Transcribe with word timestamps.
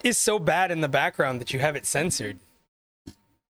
What 0.00 0.08
is 0.08 0.16
so 0.16 0.38
bad 0.38 0.70
in 0.70 0.80
the 0.80 0.88
background 0.88 1.42
that 1.42 1.52
you 1.52 1.60
have 1.60 1.76
it 1.76 1.84
censored? 1.84 2.38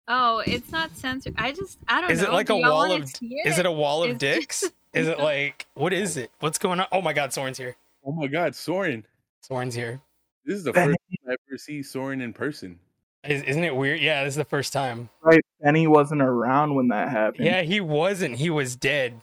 Oh, 0.08 0.42
it's 0.44 0.72
not 0.72 0.96
censored. 0.96 1.34
I 1.38 1.52
just 1.52 1.78
I 1.86 2.00
don't 2.00 2.08
know. 2.08 2.12
Is 2.14 2.20
know. 2.22 2.28
it 2.28 2.32
like 2.32 2.46
Do 2.48 2.54
a 2.54 2.60
wall 2.60 2.90
of? 2.90 3.08
see 3.08 3.36
Is 3.44 3.60
it 3.60 3.66
a 3.66 3.70
wall 3.70 4.02
of 4.02 4.10
It's 4.10 4.18
dicks? 4.18 4.64
Is 4.92 5.06
it 5.06 5.20
like 5.20 5.66
what 5.74 5.92
is 5.92 6.16
it? 6.16 6.32
What's 6.40 6.58
going 6.58 6.80
on? 6.80 6.86
Oh 6.90 7.00
my 7.00 7.12
God, 7.12 7.32
Soren's 7.32 7.58
here. 7.58 7.76
Oh 8.04 8.10
my 8.10 8.26
God, 8.26 8.56
Soren! 8.56 9.06
Soren's 9.40 9.74
here. 9.76 10.00
This 10.44 10.56
is 10.58 10.64
the 10.64 10.72
Benny. 10.74 10.94
first 10.94 10.98
time 11.24 11.30
I 11.30 11.36
ever 11.48 11.58
see 11.58 11.82
Soren 11.84 12.20
in 12.20 12.32
person. 12.32 12.78
Is, 13.24 13.42
isn't 13.44 13.62
it 13.62 13.76
weird? 13.76 14.00
Yeah, 14.00 14.24
this 14.24 14.32
is 14.32 14.36
the 14.36 14.44
first 14.44 14.72
time. 14.72 15.08
Right, 15.22 15.40
Benny 15.62 15.86
wasn't 15.86 16.22
around 16.22 16.74
when 16.74 16.88
that 16.88 17.08
happened. 17.10 17.44
Yeah, 17.46 17.62
he 17.62 17.80
wasn't. 17.80 18.36
He 18.36 18.50
was 18.50 18.74
dead, 18.74 19.20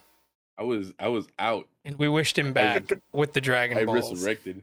I 0.58 0.64
was 0.64 0.94
I 0.98 1.10
was 1.10 1.28
out. 1.38 1.68
and 1.86 2.00
we 2.00 2.08
wished 2.08 2.38
him 2.40 2.54
back 2.54 2.92
with 3.12 3.34
the 3.34 3.42
Dragon 3.42 3.78
I 3.78 3.84
Balls. 3.86 4.12
resurrected. 4.14 4.62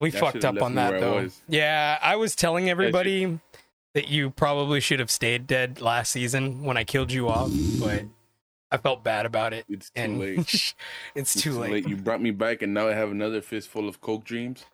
We 0.00 0.10
Y'all 0.10 0.20
fucked 0.20 0.44
up 0.44 0.62
on 0.62 0.74
that 0.76 0.90
where 0.92 0.98
I 0.98 1.00
though. 1.00 1.22
was. 1.22 1.42
Yeah, 1.48 1.98
I 2.00 2.16
was 2.16 2.34
telling 2.34 2.70
everybody 2.70 3.38
that 3.94 4.08
you 4.08 4.30
probably 4.30 4.80
should 4.80 4.98
have 5.00 5.10
stayed 5.10 5.46
dead 5.46 5.80
last 5.80 6.12
season 6.12 6.62
when 6.64 6.76
I 6.76 6.84
killed 6.84 7.12
you 7.12 7.28
off, 7.28 7.50
but 7.78 8.04
I 8.70 8.76
felt 8.78 9.02
bad 9.04 9.26
about 9.26 9.52
it. 9.52 9.64
It's 9.68 9.90
too 9.90 10.00
And 10.00 10.18
late. 10.20 10.38
it's, 10.54 10.74
It's 11.14 11.34
too 11.34 11.52
late. 11.58 11.86
You 11.88 11.96
brought 11.96 12.22
me 12.22 12.30
back, 12.30 12.62
and 12.62 12.72
now 12.72 12.88
I 12.88 12.94
have 12.94 13.10
another 13.10 13.42
fistful 13.42 13.88
of 13.88 14.00
coke 14.00 14.24
dreams, 14.24 14.64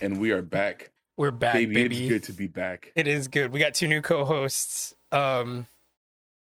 and 0.00 0.20
we 0.20 0.32
are 0.32 0.42
back, 0.42 0.90
We're 1.16 1.30
back, 1.30 1.54
baby. 1.54 1.74
baby. 1.74 1.98
It's 2.02 2.08
good 2.10 2.22
to 2.24 2.32
be 2.32 2.46
back. 2.48 2.92
It 2.94 3.06
is 3.06 3.28
good. 3.28 3.52
We 3.52 3.60
got 3.60 3.72
two 3.74 3.88
new 3.88 4.02
co-hosts. 4.02 4.94
Um 5.12 5.66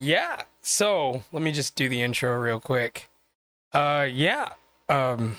yeah. 0.01 0.43
So, 0.61 1.23
let 1.33 1.43
me 1.43 1.51
just 1.51 1.75
do 1.77 1.89
the 1.89 2.03
intro 2.03 2.37
real 2.39 2.61
quick. 2.61 3.09
Uh 3.73 4.07
yeah. 4.11 4.51
Um 4.89 5.37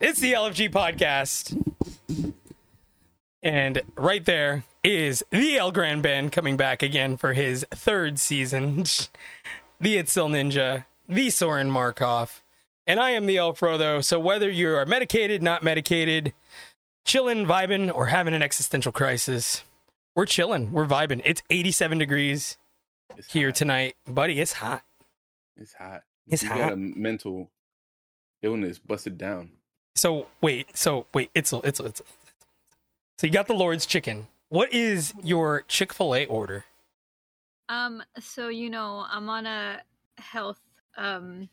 It's 0.00 0.20
the 0.20 0.32
LFG 0.32 0.70
podcast. 0.70 1.56
And 3.42 3.82
right 3.96 4.24
there 4.24 4.64
is 4.84 5.24
the 5.30 5.56
El 5.58 5.72
Grand 5.72 6.02
Band 6.02 6.32
coming 6.32 6.56
back 6.56 6.82
again 6.82 7.16
for 7.16 7.32
his 7.32 7.66
third 7.70 8.18
season. 8.18 8.78
the 9.80 9.96
Itzel 9.96 10.30
Ninja, 10.30 10.84
the 11.08 11.30
Soren 11.30 11.70
Markov. 11.70 12.42
And 12.86 12.98
I 13.00 13.10
am 13.10 13.26
the 13.26 13.36
El 13.36 13.54
Frodo. 13.54 14.02
So 14.04 14.18
whether 14.18 14.48
you 14.50 14.70
are 14.74 14.86
medicated, 14.86 15.42
not 15.42 15.62
medicated, 15.62 16.32
chilling, 17.04 17.44
vibing, 17.44 17.94
or 17.94 18.06
having 18.06 18.34
an 18.34 18.42
existential 18.42 18.92
crisis, 18.92 19.62
we're 20.14 20.26
chilling. 20.26 20.72
We're 20.72 20.86
vibing. 20.86 21.22
It's 21.24 21.42
87 21.50 21.98
degrees 21.98 22.56
It's 23.16 23.32
here 23.32 23.48
hot. 23.48 23.56
tonight, 23.56 23.96
buddy. 24.06 24.40
It's 24.40 24.54
hot. 24.54 24.82
It's 25.56 25.74
hot. 25.74 26.02
It's 26.28 26.42
you 26.42 26.48
hot. 26.48 26.58
got 26.58 26.72
a 26.72 26.76
mental 26.76 27.50
illness 28.42 28.78
busted 28.78 29.18
down. 29.18 29.50
So 29.98 30.28
wait, 30.40 30.76
so 30.76 31.06
wait, 31.12 31.30
it's 31.34 31.52
it's 31.52 31.80
it's. 31.80 32.00
So 33.18 33.26
you 33.26 33.32
got 33.32 33.48
the 33.48 33.54
Lord's 33.54 33.84
chicken. 33.84 34.28
What 34.48 34.72
is 34.72 35.12
your 35.24 35.62
Chick 35.66 35.92
Fil 35.92 36.14
A 36.14 36.24
order? 36.26 36.64
Um, 37.68 38.04
so 38.20 38.48
you 38.48 38.70
know, 38.70 39.04
I'm 39.10 39.28
on 39.28 39.46
a 39.46 39.82
health 40.16 40.60
um 40.96 41.48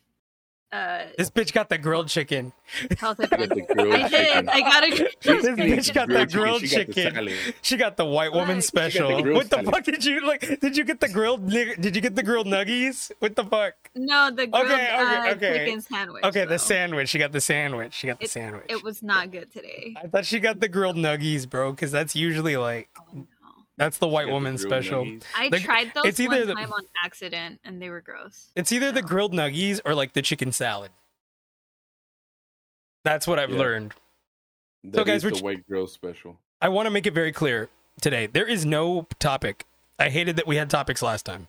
uh 0.76 1.06
This 1.18 1.30
bitch 1.30 1.52
got 1.52 1.68
the 1.68 1.78
grilled 1.78 2.08
chicken. 2.08 2.52
health 2.98 3.18
advice. 3.20 3.48
I 3.50 4.08
did. 4.08 4.48
I 4.48 4.60
got 4.60 4.84
a 4.84 4.90
This 5.22 5.46
bitch 5.46 5.94
got 5.94 6.08
the 6.08 6.26
grilled 6.26 6.62
She 6.62 6.68
got 6.76 6.86
the 6.86 6.92
chicken. 6.94 7.28
She 7.62 7.76
got 7.76 7.96
the 7.96 8.04
white 8.04 8.32
woman 8.32 8.56
Look. 8.56 8.64
She 8.64 8.70
got 8.72 8.84
the 8.84 8.90
special. 8.90 9.34
What 9.34 9.50
the 9.50 9.56
salad. 9.56 9.70
fuck 9.74 9.84
did 9.84 10.04
you 10.04 10.26
like? 10.26 10.60
Did 10.60 10.76
you 10.76 10.84
get 10.84 11.00
the 11.00 11.08
grilled? 11.08 11.48
Did 11.48 11.94
you 11.96 12.02
get 12.02 12.14
the 12.14 12.22
grilled 12.22 12.46
nuggies? 12.46 13.10
What 13.20 13.36
the 13.36 13.44
fuck? 13.44 13.74
No, 13.94 14.30
the 14.30 14.46
grilled 14.46 14.66
Okay, 14.66 14.74
okay, 14.74 15.30
uh, 15.30 15.34
okay. 15.34 15.64
chicken 15.66 15.80
sandwich. 15.80 16.24
Okay, 16.24 16.44
the 16.44 16.58
sandwich. 16.58 17.08
She 17.08 17.18
got 17.18 17.32
the 17.32 17.40
sandwich. 17.40 17.94
She 17.94 18.06
got 18.06 18.18
the 18.18 18.24
It- 18.24 18.30
sandwich. 18.30 18.64
It 18.68 18.82
was 18.82 19.02
not 19.02 19.30
good 19.30 19.52
today. 19.52 19.94
I 20.02 20.06
thought 20.08 20.26
she 20.26 20.38
got 20.40 20.60
the 20.60 20.68
grilled 20.68 20.96
nuggies, 20.96 21.48
bro, 21.48 21.72
because 21.72 21.90
that's 21.92 22.14
usually 22.16 22.56
like 22.56 22.88
Oh, 22.98 23.04
no. 23.14 23.26
That's 23.76 23.98
the 23.98 24.08
white 24.08 24.24
got 24.24 24.28
the 24.28 24.32
woman 24.34 24.58
special. 24.58 25.04
nuggies. 25.04 25.22
I 25.36 25.48
The- 25.50 25.60
tried 25.60 25.92
those 25.94 26.06
it's 26.06 26.20
either 26.20 26.38
one 26.38 26.46
the- 26.46 26.54
time 26.54 26.72
on 26.72 26.82
accident, 27.04 27.60
and 27.64 27.80
they 27.80 27.90
were 27.90 28.00
gross. 28.00 28.50
It's 28.56 28.72
either 28.72 28.90
the 28.92 29.02
grilled 29.02 29.32
nuggies 29.32 29.80
or 29.84 29.94
like 29.94 30.12
the 30.14 30.22
chicken 30.22 30.52
salad. 30.52 30.90
That's 33.04 33.26
what 33.26 33.38
I've 33.38 33.50
Yeah. 33.50 33.58
learned. 33.58 33.94
That 34.84 35.06
guys, 35.06 35.24
we're 35.24 35.30
the 35.32 35.42
white 35.42 35.68
girl 35.68 35.86
special. 35.86 36.38
I 36.60 36.68
want 36.68 36.86
to 36.86 36.90
make 36.90 37.06
it 37.06 37.12
very 37.12 37.32
clear 37.32 37.68
today. 38.00 38.26
There 38.26 38.46
is 38.46 38.64
no 38.64 39.06
topic. 39.18 39.64
I 39.98 40.10
hated 40.10 40.36
that 40.36 40.46
we 40.46 40.56
had 40.56 40.70
topics 40.70 41.02
last 41.02 41.24
time. 41.24 41.48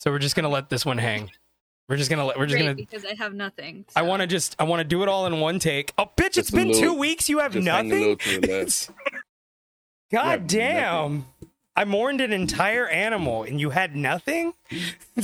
So 0.00 0.10
we're 0.10 0.18
just 0.18 0.36
gonna 0.36 0.48
let 0.48 0.68
this 0.70 0.86
one 0.86 0.98
hang. 0.98 1.30
We're 1.88 1.96
just 1.96 2.10
gonna 2.10 2.24
let 2.24 2.38
we're 2.38 2.46
just 2.46 2.56
Great, 2.56 2.64
gonna 2.64 2.74
because 2.74 3.04
I 3.04 3.14
have 3.14 3.34
nothing. 3.34 3.84
I 3.96 4.02
want 4.02 4.20
to 4.20 4.26
just 4.26 4.54
I 4.58 4.64
want 4.64 4.80
to 4.80 4.84
do 4.84 5.02
it 5.02 5.08
all 5.08 5.26
in 5.26 5.40
one 5.40 5.58
take. 5.58 5.92
Oh 5.98 6.06
bitch, 6.16 6.26
it's 6.26 6.36
Just 6.36 6.52
a 6.52 6.56
been 6.56 6.68
little- 6.68 6.82
two 6.82 6.94
weeks. 6.94 7.28
You 7.28 7.38
have 7.40 7.52
just 7.52 7.66
hang 7.66 7.86
a 7.86 7.88
nothing. 7.88 8.00
little 8.00 8.16
to 8.16 8.40
the 8.40 8.58
left. 8.64 8.90
God 10.10 10.24
have 10.26 10.46
damn. 10.46 11.26
I 11.76 11.84
mourned 11.84 12.20
an 12.20 12.32
entire 12.32 12.88
animal 12.88 13.42
and 13.44 13.60
you 13.60 13.70
had 13.70 13.94
nothing? 13.94 14.54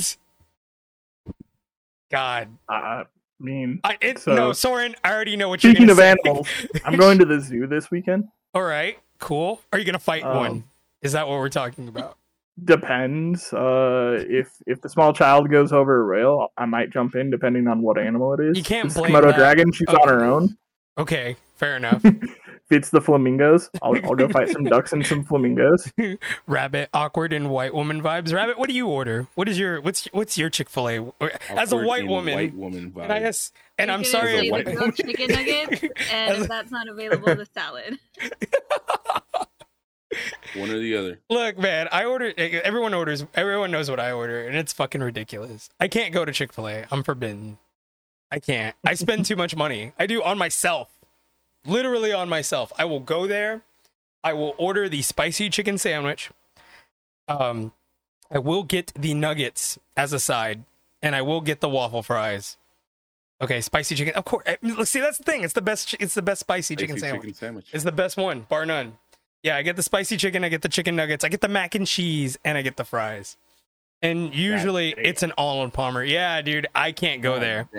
God. 2.11 2.49
I 2.69 3.03
mean, 3.39 3.79
I 3.83 3.97
it, 4.01 4.19
So- 4.19 4.35
no, 4.35 4.53
Soren, 4.53 4.95
I 5.03 5.11
already 5.13 5.35
know 5.35 5.49
what 5.49 5.63
you're 5.63 5.73
speaking 5.73 5.89
of 5.89 5.97
say. 5.97 6.11
animals, 6.11 6.47
I'm 6.85 6.95
going 6.95 7.17
to 7.19 7.25
the 7.25 7.39
zoo 7.41 7.67
this 7.67 7.91
weekend. 7.91 8.25
All 8.53 8.63
right, 8.63 8.97
cool. 9.19 9.61
Are 9.73 9.79
you 9.79 9.85
gonna 9.85 9.99
fight 9.99 10.23
Um, 10.23 10.37
one? 10.37 10.63
Is 11.01 11.11
that 11.11 11.27
what 11.27 11.39
we're 11.39 11.49
talking 11.49 11.87
about? 11.89 12.17
Depends. 12.63 13.51
Uh, 13.51 14.23
if 14.29 14.49
if 14.65 14.79
the 14.81 14.87
small 14.87 15.11
child 15.11 15.49
goes 15.51 15.73
over 15.73 15.99
a 15.99 16.03
rail, 16.03 16.53
I 16.57 16.65
might 16.65 16.89
jump 16.89 17.15
in, 17.15 17.29
depending 17.29 17.67
on 17.67 17.81
what 17.81 17.97
animal 17.97 18.33
it 18.33 18.39
is. 18.39 18.57
You 18.57 18.63
can't 18.63 18.85
If 18.85 18.91
it's 18.91 18.99
blame 18.99 19.11
Komodo 19.11 19.23
that. 19.27 19.35
dragon. 19.35 19.71
She's 19.73 19.87
Okay. 19.89 19.97
on 19.97 20.07
her 20.07 20.23
own. 20.23 20.57
Okay, 20.97 21.35
fair 21.57 21.75
enough. 21.75 22.01
If 22.69 22.77
it's 22.77 22.89
the 22.89 22.99
flamingos, 23.01 23.69
I'll, 23.83 23.95
I'll 24.05 24.15
go 24.15 24.27
fight 24.27 24.49
some 24.49 24.63
ducks 24.63 24.91
and 24.91 25.05
some 25.05 25.23
flamingos. 25.23 25.91
Rabbit, 26.47 26.89
awkward 26.93 27.31
and 27.31 27.49
white 27.51 27.73
woman 27.75 28.01
vibes. 28.01 28.33
Rabbit, 28.33 28.57
what 28.57 28.69
do 28.69 28.75
you 28.75 28.87
order? 28.87 29.27
What 29.35 29.47
is 29.47 29.59
your 29.59 29.79
what's 29.81 30.05
what's 30.13 30.37
your 30.37 30.49
Chick 30.49 30.69
Fil 30.69 30.89
A 30.89 31.31
as 31.49 31.71
a 31.71 31.77
white 31.77 32.07
woman? 32.07 32.33
white 32.33 32.55
woman 32.55 32.91
And 32.95 33.11
I 33.11 33.19
vibe. 33.19 33.21
guess, 33.21 33.51
and 33.77 33.91
I'm 33.91 34.03
sorry, 34.03 34.47
a 34.47 34.51
white 34.51 34.65
woman. 34.67 34.93
chicken 34.93 35.27
nuggets, 35.35 35.83
and 36.11 36.37
a- 36.37 36.41
if 36.41 36.47
that's 36.47 36.71
not 36.71 36.87
available, 36.87 37.35
the 37.35 37.45
salad. 37.53 37.99
One 40.55 40.71
or 40.71 40.79
the 40.79 40.95
other. 40.95 41.19
Look, 41.29 41.57
man, 41.57 41.89
I 41.91 42.05
order. 42.05 42.31
Eh, 42.37 42.61
everyone 42.63 42.93
orders. 42.93 43.25
Everyone 43.33 43.69
knows 43.71 43.89
what 43.89 43.99
I 43.99 44.11
order, 44.13 44.47
and 44.47 44.55
it's 44.55 44.71
fucking 44.71 45.01
ridiculous. 45.01 45.69
I 45.79 45.87
can't 45.89 46.13
go 46.13 46.23
to 46.23 46.31
Chick 46.31 46.53
Fil 46.53 46.69
A. 46.69 46.85
I'm 46.91 47.03
forbidden. 47.03 47.57
I 48.31 48.39
can't. 48.39 48.75
I 48.85 48.93
spend 48.95 49.25
too 49.25 49.35
much 49.35 49.55
money. 49.55 49.91
I 49.99 50.07
do 50.07 50.23
on 50.23 50.37
myself, 50.37 50.89
literally 51.65 52.11
on 52.13 52.29
myself. 52.29 52.71
I 52.77 52.85
will 52.85 52.99
go 52.99 53.27
there. 53.27 53.61
I 54.23 54.33
will 54.33 54.55
order 54.57 54.89
the 54.89 55.01
spicy 55.01 55.49
chicken 55.49 55.77
sandwich. 55.77 56.31
Um, 57.27 57.71
I 58.31 58.39
will 58.39 58.63
get 58.63 58.91
the 58.95 59.13
nuggets 59.13 59.77
as 59.95 60.13
a 60.13 60.19
side, 60.19 60.63
and 61.01 61.15
I 61.15 61.21
will 61.21 61.41
get 61.41 61.61
the 61.61 61.69
waffle 61.69 62.01
fries. 62.03 62.57
Okay, 63.41 63.61
spicy 63.61 63.95
chicken. 63.95 64.13
Of 64.15 64.25
course. 64.25 64.43
eh, 64.47 64.55
see, 64.85 64.99
that's 65.01 65.17
the 65.17 65.23
thing. 65.23 65.43
It's 65.43 65.53
the 65.53 65.61
best. 65.61 65.95
It's 65.99 66.13
the 66.13 66.21
best 66.21 66.39
spicy 66.41 66.75
chicken 66.75 66.97
sandwich. 66.97 67.21
chicken 67.21 67.33
sandwich. 67.35 67.67
It's 67.73 67.83
the 67.83 67.91
best 67.91 68.17
one, 68.17 68.41
bar 68.49 68.65
none. 68.65 68.97
Yeah, 69.43 69.57
I 69.57 69.61
get 69.61 69.75
the 69.75 69.83
spicy 69.83 70.17
chicken, 70.17 70.43
I 70.43 70.49
get 70.49 70.63
the 70.63 70.69
chicken 70.69 70.95
nuggets, 70.95 71.23
I 71.23 71.29
get 71.29 71.41
the 71.41 71.47
mac 71.47 71.75
and 71.75 71.85
cheese, 71.85 72.35
and 72.43 72.57
I 72.57 72.63
get 72.63 72.77
the 72.77 72.83
fries. 72.83 73.37
And 74.01 74.33
usually 74.33 74.95
it's 74.97 75.21
an 75.21 75.33
Arnold 75.37 75.71
Palmer. 75.73 76.03
Yeah, 76.03 76.41
dude, 76.41 76.65
I 76.73 76.91
can't 76.91 77.21
go 77.21 77.39
there. 77.39 77.69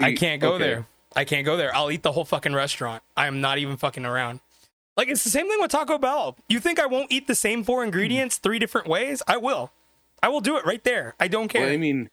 I 0.00 0.12
can't 0.14 0.40
go 0.40 0.52
Okay. 0.54 0.64
there. 0.64 0.86
I 1.16 1.24
can't 1.24 1.44
go 1.44 1.56
there. 1.56 1.74
I'll 1.74 1.90
eat 1.90 2.02
the 2.02 2.12
whole 2.12 2.26
fucking 2.26 2.54
restaurant. 2.54 3.02
I 3.16 3.26
am 3.26 3.40
not 3.40 3.58
even 3.58 3.76
fucking 3.76 4.04
around. 4.04 4.40
Like 4.96 5.08
it's 5.08 5.24
the 5.24 5.30
same 5.30 5.48
thing 5.48 5.60
with 5.60 5.70
Taco 5.70 5.98
Bell. 5.98 6.36
You 6.48 6.60
think 6.60 6.78
I 6.78 6.86
won't 6.86 7.10
eat 7.10 7.26
the 7.26 7.34
same 7.34 7.64
four 7.64 7.84
ingredients 7.84 8.36
three 8.38 8.58
different 8.58 8.86
ways? 8.86 9.22
I 9.26 9.36
will. 9.38 9.72
I 10.22 10.28
will 10.28 10.40
do 10.40 10.56
it 10.56 10.64
right 10.64 10.82
there. 10.84 11.14
I 11.18 11.28
don't 11.28 11.48
care. 11.48 11.62
Well, 11.62 11.70
I 11.70 11.76
mean, 11.76 12.10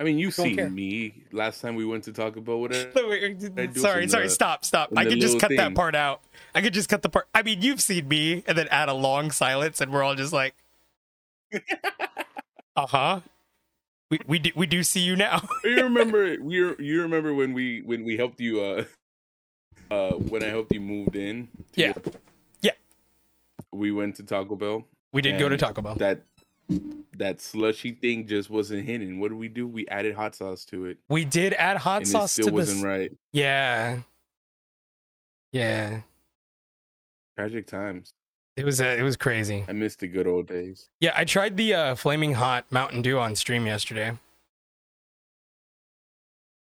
I 0.00 0.04
mean, 0.04 0.18
you 0.18 0.30
seen 0.30 0.56
care. 0.56 0.70
me 0.70 1.24
last 1.32 1.60
time 1.60 1.74
we 1.74 1.84
went 1.84 2.04
to 2.04 2.12
Taco 2.12 2.40
Bell. 2.40 2.60
whatever. 2.60 2.90
Sorry, 3.74 4.08
sorry, 4.08 4.26
uh, 4.26 4.28
stop, 4.28 4.64
stop. 4.64 4.90
I 4.96 5.04
the 5.04 5.10
could 5.10 5.20
just 5.20 5.40
cut 5.40 5.50
that 5.56 5.74
part 5.74 5.94
out. 5.94 6.20
I 6.54 6.60
could 6.60 6.74
just 6.74 6.88
cut 6.88 7.02
the 7.02 7.08
part. 7.08 7.26
I 7.34 7.42
mean, 7.42 7.62
you've 7.62 7.80
seen 7.80 8.06
me 8.06 8.44
and 8.46 8.56
then 8.56 8.68
add 8.70 8.88
a 8.88 8.94
long 8.94 9.32
silence, 9.32 9.80
and 9.80 9.92
we're 9.92 10.04
all 10.04 10.14
just 10.14 10.32
like, 10.32 10.54
uh 12.76 12.86
huh. 12.86 13.20
We 14.10 14.18
we 14.26 14.38
do, 14.38 14.50
we 14.56 14.66
do 14.66 14.82
see 14.82 15.00
you 15.00 15.16
now. 15.16 15.42
you 15.64 15.82
remember? 15.82 16.32
You 16.34 16.76
you 16.78 17.02
remember 17.02 17.34
when 17.34 17.52
we 17.52 17.82
when 17.82 18.04
we 18.04 18.16
helped 18.16 18.40
you? 18.40 18.60
uh 18.62 18.84
uh 19.90 20.12
When 20.12 20.42
I 20.42 20.48
helped 20.48 20.72
you 20.72 20.80
moved 20.80 21.14
in. 21.16 21.48
Yeah. 21.74 21.92
your- 21.94 22.14
Yeah. 22.62 22.70
We 23.72 23.92
went 23.92 24.16
to 24.16 24.22
Taco 24.22 24.56
Bell. 24.56 24.86
We 25.12 25.20
did 25.22 25.38
go 25.38 25.48
to 25.48 25.56
Taco 25.56 25.82
Bell. 25.82 25.94
That 25.96 26.22
that 27.16 27.40
slushy 27.40 27.92
thing 27.92 28.26
just 28.26 28.48
wasn't 28.50 28.84
hitting. 28.86 29.20
What 29.20 29.28
did 29.28 29.38
we 29.38 29.48
do? 29.48 29.66
We 29.66 29.86
added 29.88 30.14
hot 30.14 30.34
sauce 30.34 30.64
to 30.66 30.84
it, 30.86 30.98
We 31.08 31.24
did 31.24 31.52
add 31.54 31.76
hot 31.78 32.02
and 32.02 32.06
it 32.08 32.10
sauce 32.10 32.32
still 32.32 32.46
to 32.48 32.52
wasn't 32.52 32.78
this. 32.78 32.84
right. 32.84 33.12
Yeah, 33.32 34.00
yeah. 35.52 36.00
Tragic 37.36 37.66
times. 37.66 38.12
It 38.58 38.64
was 38.64 38.80
uh, 38.80 38.96
it 38.98 39.02
was 39.02 39.16
crazy. 39.16 39.64
I 39.68 39.72
missed 39.72 40.00
the 40.00 40.08
good 40.08 40.26
old 40.26 40.48
days. 40.48 40.88
Yeah, 41.00 41.12
I 41.16 41.24
tried 41.24 41.56
the 41.56 41.74
uh, 41.74 41.94
flaming 41.94 42.34
hot 42.34 42.64
Mountain 42.70 43.02
Dew 43.02 43.18
on 43.18 43.36
stream 43.36 43.66
yesterday. 43.66 44.18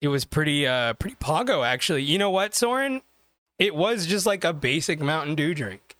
It 0.00 0.08
was 0.08 0.24
pretty 0.24 0.66
uh 0.66 0.94
pretty 0.94 1.16
pogo 1.16 1.64
actually. 1.66 2.02
You 2.02 2.18
know 2.18 2.30
what, 2.30 2.54
Soren? 2.54 3.02
It 3.58 3.74
was 3.74 4.06
just 4.06 4.26
like 4.26 4.44
a 4.44 4.52
basic 4.52 5.00
Mountain 5.00 5.34
Dew 5.36 5.54
drink. 5.54 5.96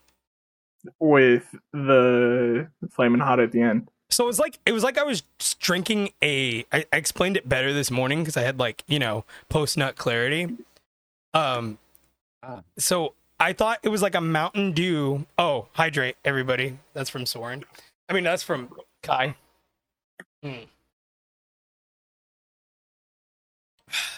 with 1.01 1.55
the 1.73 2.69
flaming 2.91 3.21
hot 3.21 3.41
at 3.41 3.53
the 3.53 3.61
end. 3.61 3.89
So 4.11 4.25
it 4.25 4.27
was 4.27 4.39
like 4.39 4.59
it 4.67 4.73
was 4.73 4.83
like 4.85 4.99
I 4.99 5.03
was 5.05 5.23
drinking 5.61 6.11
a. 6.23 6.65
I, 6.73 6.85
I 6.93 6.97
explained 6.97 7.37
it 7.37 7.49
better 7.49 7.73
this 7.73 7.91
morning 7.91 8.21
because 8.23 8.37
I 8.37 8.43
had 8.43 8.59
like 8.59 8.85
you 8.87 8.99
know 8.99 9.25
post 9.49 9.77
nut 9.79 9.97
clarity. 9.97 10.49
Um, 11.33 11.79
Ah. 12.43 12.63
so 12.79 13.15
I 13.39 13.53
thought 13.53 13.81
it 13.83 13.89
was 13.91 14.03
like 14.03 14.15
a 14.15 14.21
Mountain 14.21 14.73
Dew. 14.73 15.27
Oh, 15.39 15.69
hydrate 15.73 16.17
everybody. 16.25 16.79
That's 16.95 17.11
from 17.11 17.27
Soren. 17.27 17.65
I 18.09 18.13
mean 18.13 18.25
that's 18.25 18.43
from 18.43 18.71
Kai. 19.03 19.37
Mm. 20.45 20.67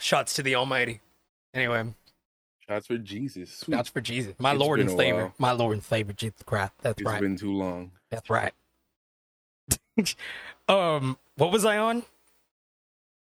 Shots 0.00 0.34
to 0.34 0.42
the 0.42 0.54
Almighty. 0.54 1.00
Anyway, 1.54 1.94
Shots 2.68 2.86
for 2.86 2.98
Jesus. 2.98 3.50
Sweet. 3.50 3.74
shots 3.76 3.88
for 3.88 4.00
Jesus, 4.00 4.34
my 4.38 4.52
It's 4.52 4.60
Lord 4.60 4.80
and 4.80 4.90
Savior, 4.90 5.24
while. 5.24 5.34
my 5.38 5.52
Lord 5.52 5.72
and 5.74 5.82
Savior 5.82 6.12
Jesus 6.12 6.42
Christ. 6.44 6.72
That's 6.82 7.00
It's 7.00 7.06
right. 7.10 7.20
been 7.20 7.36
too 7.36 7.52
long. 7.52 7.92
That's 8.10 8.28
right. 8.30 8.52
um, 10.68 11.18
what 11.36 11.50
was 11.50 11.64
I 11.64 11.78
on? 11.78 12.02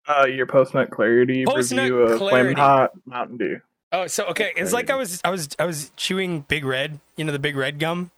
Uh, 0.08 0.26
your 0.26 0.46
post 0.46 0.74
nut 0.74 0.90
clarity 0.90 1.46
Post-nut 1.46 1.84
review 1.84 2.00
of 2.00 2.18
clarity. 2.18 2.56
flaming 2.56 2.58
hot 2.58 2.92
Mountain 3.06 3.38
Dew. 3.38 3.62
Oh, 3.92 4.08
so 4.08 4.26
okay, 4.28 4.52
it's 4.56 4.74
like 4.74 4.90
I 4.90 4.96
was 4.96 5.22
I 5.24 5.30
was 5.30 5.50
I 5.58 5.66
was 5.66 5.92
chewing 5.96 6.42
Big 6.42 6.66
Red, 6.66 7.00
you 7.16 7.24
know 7.24 7.32
the 7.32 7.40
Big 7.40 7.56
Red 7.56 7.80
gum, 7.80 8.12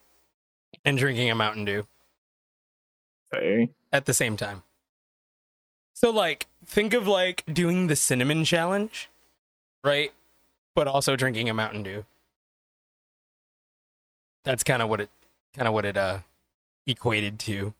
and 0.84 0.98
drinking 0.98 1.30
a 1.30 1.34
Mountain 1.34 1.64
Dew 1.64 1.86
Okay. 3.32 3.70
at 3.92 4.06
the 4.06 4.14
same 4.14 4.36
time. 4.36 4.62
So 5.94 6.10
like 6.10 6.46
think 6.66 6.92
of 6.92 7.06
like 7.06 7.44
doing 7.52 7.86
the 7.86 7.94
cinnamon 7.94 8.44
challenge, 8.44 9.08
right? 9.84 10.12
But 10.74 10.88
also 10.88 11.14
drinking 11.14 11.48
a 11.48 11.54
Mountain 11.54 11.84
Dew. 11.84 12.04
That's 14.44 14.64
kind 14.64 14.82
of 14.82 14.88
what 14.88 15.00
it 15.02 15.10
kind 15.54 15.68
of 15.68 15.74
what 15.74 15.84
it 15.84 15.96
uh 15.96 16.18
equated 16.86 17.38
to. 17.40 17.74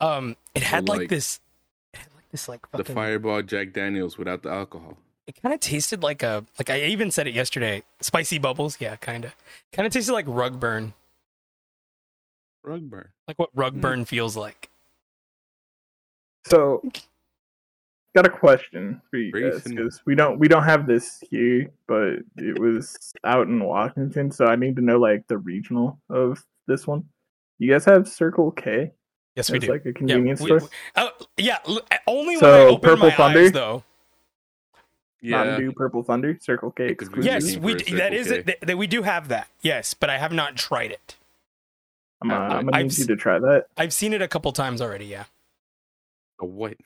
Um 0.00 0.36
it 0.54 0.62
had 0.64 0.88
like, 0.88 1.00
like 1.00 1.08
this 1.08 1.38
it 1.94 1.98
had 1.98 2.08
like 2.16 2.28
this 2.30 2.48
like 2.48 2.68
The 2.72 2.84
Fireball 2.84 3.42
Jack 3.42 3.72
Daniels 3.72 4.18
without 4.18 4.42
the 4.42 4.50
alcohol. 4.50 4.96
It 5.26 5.40
kind 5.40 5.52
of 5.54 5.60
tasted 5.60 6.02
like 6.02 6.22
a 6.22 6.44
like 6.58 6.70
I 6.70 6.80
even 6.82 7.10
said 7.10 7.26
it 7.26 7.34
yesterday. 7.34 7.82
Spicy 8.00 8.38
bubbles, 8.38 8.76
yeah, 8.80 8.96
kind 8.96 9.24
of. 9.24 9.34
Kind 9.72 9.86
of 9.86 9.92
tasted 9.92 10.12
like 10.12 10.24
rug 10.28 10.58
burn, 10.60 10.92
Rug 12.64 12.88
burn. 12.90 13.08
like 13.28 13.38
what 13.38 13.50
rug 13.54 13.76
Mm. 13.76 13.80
burn 13.80 14.04
feels 14.04 14.36
like. 14.36 14.68
So, 16.46 16.82
got 18.14 18.26
a 18.26 18.30
question 18.30 19.00
for 19.10 19.18
you 19.18 19.30
Very 19.32 19.50
guys 19.52 19.62
because 19.62 20.00
we 20.06 20.14
don't 20.14 20.38
we 20.38 20.48
don't 20.48 20.64
have 20.64 20.86
this 20.86 21.22
here, 21.30 21.70
but 21.86 22.14
it 22.36 22.58
was 22.58 22.96
out 23.24 23.46
in 23.46 23.62
Washington, 23.62 24.30
so 24.30 24.46
I 24.46 24.56
need 24.56 24.76
to 24.76 24.82
know 24.82 24.98
like 24.98 25.26
the 25.28 25.38
regional 25.38 26.00
of 26.08 26.42
this 26.66 26.86
one. 26.86 27.04
You 27.58 27.70
guys 27.70 27.84
have 27.84 28.08
Circle 28.08 28.52
K 28.52 28.90
Yes, 29.36 29.50
we 29.50 29.58
as 29.58 29.64
do. 29.64 29.70
like 29.70 29.86
a 29.86 29.92
convenience 29.92 30.40
we- 30.40 30.46
store. 30.46 30.60
we- 30.60 30.68
uh, 30.96 31.10
yeah, 31.36 31.58
l- 31.68 31.82
only 32.06 32.34
when 32.36 32.40
So, 32.40 32.66
I 32.66 32.70
open 32.70 32.90
Purple 32.90 33.08
my 33.10 33.14
Thunder? 33.14 33.40
eyes, 33.40 33.52
though. 33.52 33.84
Yeah. 35.22 35.36
Mountain 35.44 35.60
Dew, 35.60 35.72
Purple 35.72 36.02
Thunder, 36.02 36.38
Circle 36.40 36.70
K 36.72 36.86
exclusive. 36.88 37.24
Yes, 37.24 37.56
we 37.56 37.72
for 37.72 37.78
d- 37.78 37.92
a 37.94 37.96
that 37.98 38.12
Circle 38.12 38.18
is 38.18 38.26
K. 38.28 38.34
it. 38.38 38.46
That, 38.46 38.60
that 38.62 38.78
we 38.78 38.86
do 38.86 39.02
have 39.02 39.28
that. 39.28 39.48
Yes, 39.60 39.94
but 39.94 40.08
I 40.10 40.18
have 40.18 40.32
not 40.32 40.56
tried 40.56 40.90
it. 40.92 41.16
I'm, 42.22 42.30
uh, 42.30 42.34
I've- 42.34 42.54
I'm 42.54 42.64
gonna 42.66 42.76
I've 42.76 42.86
need 42.86 42.98
you 42.98 43.06
to 43.06 43.16
try 43.16 43.38
that. 43.38 43.66
I've 43.76 43.92
seen 43.92 44.12
it 44.12 44.22
a 44.22 44.28
couple 44.28 44.52
times 44.52 44.80
already. 44.80 45.06
Yeah, 45.06 45.24
A 46.40 46.46
what? 46.46 46.72
you 46.72 46.76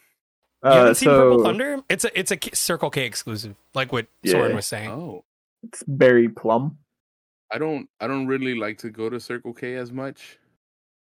Uh, 0.71 0.75
haven't 0.75 0.95
seen 0.97 1.09
Purple 1.11 1.45
Thunder? 1.45 1.83
It's 1.89 2.05
a 2.05 2.19
it's 2.19 2.31
a 2.31 2.37
K- 2.37 2.51
Circle 2.55 2.91
K 2.91 3.05
exclusive, 3.07 3.55
like 3.75 3.93
what 3.93 4.07
Soren 4.25 4.55
was 4.57 4.67
saying. 4.67 4.91
Oh. 4.91 5.25
it's 5.63 5.83
berry 5.87 6.29
plum. 6.29 6.79
I 7.53 7.59
don't 7.59 7.89
I 8.01 8.07
don't 8.09 8.27
really 8.27 8.55
like 8.55 8.79
to 8.79 8.91
go 8.91 9.09
to 9.11 9.21
Circle 9.21 9.55
K 9.55 9.75
as 9.77 9.93
much 9.93 10.39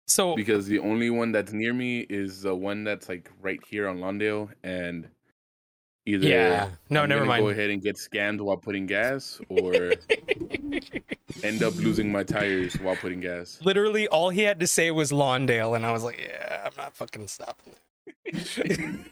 So 0.06 0.34
because 0.36 0.66
the 0.66 0.78
only 0.78 1.10
one 1.10 1.32
that's 1.32 1.52
near 1.52 1.74
me 1.74 2.00
is 2.08 2.42
the 2.42 2.54
one 2.54 2.82
that's 2.84 3.08
like 3.08 3.30
right 3.42 3.60
here 3.68 3.88
on 3.88 3.98
Lawndale 3.98 4.50
and 4.62 5.08
either 6.06 6.26
yeah, 6.26 6.68
no, 6.88 7.02
I'm 7.02 7.08
never 7.08 7.24
mind. 7.24 7.42
go 7.44 7.48
ahead 7.50 7.70
and 7.70 7.80
get 7.82 7.96
scammed 7.96 8.40
while 8.40 8.56
putting 8.56 8.86
gas 8.86 9.40
or 9.48 9.74
end 11.44 11.62
up 11.62 11.74
losing 11.76 12.10
my 12.10 12.22
tires 12.24 12.74
while 12.80 12.96
putting 12.96 13.20
gas. 13.20 13.58
Literally, 13.62 14.08
all 14.08 14.30
he 14.30 14.42
had 14.42 14.60
to 14.60 14.66
say 14.66 14.90
was 14.90 15.12
Lawndale, 15.12 15.76
and 15.76 15.84
I 15.86 15.92
was 15.92 16.02
like, 16.04 16.18
"Yeah, 16.20 16.62
I'm 16.66 16.72
not 16.76 16.94
fucking 16.96 17.28
stopping." 17.28 17.74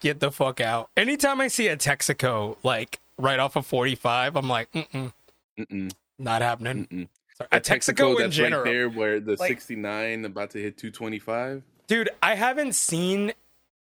Get 0.00 0.20
the 0.20 0.30
fuck 0.30 0.60
out! 0.60 0.90
Anytime 0.96 1.40
I 1.40 1.48
see 1.48 1.68
a 1.68 1.76
Texaco 1.76 2.56
like 2.62 3.00
right 3.18 3.38
off 3.38 3.56
of 3.56 3.66
45, 3.66 4.36
I'm 4.36 4.48
like, 4.48 4.70
Mm-mm, 4.72 5.12
Mm-mm, 5.58 5.92
not 6.18 6.40
happening. 6.42 6.86
mm-mm. 6.86 7.08
Sorry. 7.36 7.48
A 7.52 7.60
Texaco 7.60 8.12
in 8.16 8.22
that's 8.22 8.36
general, 8.36 8.62
right 8.64 8.70
there 8.70 8.88
where 8.88 9.20
the 9.20 9.36
Like- 9.36 9.48
69 9.48 10.24
about 10.24 10.50
to 10.50 10.58
hit 10.62 10.76
225. 10.78 11.62
dude. 11.86 12.10
I 12.22 12.34
haven't 12.36 12.74
seen 12.74 13.32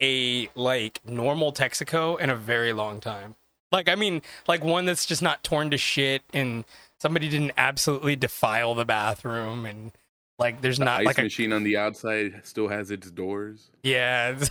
a 0.04 0.50
like 0.54 1.00
normal 1.06 1.52
Texaco 1.52 2.18
in 2.20 2.30
a 2.30 2.36
very 2.36 2.72
long 2.72 3.00
time. 3.00 3.34
Like, 3.72 3.88
I 3.88 3.94
mean, 3.94 4.22
like 4.46 4.62
one 4.62 4.84
that's 4.84 5.06
just 5.06 5.22
not 5.22 5.42
torn 5.42 5.70
to 5.70 5.78
shit, 5.78 6.22
and 6.32 6.64
somebody 7.00 7.28
didn't 7.28 7.52
absolutely 7.56 8.14
defile 8.16 8.74
the 8.74 8.84
bathroom, 8.84 9.66
and 9.66 9.92
like 10.38 10.60
there's 10.60 10.78
The 10.78 10.84
not 10.84 11.00
ice 11.00 11.06
like 11.06 11.18
a 11.18 11.22
machine 11.22 11.52
on 11.52 11.64
the 11.64 11.76
outside 11.76 12.42
still 12.44 12.68
has 12.68 12.90
its 12.90 13.10
doors. 13.10 13.70
Yeah. 13.82 14.30
it's- 14.36 14.50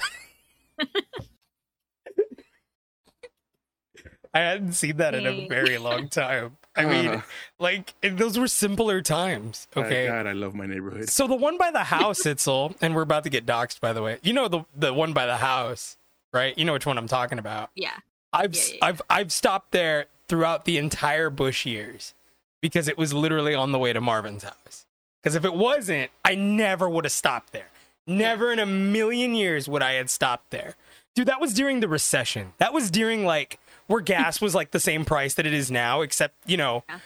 I 4.33 4.39
hadn't 4.39 4.73
seen 4.73 4.97
that 4.97 5.13
in 5.13 5.25
a 5.27 5.47
very 5.47 5.77
long 5.77 6.09
time. 6.09 6.57
I 6.75 6.85
mean, 6.91 7.07
Uh, 7.07 7.21
like 7.59 7.93
those 8.01 8.37
were 8.39 8.47
simpler 8.47 9.01
times. 9.01 9.67
Okay. 9.77 10.07
God, 10.07 10.25
I 10.25 10.31
love 10.31 10.55
my 10.55 10.65
neighborhood. 10.65 11.09
So 11.09 11.27
the 11.27 11.35
one 11.35 11.57
by 11.57 11.69
the 11.71 11.83
house, 11.83 12.23
Itzel, 12.23 12.75
and 12.81 12.95
we're 12.95 13.03
about 13.03 13.23
to 13.25 13.29
get 13.29 13.45
doxxed, 13.45 13.79
by 13.79 13.93
the 13.93 14.01
way. 14.01 14.17
You 14.23 14.33
know 14.33 14.47
the 14.47 14.63
the 14.75 14.93
one 14.93 15.13
by 15.13 15.25
the 15.25 15.37
house, 15.37 15.97
right? 16.31 16.57
You 16.57 16.65
know 16.65 16.73
which 16.73 16.85
one 16.85 16.97
I'm 16.97 17.07
talking 17.07 17.37
about. 17.39 17.69
Yeah. 17.75 17.91
I've 18.31 18.55
Yeah, 18.55 18.61
yeah, 18.73 18.77
I've 18.81 19.01
I've 19.09 19.31
stopped 19.31 19.71
there 19.71 20.05
throughout 20.27 20.65
the 20.65 20.77
entire 20.79 21.29
Bush 21.29 21.65
years 21.65 22.15
because 22.61 22.87
it 22.87 22.97
was 22.97 23.13
literally 23.13 23.53
on 23.53 23.71
the 23.71 23.77
way 23.77 23.93
to 23.93 24.01
Marvin's 24.01 24.43
house. 24.43 24.87
Because 25.21 25.35
if 25.35 25.45
it 25.45 25.53
wasn't, 25.53 26.09
I 26.25 26.33
never 26.35 26.89
would 26.89 27.05
have 27.05 27.11
stopped 27.11 27.53
there. 27.53 27.67
Never 28.07 28.51
in 28.51 28.59
a 28.59 28.65
million 28.65 29.35
years 29.35 29.69
would 29.69 29.81
I 29.81 29.93
had 29.93 30.09
stopped 30.09 30.49
there. 30.49 30.75
Dude, 31.15 31.27
that 31.27 31.39
was 31.39 31.53
during 31.53 31.79
the 31.79 31.87
recession. 31.87 32.53
That 32.57 32.73
was 32.73 32.89
during 32.89 33.23
like 33.25 33.59
where 33.87 34.01
gas 34.01 34.39
was 34.41 34.53
like 34.55 34.71
the 34.71 34.79
same 34.79 35.05
price 35.05 35.33
that 35.35 35.45
it 35.45 35.53
is 35.53 35.69
now, 35.71 36.01
except 36.01 36.35
you 36.45 36.57
know, 36.57 36.83
Yeah. 36.89 36.99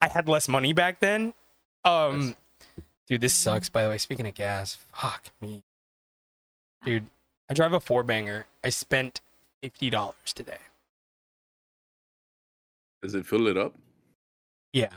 I 0.00 0.08
had 0.08 0.28
less 0.28 0.48
money 0.48 0.72
back 0.72 1.00
then. 1.00 1.34
Um, 1.84 2.36
dude, 3.06 3.20
this 3.20 3.34
sucks. 3.34 3.68
By 3.68 3.84
the 3.84 3.88
way, 3.90 3.98
speaking 3.98 4.26
of 4.26 4.34
gas, 4.34 4.78
fuck 4.92 5.24
me, 5.40 5.62
dude. 6.84 7.06
I 7.50 7.54
drive 7.54 7.72
a 7.72 7.80
four 7.80 8.02
banger. 8.02 8.46
I 8.62 8.70
spent 8.70 9.20
fifty 9.62 9.90
dollars 9.90 10.32
today. 10.34 10.58
Does 13.02 13.14
it 13.14 13.26
fill 13.26 13.46
it 13.48 13.56
up? 13.58 13.74
Yeah, 14.72 14.88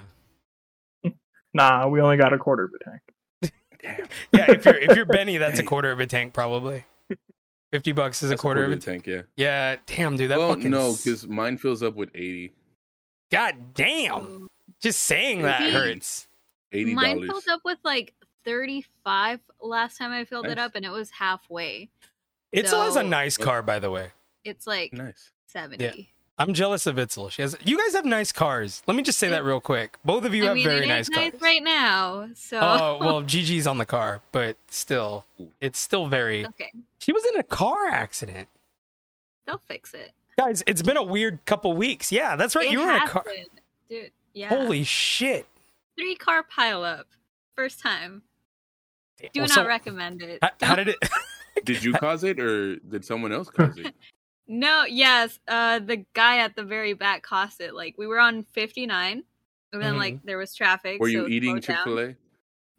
Nah, 1.53 1.87
we 1.87 2.01
only 2.01 2.17
got 2.17 2.33
a 2.33 2.37
quarter 2.37 2.63
of 2.63 2.71
a 2.79 2.83
tank. 2.83 3.01
Damn. 3.81 4.07
yeah. 4.31 4.51
If 4.51 4.65
you're 4.65 4.77
if 4.77 4.95
you're 4.95 5.05
Benny, 5.17 5.37
that's 5.37 5.59
a 5.59 5.63
quarter 5.63 5.91
of 5.91 5.99
a 5.99 6.07
tank 6.07 6.33
probably. 6.33 6.85
Fifty 7.71 7.91
bucks 7.91 8.23
is 8.23 8.29
a 8.29 8.33
That's 8.33 8.41
quarter 8.41 8.63
of 8.63 8.71
a 8.71 8.75
tank. 8.77 9.03
tank, 9.03 9.07
yeah. 9.07 9.21
Yeah, 9.35 9.75
damn, 9.85 10.15
dude. 10.15 10.31
That 10.31 10.37
well, 10.39 10.53
fucking 10.53 10.71
no, 10.71 10.93
because 10.93 11.27
mine 11.27 11.57
fills 11.57 11.83
up 11.83 11.95
with 11.95 12.09
80 12.15 12.53
God 13.29 13.73
damn. 13.73 14.47
Just 14.81 15.01
saying 15.01 15.41
that 15.41 15.59
See? 15.59 15.71
hurts. 15.71 16.27
$80. 16.73 16.93
Mine 16.93 17.27
filled 17.27 17.47
up 17.49 17.61
with 17.65 17.77
like 17.83 18.13
35 18.45 19.39
last 19.61 19.97
time 19.97 20.11
I 20.11 20.23
filled 20.25 20.45
it 20.47 20.57
up, 20.57 20.75
and 20.75 20.85
it 20.85 20.91
was 20.91 21.09
halfway. 21.11 21.89
Itzel 22.55 22.85
has 22.85 22.95
a 22.95 23.03
nice 23.03 23.35
car, 23.37 23.61
by 23.61 23.79
the 23.79 23.91
way. 23.91 24.11
It's 24.45 24.65
like 24.65 24.93
Nice. 24.93 25.31
70. 25.47 26.09
I'm 26.39 26.53
jealous 26.53 26.85
of 26.85 26.95
Itzel. 26.97 27.31
She 27.31 27.41
has. 27.41 27.57
You 27.65 27.77
guys 27.77 27.93
have 27.95 28.05
nice 28.05 28.31
cars. 28.31 28.83
Let 28.85 28.95
me 28.95 29.01
just 29.03 29.17
say 29.17 29.27
that 29.29 29.43
real 29.43 29.59
quick. 29.59 29.97
Both 30.05 30.23
of 30.23 30.33
you 30.35 30.43
I 30.43 30.47
have 30.47 30.55
mean, 30.55 30.65
very 30.67 30.85
it 30.85 30.87
nice 30.87 31.05
is 31.05 31.09
nice 31.09 31.31
cars. 31.31 31.41
right 31.41 31.63
now. 31.63 32.29
So 32.35 32.59
Oh 32.61 32.97
well, 33.01 33.21
Gigi's 33.27 33.65
on 33.67 33.79
the 33.79 33.85
car, 33.87 34.21
but 34.31 34.55
still, 34.69 35.25
it's 35.59 35.79
still 35.79 36.07
very. 36.07 36.45
okay, 36.45 36.71
She 37.07 37.13
was 37.13 37.23
in 37.33 37.39
a 37.39 37.43
car 37.43 37.87
accident, 37.87 38.49
they'll 39.45 39.61
fix 39.65 39.93
it. 39.93 40.11
guys. 40.37 40.61
It's 40.67 40.81
been 40.81 40.97
a 40.97 41.03
weird 41.03 41.45
couple 41.45 41.71
weeks. 41.73 42.11
Yeah, 42.11 42.35
that's 42.35 42.53
right. 42.53 42.65
It 42.67 42.73
you 42.73 42.79
were 42.81 42.89
in 42.91 43.01
a 43.01 43.07
car. 43.07 43.23
been. 43.25 43.45
dude. 43.89 44.11
Yeah, 44.33 44.49
Holy 44.49 44.83
shit! 44.83 45.47
three 45.97 46.15
car 46.15 46.43
pileup. 46.43 47.05
First 47.55 47.79
time. 47.79 48.23
Do 49.21 49.27
Well, 49.35 49.43
not 49.47 49.51
so- 49.51 49.65
recommend 49.65 50.21
it. 50.21 50.39
How, 50.41 50.49
how 50.61 50.75
did 50.75 50.89
it? 50.89 50.97
Did 51.65 51.83
you 51.83 51.93
cause 51.93 52.23
it 52.23 52.39
or 52.39 52.75
did 52.75 53.03
someone 53.05 53.31
else 53.31 53.49
cause 53.49 53.77
it? 53.77 53.95
No, 54.49 54.85
yes. 54.85 55.39
Uh, 55.47 55.79
the 55.79 56.05
guy 56.13 56.37
at 56.37 56.55
the 56.55 56.63
very 56.63 56.93
back 56.93 57.21
caused 57.23 57.59
it. 57.61 57.73
Like 57.73 57.95
we 57.97 58.05
were 58.07 58.19
on 58.19 58.43
59, 58.43 59.23
and 59.73 59.81
then 59.81 59.95
Mhm. 59.95 59.97
like 59.97 60.23
there 60.23 60.37
was 60.37 60.53
traffic. 60.53 60.99
Were 61.01 61.07
so 61.07 61.11
you 61.11 61.25
it 61.25 61.31
eating 61.31 61.59
Chick 61.61 61.75
fil 61.83 61.99
A? 61.99 62.15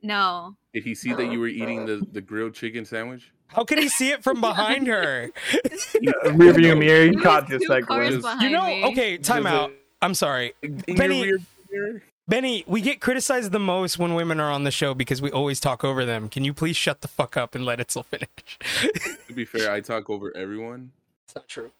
No. 0.02 0.56
Did 0.72 0.84
he 0.84 0.94
see 0.94 1.12
that 1.12 1.30
you 1.32 1.40
were 1.40 1.48
eating 1.48 1.84
the, 1.86 2.06
the 2.12 2.20
grilled 2.22 2.54
chicken 2.54 2.84
sandwich? 2.86 3.32
How 3.48 3.64
could 3.64 3.78
he 3.78 3.88
see 3.88 4.10
it 4.10 4.22
from 4.22 4.40
behind 4.40 4.86
her? 4.86 5.30
Rear 6.32 6.52
view 6.52 6.76
mirror, 6.76 7.04
you 7.06 7.20
caught 7.20 7.48
just 7.48 7.62
two 7.62 7.68
that 7.68 7.86
cars 7.86 8.08
glimpse. 8.08 8.22
behind 8.22 8.42
You 8.42 8.50
know, 8.50 8.66
me. 8.66 8.84
okay, 8.86 9.18
time 9.18 9.44
Does 9.44 9.52
out. 9.52 9.70
it- 9.70 9.84
I'm 10.00 10.14
sorry. 10.14 10.54
Benny- 10.96 11.32
Benny, 12.28 12.62
we 12.66 12.82
get 12.82 13.00
criticized 13.00 13.52
the 13.52 13.58
most 13.58 13.98
when 13.98 14.14
women 14.14 14.38
are 14.38 14.50
on 14.50 14.64
the 14.64 14.70
show 14.70 14.92
because 14.94 15.22
we 15.22 15.30
always 15.30 15.60
talk 15.60 15.82
over 15.82 16.04
them. 16.04 16.28
Can 16.28 16.44
you 16.44 16.52
please 16.52 16.76
shut 16.76 17.00
the 17.00 17.08
fuck 17.08 17.36
up 17.38 17.54
and 17.54 17.64
let 17.64 17.78
Itzel 17.78 18.04
finish? 18.04 18.28
To 19.26 19.32
be 19.32 19.44
fair, 19.46 19.72
I 19.72 19.80
talk 19.80 20.10
over 20.10 20.36
everyone. 20.36 20.92
It's 21.24 21.34
not 21.34 21.48
true. 21.48 21.70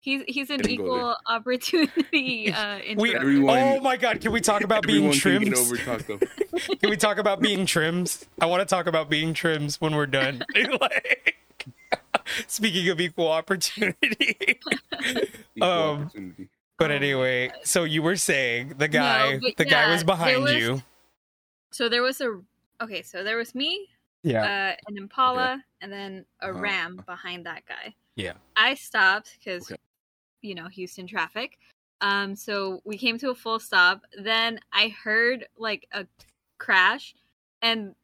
He's 0.00 0.22
he's 0.28 0.50
an 0.50 0.58
Didn't 0.58 0.76
go 0.78 0.84
there. 0.84 0.96
equal 0.98 1.16
opportunity 1.26 2.52
uh, 2.52 2.78
We. 2.96 3.14
Everyone- 3.16 3.58
oh 3.58 3.80
my 3.80 3.96
god, 3.96 4.20
can 4.20 4.30
we 4.32 4.40
talk 4.40 4.62
about 4.62 4.86
being 4.86 5.06
Everyone 5.08 5.42
can 5.42 5.52
trims? 5.52 5.60
over 5.60 5.76
talk 5.76 6.06
though. 6.06 6.18
Can 6.76 6.90
we 6.90 6.96
talk 6.96 7.18
about 7.18 7.40
being 7.40 7.66
trims? 7.66 8.24
I 8.40 8.46
want 8.46 8.60
to 8.60 8.66
talk 8.66 8.86
about 8.86 9.10
being 9.10 9.34
trims 9.34 9.80
when 9.80 9.94
we're 9.94 10.06
done. 10.06 10.42
Like, 10.80 11.36
speaking 12.46 12.88
of 12.88 13.00
equal 13.00 13.28
opportunity. 13.28 14.36
Equal 15.54 15.68
Um, 15.68 16.02
opportunity. 16.02 16.48
but 16.78 16.90
anyway, 16.90 17.50
so 17.64 17.84
you 17.84 18.02
were 18.02 18.16
saying 18.16 18.74
the 18.78 18.88
guy, 18.88 19.32
No, 19.34 19.40
but 19.40 19.56
the 19.56 19.64
guy 19.64 19.90
was 19.92 20.04
behind 20.04 20.42
was- 20.42 20.52
you. 20.54 20.82
So 21.72 21.88
there 21.88 22.02
was 22.02 22.20
a 22.20 22.40
okay. 22.82 23.02
So 23.02 23.22
there 23.24 23.36
was 23.36 23.54
me, 23.54 23.88
Yeah. 24.22 24.42
uh, 24.42 24.76
an 24.88 24.96
Impala, 24.98 25.62
and 25.80 25.92
then 25.92 26.24
a 26.40 26.50
Uh-huh. 26.50 26.58
Ram 26.60 26.96
behind 27.06 27.46
that 27.46 27.64
guy. 27.66 27.94
Yeah. 28.16 28.32
I 28.56 28.74
stopped 28.74 29.36
because, 29.38 29.70
Okay. 29.70 29.80
You 30.42 30.54
know, 30.54 30.68
Houston 30.68 31.06
traffic. 31.06 31.58
Um, 32.00 32.36
so 32.36 32.80
we 32.84 32.98
came 32.98 33.18
to 33.18 33.30
a 33.30 33.34
full 33.34 33.58
stop. 33.58 34.02
Then 34.22 34.60
I 34.72 34.88
heard 34.88 35.46
like 35.56 35.86
a 35.92 36.06
crash 36.58 37.14
and 37.62 37.94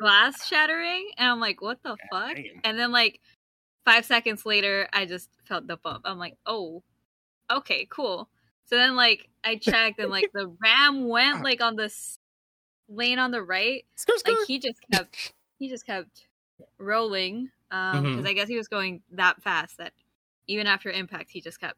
glass 0.00 0.46
shattering, 0.46 1.10
and 1.18 1.28
I'm 1.30 1.40
like, 1.40 1.60
"What 1.60 1.82
the 1.82 1.96
fuck?" 2.10 2.36
Damn. 2.36 2.60
And 2.64 2.78
then 2.78 2.92
like 2.92 3.20
five 3.84 4.04
seconds 4.04 4.46
later, 4.46 4.88
I 4.92 5.06
just 5.06 5.30
felt 5.44 5.66
the 5.66 5.76
bump. 5.76 6.02
I'm 6.04 6.18
like, 6.18 6.36
"Oh, 6.46 6.82
okay, 7.50 7.86
cool." 7.90 8.28
So 8.66 8.76
then 8.76 8.96
like 8.96 9.28
I 9.44 9.56
checked, 9.56 9.98
and 10.00 10.10
like 10.10 10.30
the 10.32 10.48
Ram 10.60 11.08
went 11.08 11.42
like 11.44 11.60
on 11.60 11.76
this 11.76 12.18
lane 12.88 13.18
on 13.18 13.30
the 13.30 13.42
right, 13.42 13.84
Skirt, 13.96 14.22
like 14.26 14.46
he 14.46 14.58
just 14.58 14.80
kept 14.90 15.32
he 15.58 15.68
just 15.68 15.86
kept 15.86 16.26
rolling 16.78 17.50
um 17.70 18.02
because 18.04 18.24
Mhm. 18.24 18.28
i 18.28 18.32
guess 18.32 18.48
he 18.48 18.56
was 18.56 18.66
going 18.68 19.02
that 19.12 19.40
fast 19.42 19.76
that 19.78 19.92
even 20.48 20.66
after 20.66 20.90
impact 20.90 21.30
he 21.30 21.40
just 21.40 21.60
kept 21.60 21.76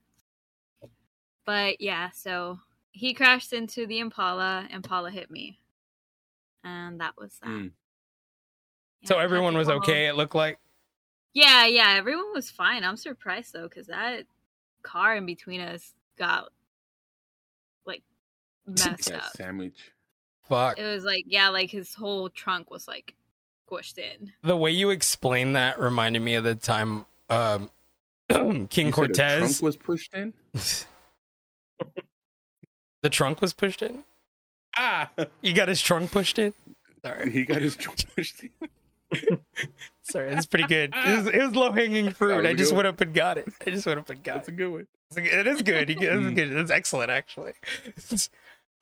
but 1.45 1.81
yeah 1.81 2.09
so 2.11 2.59
he 2.93 3.13
crashed 3.13 3.53
into 3.53 3.87
the 3.87 3.99
impala 3.99 4.67
impala 4.73 5.11
hit 5.11 5.31
me 5.31 5.59
and 6.65 7.01
that 7.01 7.15
was 7.19 7.39
that 7.43 7.49
Mm. 7.51 7.73
Yeah, 9.03 9.09
so 9.09 9.19
everyone 9.19 9.57
was 9.57 9.69
go 9.69 9.75
okay, 9.77 10.07
it 10.09 10.15
looked 10.15 10.35
like. 10.35 10.59
yeah 11.33 11.67
yeah 11.67 11.95
everyone 11.97 12.33
was 12.35 12.51
fine 12.51 12.85
i'm 12.85 12.97
surprised 12.97 13.53
though 13.53 13.69
because 13.69 13.87
that 13.87 14.25
car 14.83 15.17
in 15.17 15.27
between 15.27 15.61
us 15.61 15.93
got 16.19 16.49
like 17.87 18.03
messed 18.67 19.11
up 19.11 19.23
sandwich. 19.37 19.93
Fuck. 20.49 20.79
it 20.79 20.85
was 20.85 21.05
like 21.05 21.25
yeah 21.29 21.49
like 21.49 21.71
his 21.71 21.95
whole 21.95 22.29
trunk 22.29 22.71
was 22.71 22.87
like 22.89 23.15
squished 23.71 23.99
in 23.99 24.33
The 24.43 24.57
way 24.57 24.73
you 24.73 24.91
explained 24.91 25.55
that 25.57 25.79
reminded 25.79 26.21
me 26.23 26.35
of 26.35 26.45
the 26.45 26.55
time 26.57 27.07
um 27.31 27.71
King 28.71 28.87
You 28.87 28.93
Cortez. 28.93 29.39
trunk 29.41 29.63
was 29.63 29.77
pushed 29.77 30.15
in. 30.15 30.33
the 33.03 33.11
trunk 33.11 33.41
was 33.41 33.53
pushed 33.53 33.83
in. 33.83 34.05
Ah, 34.77 35.11
You 35.43 35.53
got 35.53 35.69
his 35.69 35.81
trunk 35.81 36.11
pushed 36.13 36.39
in. 36.39 36.55
Sorry, 37.05 37.31
he 37.31 37.45
got 37.45 37.61
his 37.63 37.77
trunk 37.77 38.05
pushed 38.15 38.43
in. 38.45 38.51
sorry, 40.03 40.31
that's 40.31 40.47
pretty 40.47 40.67
good. 40.67 40.93
It 41.07 41.25
was, 41.25 41.33
was 41.49 41.55
low 41.57 41.73
hanging 41.73 42.11
fruit. 42.13 42.47
I 42.47 42.55
just 42.55 42.73
went 42.73 42.87
up 42.87 43.01
and 43.01 43.13
got 43.13 43.39
it. 43.39 43.49
I 43.67 43.71
just 43.71 43.87
went 43.87 43.99
up 43.99 44.09
and 44.11 44.23
got 44.23 44.35
That's 44.37 44.49
it. 44.49 44.53
a 44.53 44.57
good 44.57 44.69
one. 44.71 44.87
It's 45.11 45.17
It 45.19 45.47
is 45.47 45.63
good. 45.63 45.91
It 45.91 46.01
is 46.03 46.09
Mm. 46.09 46.35
good. 46.37 46.53
It's 46.53 46.71
excellent, 46.71 47.11
actually. 47.11 47.55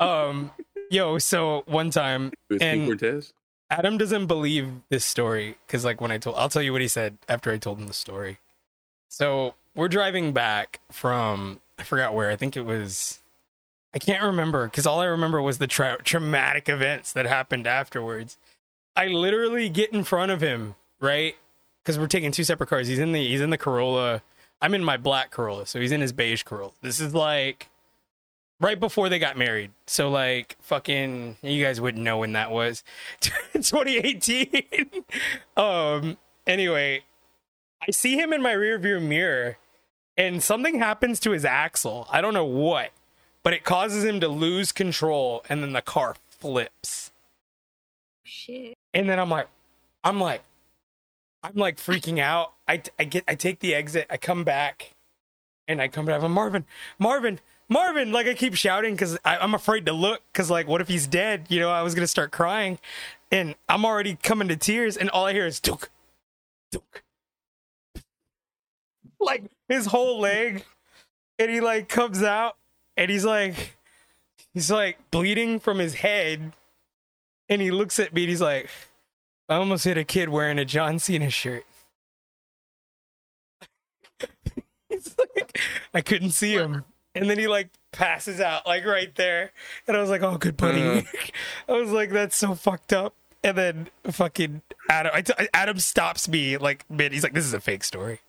um, 0.00 0.50
yo, 0.90 1.16
so 1.18 1.62
one 1.66 1.90
time 1.90 2.32
With 2.50 2.60
King 2.60 2.80
And- 2.80 2.86
Cortez. 2.88 3.32
Adam 3.70 3.98
doesn't 3.98 4.26
believe 4.28 4.70
this 4.88 5.04
story 5.04 5.56
because, 5.66 5.84
like, 5.84 6.00
when 6.00 6.10
I 6.10 6.16
told, 6.16 6.36
I'll 6.36 6.48
tell 6.48 6.62
you 6.62 6.72
what 6.72 6.80
he 6.80 6.88
said 6.88 7.18
after 7.28 7.52
I 7.52 7.58
told 7.58 7.78
him 7.78 7.86
the 7.86 7.92
story. 7.92 8.38
So 9.08 9.54
we're 9.74 9.88
driving 9.88 10.32
back 10.32 10.80
from, 10.90 11.60
I 11.78 11.82
forgot 11.82 12.14
where. 12.14 12.30
I 12.30 12.36
think 12.36 12.56
it 12.56 12.64
was, 12.64 13.20
I 13.94 13.98
can't 13.98 14.22
remember 14.22 14.66
because 14.66 14.86
all 14.86 15.00
I 15.00 15.06
remember 15.06 15.40
was 15.40 15.58
the 15.58 15.66
tra- 15.66 15.98
traumatic 16.02 16.68
events 16.68 17.12
that 17.12 17.26
happened 17.26 17.66
afterwards. 17.66 18.36
I 18.96 19.06
literally 19.06 19.68
get 19.68 19.92
in 19.92 20.04
front 20.04 20.32
of 20.32 20.40
him, 20.40 20.74
right? 21.00 21.36
Because 21.82 21.98
we're 21.98 22.06
taking 22.08 22.32
two 22.32 22.44
separate 22.44 22.68
cars. 22.68 22.88
He's 22.88 22.98
in 22.98 23.12
the 23.12 23.26
he's 23.26 23.40
in 23.40 23.50
the 23.50 23.58
Corolla. 23.58 24.22
I'm 24.60 24.74
in 24.74 24.82
my 24.84 24.96
black 24.96 25.30
Corolla, 25.30 25.66
so 25.66 25.80
he's 25.80 25.92
in 25.92 26.00
his 26.00 26.12
beige 26.12 26.42
Corolla. 26.42 26.72
This 26.82 27.00
is 27.00 27.14
like 27.14 27.68
right 28.60 28.78
before 28.78 29.08
they 29.08 29.18
got 29.18 29.38
married. 29.38 29.70
So 29.86 30.10
like 30.10 30.56
fucking 30.60 31.36
you 31.42 31.64
guys 31.64 31.80
wouldn't 31.80 32.02
know 32.02 32.18
when 32.18 32.32
that 32.32 32.50
was. 32.50 32.82
2018. 33.52 35.04
um 35.56 36.18
anyway, 36.46 37.02
I 37.86 37.90
see 37.90 38.16
him 38.16 38.32
in 38.32 38.42
my 38.42 38.52
rearview 38.54 39.00
mirror 39.02 39.56
and 40.16 40.42
something 40.42 40.78
happens 40.78 41.20
to 41.20 41.30
his 41.30 41.44
axle. 41.44 42.06
I 42.10 42.20
don't 42.20 42.34
know 42.34 42.44
what, 42.44 42.90
but 43.42 43.52
it 43.52 43.64
causes 43.64 44.04
him 44.04 44.20
to 44.20 44.28
lose 44.28 44.72
control 44.72 45.44
and 45.48 45.62
then 45.62 45.72
the 45.72 45.82
car 45.82 46.16
flips. 46.28 47.12
shit 48.24 48.76
And 48.92 49.08
then 49.08 49.18
I'm 49.18 49.30
like 49.30 49.48
I'm 50.04 50.20
like 50.20 50.42
I'm 51.42 51.54
like 51.54 51.76
freaking 51.76 52.18
out. 52.18 52.52
I 52.66 52.82
I 52.98 53.04
get 53.04 53.24
I 53.28 53.34
take 53.34 53.60
the 53.60 53.74
exit. 53.74 54.06
I 54.10 54.16
come 54.16 54.44
back 54.44 54.92
and 55.68 55.80
I 55.80 55.88
come 55.88 56.06
back. 56.06 56.22
I'm 56.22 56.32
Marvin, 56.32 56.64
Marvin, 56.98 57.38
Marvin. 57.68 58.10
Like 58.10 58.26
I 58.26 58.34
keep 58.34 58.54
shouting 58.54 58.94
because 58.94 59.18
I'm 59.24 59.54
afraid 59.54 59.86
to 59.86 59.92
look 59.92 60.22
because 60.32 60.50
like 60.50 60.66
what 60.66 60.80
if 60.80 60.88
he's 60.88 61.06
dead? 61.06 61.46
You 61.48 61.60
know, 61.60 61.70
I 61.70 61.82
was 61.82 61.94
gonna 61.94 62.08
start 62.08 62.32
crying, 62.32 62.78
and 63.30 63.54
I'm 63.68 63.84
already 63.84 64.16
coming 64.16 64.48
to 64.48 64.56
tears, 64.56 64.96
and 64.96 65.10
all 65.10 65.26
I 65.26 65.32
hear 65.32 65.46
is 65.46 65.60
dunk, 65.60 65.88
dunk. 66.72 67.04
Like 69.20 69.50
his 69.68 69.86
whole 69.86 70.20
leg, 70.20 70.64
and 71.40 71.50
he 71.50 71.60
like 71.60 71.88
comes 71.88 72.22
out, 72.22 72.56
and 72.96 73.10
he's 73.10 73.24
like, 73.24 73.76
he's 74.54 74.70
like 74.70 74.96
bleeding 75.10 75.58
from 75.58 75.78
his 75.78 75.94
head, 75.94 76.52
and 77.48 77.60
he 77.60 77.72
looks 77.72 77.98
at 77.98 78.14
me, 78.14 78.22
and 78.22 78.30
he's 78.30 78.40
like, 78.40 78.70
I 79.48 79.56
almost 79.56 79.84
hit 79.84 79.96
a 79.96 80.04
kid 80.04 80.28
wearing 80.28 80.58
a 80.58 80.64
John 80.64 80.98
Cena 80.98 81.30
shirt. 81.30 81.64
He's 84.90 85.16
like, 85.34 85.58
I 85.94 86.02
couldn't 86.02 86.32
see 86.32 86.52
him. 86.52 86.84
And 87.14 87.30
then 87.30 87.38
he 87.38 87.48
like 87.48 87.70
passes 87.92 88.40
out 88.40 88.66
like 88.66 88.84
right 88.84 89.14
there. 89.14 89.52
And 89.86 89.96
I 89.96 90.00
was 90.00 90.10
like, 90.10 90.22
oh, 90.22 90.36
good 90.36 90.56
buddy. 90.56 90.82
Uh. 90.82 91.02
I 91.68 91.72
was 91.72 91.90
like, 91.90 92.10
that's 92.10 92.36
so 92.36 92.54
fucked 92.54 92.92
up. 92.92 93.14
And 93.42 93.56
then 93.56 93.88
fucking 94.04 94.62
Adam, 94.90 95.22
t- 95.22 95.48
Adam 95.54 95.78
stops 95.78 96.28
me 96.28 96.58
like 96.58 96.84
man, 96.90 97.12
He's 97.12 97.22
like, 97.22 97.32
this 97.32 97.46
is 97.46 97.54
a 97.54 97.60
fake 97.60 97.84
story. 97.84 98.20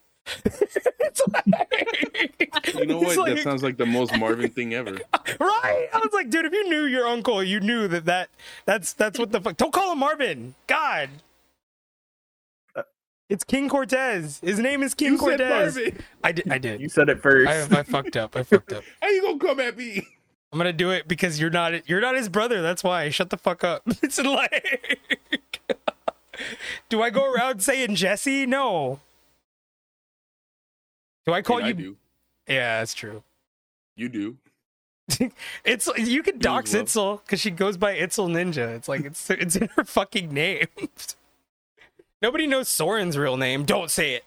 It's 0.46 1.22
like- 1.34 2.76
You 2.76 2.86
know 2.86 3.00
what? 3.00 3.18
like- 3.18 3.36
that 3.36 3.44
sounds 3.44 3.64
like 3.64 3.78
the 3.78 3.86
most 3.86 4.18
Marvin 4.18 4.50
thing 4.52 4.74
ever. 4.74 4.92
right? 5.40 5.88
I 5.94 5.98
was 5.98 6.10
like, 6.14 6.30
dude, 6.30 6.46
if 6.46 6.54
you 6.54 6.70
knew 6.70 6.84
your 6.86 7.06
uncle, 7.08 7.44
you 7.44 7.60
knew 7.60 7.88
that 7.88 8.06
that 8.06 8.30
that's 8.66 8.94
that's 8.94 9.18
what 9.20 9.32
the 9.32 9.42
fuck. 9.42 9.58
Don't 9.58 9.74
call 9.74 9.92
him 9.94 10.00
Marvin. 10.00 10.56
God, 10.68 11.10
uh, 12.76 12.84
it's 13.30 13.44
King 13.44 13.70
Cortez. 13.70 14.40
His 14.44 14.60
name 14.60 14.84
is 14.84 14.94
King 14.94 15.14
You 15.14 15.18
Cortez. 15.18 15.76
Marvin. 15.76 15.98
I 16.24 16.32
did. 16.32 16.52
I 16.52 16.58
did. 16.58 16.80
You 16.82 16.90
said 16.90 17.10
it 17.10 17.22
first. 17.22 17.50
I, 17.50 17.80
I 17.80 17.84
fucked 17.84 18.16
up. 18.18 18.36
I 18.36 18.44
fucked 18.44 18.74
up. 18.74 18.84
How 19.02 19.08
are 19.08 19.12
you 19.12 19.22
gonna 19.22 19.40
come 19.40 19.60
at 19.60 19.78
me? 19.78 20.08
I'm 20.52 20.58
gonna 20.58 20.74
do 20.74 20.90
it 20.92 21.08
because 21.08 21.40
you're 21.40 21.52
not 21.52 21.88
you're 21.90 22.02
not 22.02 22.16
his 22.16 22.28
brother. 22.30 22.62
That's 22.62 22.84
why. 22.84 23.10
Shut 23.10 23.30
the 23.30 23.38
fuck 23.38 23.64
up. 23.64 23.84
It's 24.02 24.18
like, 24.20 25.00
do 26.90 27.02
I 27.02 27.10
go 27.10 27.32
around 27.32 27.62
saying 27.62 27.96
Jesse? 27.96 28.46
No. 28.46 29.00
Do 31.30 31.34
I 31.36 31.44
call 31.44 31.58
I 31.58 31.68
mean, 31.68 31.68
you? 31.68 31.74
do. 31.74 31.98
Yeah, 32.48 32.80
that's 32.80 32.96
true. 32.96 33.24
You 33.96 34.10
do. 34.10 34.38
It's 35.64 35.88
you 35.98 36.24
can 36.24 36.40
dox 36.40 36.74
love. 36.74 36.86
Itzel 36.86 37.22
because 37.24 37.40
she 37.40 37.52
goes 37.52 37.78
by 37.78 37.96
Itzel 37.96 38.30
Ninja. 38.30 38.76
It's 38.76 38.88
like 38.88 39.06
it's 39.06 39.30
it's 39.30 39.56
in 39.56 39.70
her 39.76 39.84
fucking 39.84 40.34
name. 40.34 40.66
Nobody 42.22 42.48
knows 42.48 42.68
Soren's 42.68 43.16
real 43.16 43.38
name. 43.38 43.64
Don't 43.64 43.92
say 43.92 44.16
it. 44.16 44.26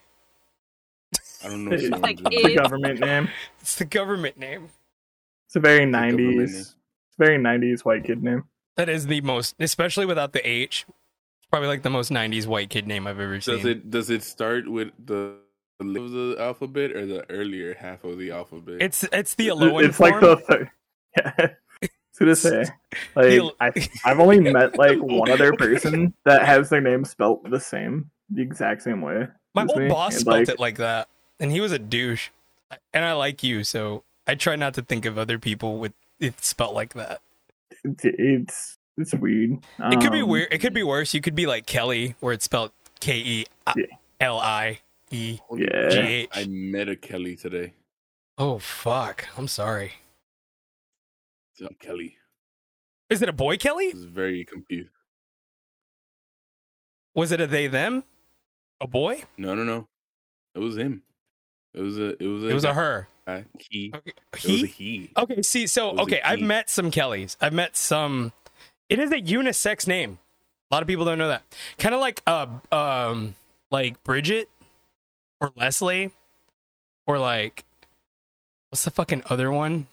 I 1.45 1.49
don't 1.49 1.65
know. 1.65 1.73
It's 1.73 1.89
like 1.89 2.21
name. 2.21 2.33
It's 2.33 2.45
a 2.45 2.55
government 2.55 3.01
name. 3.01 3.29
It's 3.61 3.75
the 3.75 3.85
government 3.85 4.39
name. 4.39 4.69
It's 5.47 5.57
a 5.57 5.61
very 5.61 5.83
a 5.83 5.87
government 5.91 6.17
name. 6.19 6.37
nineties. 6.37 6.61
It's 6.61 6.75
a 7.19 7.25
very 7.25 7.39
nineties 7.39 7.85
white 7.85 8.05
kid 8.05 8.23
name. 8.23 8.45
That 8.77 8.89
is 8.89 9.09
the 9.09 9.21
most, 9.23 9.57
especially 9.59 10.07
without 10.07 10.33
the 10.33 10.49
H. 10.49 10.87
It's 10.89 11.49
probably 11.51 11.69
like 11.69 11.83
the 11.83 11.91
most 11.91 12.13
'90s 12.13 12.47
white 12.47 12.71
kid 12.71 12.87
name 12.87 13.09
I've 13.09 13.19
ever 13.19 13.41
seen. 13.41 13.57
Does 13.57 13.65
it 13.65 13.91
does 13.91 14.11
it 14.11 14.23
start 14.23 14.71
with 14.71 14.91
the 15.05 15.42
the 15.83 16.01
of 16.03 16.13
the 16.13 16.37
alphabet 16.39 16.93
or 16.93 17.07
the 17.07 17.29
earlier 17.31 17.75
half 17.75 18.05
of 18.05 18.19
the 18.19 18.31
alphabet? 18.31 18.77
It's 18.81 19.05
it's 19.13 19.35
the 19.35 19.49
Alolan 19.49 19.89
it's 19.89 20.01
like 20.01 20.15
form. 20.21 20.25
the 20.25 20.37
third. 20.37 20.71
Yeah. 21.17 21.33
I 22.21 22.25
gonna 22.25 22.37
say, 22.37 22.61
like, 23.17 23.27
The- 23.27 23.53
I, 23.61 23.73
I've 24.05 24.21
only 24.21 24.39
met 24.53 24.79
like 24.79 24.99
one 24.99 25.31
other 25.31 25.53
person 25.55 26.15
that 26.25 26.45
has 26.47 26.69
their 26.71 26.81
name 26.81 27.05
spelt 27.05 27.49
the 27.51 27.59
same, 27.59 28.11
the 28.31 28.43
exact 28.43 28.83
same 28.83 29.01
way. 29.03 29.27
My 29.55 29.67
old 29.67 29.77
me, 29.79 29.89
boss 29.89 30.13
and, 30.15 30.21
spelled 30.21 30.39
like, 30.39 30.49
it 30.49 30.61
like 30.61 30.77
that, 30.79 31.09
and 31.41 31.51
he 31.51 31.61
was 31.61 31.73
a 31.73 31.79
douche. 31.79 32.29
And 32.95 33.05
I 33.05 33.13
like 33.15 33.43
you, 33.43 33.65
so 33.65 34.05
I 34.27 34.37
try 34.37 34.57
not 34.57 34.75
to 34.75 34.83
think 34.83 35.05
of 35.05 35.19
other 35.19 35.39
people 35.39 35.79
with 35.79 35.93
it 36.21 36.43
spelled 36.45 36.75
like 36.75 36.95
that. 36.95 37.21
It's 37.85 38.05
it's, 38.05 38.79
it's 38.97 39.15
weird. 39.15 39.59
It 39.81 40.01
could 40.01 40.13
be 40.13 40.21
Um, 40.23 40.29
weird. 40.29 40.49
It 40.53 40.59
could 40.59 40.73
be 40.75 40.83
worse. 40.85 41.13
You 41.13 41.21
could 41.21 41.35
be 41.35 41.47
like 41.47 41.67
Kelly, 41.67 42.15
where 42.21 42.33
it's 42.33 42.45
spelled 42.45 42.71
K 43.01 43.19
E 43.19 43.47
L 44.21 44.39
I 44.39 44.79
E 45.13 45.39
Yeah. 45.57 45.89
G 45.91 45.99
H. 45.99 46.29
I 46.33 46.47
met 46.47 46.89
a 46.89 46.97
Kelly 46.97 47.37
today. 47.37 47.75
Oh 48.39 48.59
fuck! 48.59 49.29
I'm 49.37 49.47
sorry. 49.49 49.93
It's 51.53 51.61
not 51.61 51.79
Kelly. 51.79 52.17
Is 53.11 53.21
it 53.23 53.29
a 53.29 53.33
boy 53.33 53.53
I 53.53 53.57
Kelly? 53.59 53.93
was 53.93 54.05
very 54.05 54.45
confused. 54.45 54.89
Was 57.15 57.31
it 57.33 57.41
a 57.41 57.47
they 57.47 57.67
them? 57.67 58.05
A 58.81 58.87
boy? 58.87 59.23
No, 59.37 59.55
no, 59.55 59.65
no. 59.65 59.87
It 60.55 60.61
was 60.61 60.77
him. 60.77 61.03
It 61.75 61.81
was 61.81 61.99
a. 61.99 62.23
It 62.23 62.27
was 62.27 62.45
a. 62.45 62.49
It 62.49 62.55
was 62.55 62.65
a 62.65 62.75
her. 62.75 63.09
guy. 63.27 63.45
He. 63.59 63.93
Okay. 63.95 64.11
It 64.11 64.17
was 64.33 64.63
a 64.63 64.67
He? 64.67 64.67
he. 64.67 65.11
Okay, 65.17 65.43
see, 65.43 65.67
so 65.67 65.91
It 65.91 65.93
was 65.93 65.99
a 66.01 66.03
okay, 66.05 66.21
I've 66.23 66.41
met 66.41 66.71
some 66.71 66.91
Kellys. 66.91 67.37
I've 67.41 67.53
met 67.53 67.77
some. 67.77 68.33
It 68.89 68.99
is 68.99 69.11
a 69.13 69.21
unisex 69.21 69.87
name. 69.87 70.19
A 70.71 70.75
lot 70.75 70.83
of 70.83 70.89
people 70.89 71.05
don't 71.05 71.19
know 71.19 71.29
that. 71.29 71.43
Kind 71.79 71.95
of 71.95 72.01
like 72.01 72.23
uh 72.27 72.47
um 72.73 73.35
like 73.71 74.03
Bridget 74.05 74.49
or 75.43 75.53
Leslie 75.57 76.13
or 77.07 77.19
like 77.19 77.65
what's 78.71 78.85
the 78.85 78.91
fucking 78.91 79.23
other 79.29 79.51
one? 79.51 79.89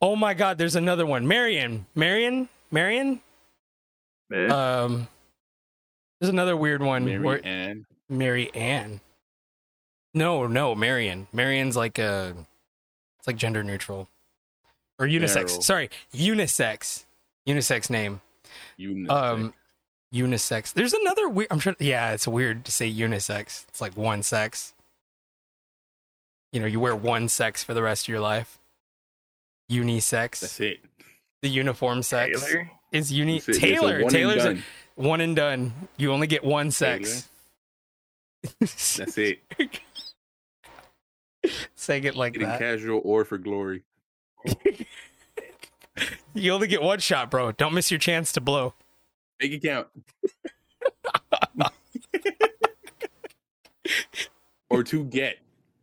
Oh 0.00 0.16
my 0.16 0.34
god, 0.34 0.56
there's 0.58 0.76
another 0.76 1.04
one. 1.04 1.26
Marion. 1.26 1.86
Marion? 1.94 2.48
Marion? 2.70 3.20
Um 4.32 5.08
There's 6.20 6.30
another 6.30 6.56
weird 6.56 6.82
one. 6.82 7.04
Mary 7.04 7.18
where- 7.18 7.46
Ann. 7.46 7.86
Mary 8.08 8.54
Ann. 8.54 9.00
No, 10.14 10.46
no, 10.46 10.74
Marion. 10.74 11.26
Marion's 11.32 11.76
like 11.76 11.98
a 11.98 12.34
it's 13.18 13.26
like 13.26 13.36
gender 13.36 13.62
neutral. 13.64 14.08
Or 14.98 15.06
unisex. 15.06 15.62
Sorry, 15.62 15.90
unisex. 16.14 17.04
Unisex 17.48 17.90
name. 17.90 18.20
You. 18.76 19.06
Um 19.10 19.54
unisex. 20.12 20.72
There's 20.72 20.92
another 20.92 21.28
weird 21.28 21.48
I'm 21.50 21.58
sure 21.58 21.74
yeah, 21.78 22.12
it's 22.12 22.26
weird 22.28 22.64
to 22.66 22.72
say 22.72 22.92
unisex. 22.92 23.64
It's 23.68 23.80
like 23.80 23.96
one 23.96 24.22
sex. 24.22 24.74
You 26.52 26.60
know, 26.60 26.66
you 26.66 26.80
wear 26.80 26.94
one 26.94 27.28
sex 27.28 27.64
for 27.64 27.72
the 27.74 27.82
rest 27.82 28.04
of 28.04 28.08
your 28.08 28.20
life. 28.20 28.58
Unisex. 29.70 30.40
That's 30.40 30.60
it. 30.60 30.80
The 31.40 31.48
uniform 31.48 32.02
sex 32.02 32.44
Taylor. 32.44 32.70
is 32.92 33.10
uni 33.10 33.38
That's 33.40 33.48
it. 33.48 33.52
There's 33.52 33.58
a 33.58 33.60
Taylor. 33.60 33.92
one 33.94 34.02
and 34.02 34.10
Taylor's 34.10 34.44
a- 34.44 34.58
one 34.96 35.20
and 35.22 35.34
done. 35.34 35.72
You 35.96 36.12
only 36.12 36.26
get 36.26 36.44
one 36.44 36.70
sex. 36.70 37.28
That's 38.60 39.18
it. 39.18 39.40
Saying 41.74 42.04
it 42.04 42.14
like 42.14 42.34
Getting 42.34 42.48
that. 42.48 42.58
casual 42.60 43.00
or 43.04 43.24
for 43.24 43.38
glory. 43.38 43.82
You 46.34 46.52
only 46.52 46.66
get 46.66 46.80
one 46.80 46.98
shot, 47.00 47.30
bro. 47.30 47.52
Don't 47.52 47.74
miss 47.74 47.90
your 47.90 48.00
chance 48.00 48.32
to 48.32 48.40
blow. 48.40 48.72
Make 49.42 49.52
it 49.52 49.62
count. 49.62 49.88
or 54.70 54.84
to 54.84 55.04
get. 55.04 55.38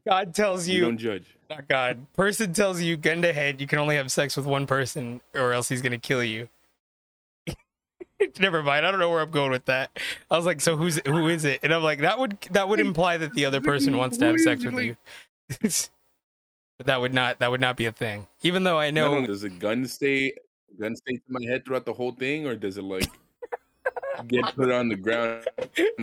God 0.08 0.34
tells 0.34 0.68
You 0.68 0.76
you, 0.76 0.82
don't 0.82 0.98
judge. 0.98 1.36
not 1.50 1.68
God. 1.68 2.08
Person 2.14 2.54
tells 2.54 2.82
you, 2.82 2.96
gun 2.96 3.22
to 3.22 3.34
head, 3.34 3.60
you 3.60 3.68
can 3.68 3.80
only 3.80 3.98
have 3.98 4.12
sex 4.12 4.38
with 4.38 4.46
one 4.46 4.66
person, 4.66 5.20
or 5.36 5.52
else 5.52 5.68
he's 5.68 5.82
gonna 5.82 5.98
kill 5.98 6.24
you. 6.24 6.48
Never 8.40 8.64
mind. 8.64 8.86
I 8.86 8.92
don't 8.92 9.00
know 9.00 9.10
where 9.10 9.22
I'm 9.22 9.32
going 9.32 9.52
with 9.52 9.66
that. 9.66 9.92
I 10.32 10.38
was 10.38 10.46
like, 10.46 10.62
so 10.62 10.78
who's 10.78 11.02
who 11.06 11.28
is 11.28 11.44
it? 11.46 11.60
And 11.64 11.74
I'm 11.74 11.84
like, 11.84 12.00
that 12.00 12.18
would 12.18 12.40
that 12.52 12.70
would 12.70 12.80
imply 12.80 13.18
that 13.18 13.34
the 13.34 13.46
other 13.46 13.60
person 13.62 13.98
wants 13.98 14.18
to 14.20 14.26
have 14.26 14.40
sex 14.40 14.64
with 14.64 14.80
you. 14.80 14.96
but 16.78 16.88
that 16.88 17.02
would 17.02 17.14
not 17.14 17.40
that 17.40 17.52
would 17.52 17.62
not 17.62 17.76
be 17.76 17.86
a 17.86 17.92
thing. 17.92 18.28
Even 18.42 18.64
though 18.64 18.80
I 18.80 18.90
No, 18.92 19.16
know 19.16 19.20
no, 19.22 19.28
does 19.28 19.44
a 19.44 19.50
gun 19.50 19.86
stay 19.86 20.34
gun 20.80 20.96
stay 20.96 21.16
to 21.18 21.22
my 21.28 21.44
head 21.46 21.66
throughout 21.66 21.86
the 21.86 21.94
whole 21.94 22.12
thing, 22.14 22.48
or 22.48 22.56
does 22.56 22.78
it 22.78 22.84
like 22.84 23.10
get 24.28 24.56
put 24.56 24.72
on 24.72 24.90
the 24.90 24.96
ground? 24.96 25.46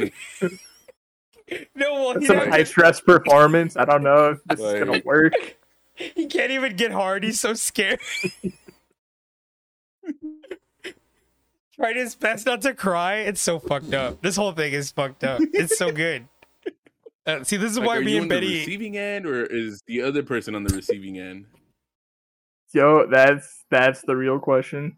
no, 1.74 1.92
well, 1.94 2.14
That's 2.14 2.26
some 2.26 2.37
don't- 2.38 2.48
high 2.50 2.64
stress 2.64 3.00
performance. 3.00 3.76
I 3.76 3.85
don't 3.85 4.02
know 4.02 4.31
if 4.31 4.44
this 4.44 4.61
is 4.61 4.85
gonna 4.85 5.02
work. 5.05 5.33
he 5.94 6.26
can't 6.26 6.50
even 6.50 6.76
get 6.76 6.92
hard. 6.92 7.24
He's 7.24 7.40
so 7.40 7.55
scared. 7.55 8.00
Tried 11.74 11.96
his 11.96 12.14
best 12.14 12.46
not 12.46 12.62
to 12.62 12.72
cry. 12.72 13.16
It's 13.16 13.40
so 13.40 13.59
fucked 13.59 13.92
up. 13.92 14.22
This 14.22 14.35
whole 14.37 14.52
thing 14.52 14.72
is 14.72 14.90
fucked 14.90 15.24
up. 15.24 15.40
It's 15.52 15.76
so 15.76 15.92
good. 15.92 16.26
Uh, 17.26 17.44
see, 17.44 17.57
this 17.59 17.72
is 17.72 17.79
Like, 17.79 17.87
why 17.87 17.96
are 17.98 18.00
me 18.02 18.12
you 18.12 18.22
and 18.22 18.24
on 18.24 18.29
the 18.29 18.35
Betty. 18.37 18.59
receiving 18.61 18.96
end, 18.96 19.26
or 19.26 19.44
is 19.44 19.83
the 19.87 20.00
other 20.00 20.22
person 20.22 20.55
on 20.55 20.62
the 20.64 20.74
receiving 20.74 21.18
end? 21.18 21.44
Yo, 22.72 23.07
that's 23.11 23.64
that's 23.70 24.00
the 24.02 24.16
real 24.16 24.38
question. 24.38 24.96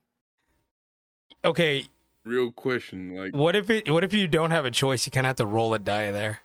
Okay, 1.44 1.86
Real 2.28 2.52
question. 2.52 3.16
Like, 3.16 3.34
what 3.34 3.56
if 3.56 3.70
it? 3.70 3.90
What 3.90 4.04
if 4.04 4.12
you 4.12 4.28
don't 4.28 4.50
have 4.50 4.66
a 4.66 4.70
choice? 4.70 5.06
You 5.06 5.10
kind 5.12 5.24
of 5.26 5.28
have 5.30 5.36
to 5.36 5.46
roll 5.46 5.72
a 5.72 5.78
die 5.78 6.10
there. 6.10 6.40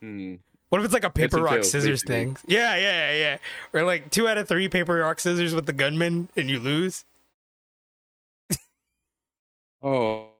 hmm, 0.00 0.34
What 0.68 0.80
if 0.80 0.86
it's 0.86 0.94
like 0.94 1.04
a 1.04 1.10
paper 1.10 1.40
rock 1.40 1.54
tails, 1.54 1.70
scissors 1.70 2.02
basically. 2.02 2.34
thing? 2.34 2.36
Yeah, 2.48 2.74
yeah, 2.76 3.12
yeah. 3.14 3.38
Or 3.72 3.84
like 3.84 4.10
two 4.10 4.26
out 4.26 4.36
of 4.36 4.48
three 4.48 4.68
paper 4.68 4.96
rock 4.96 5.20
scissors 5.20 5.54
with 5.54 5.66
the 5.66 5.72
gunman, 5.72 6.28
and 6.36 6.50
you 6.50 6.58
lose. 6.58 7.04
oh, 9.82 10.30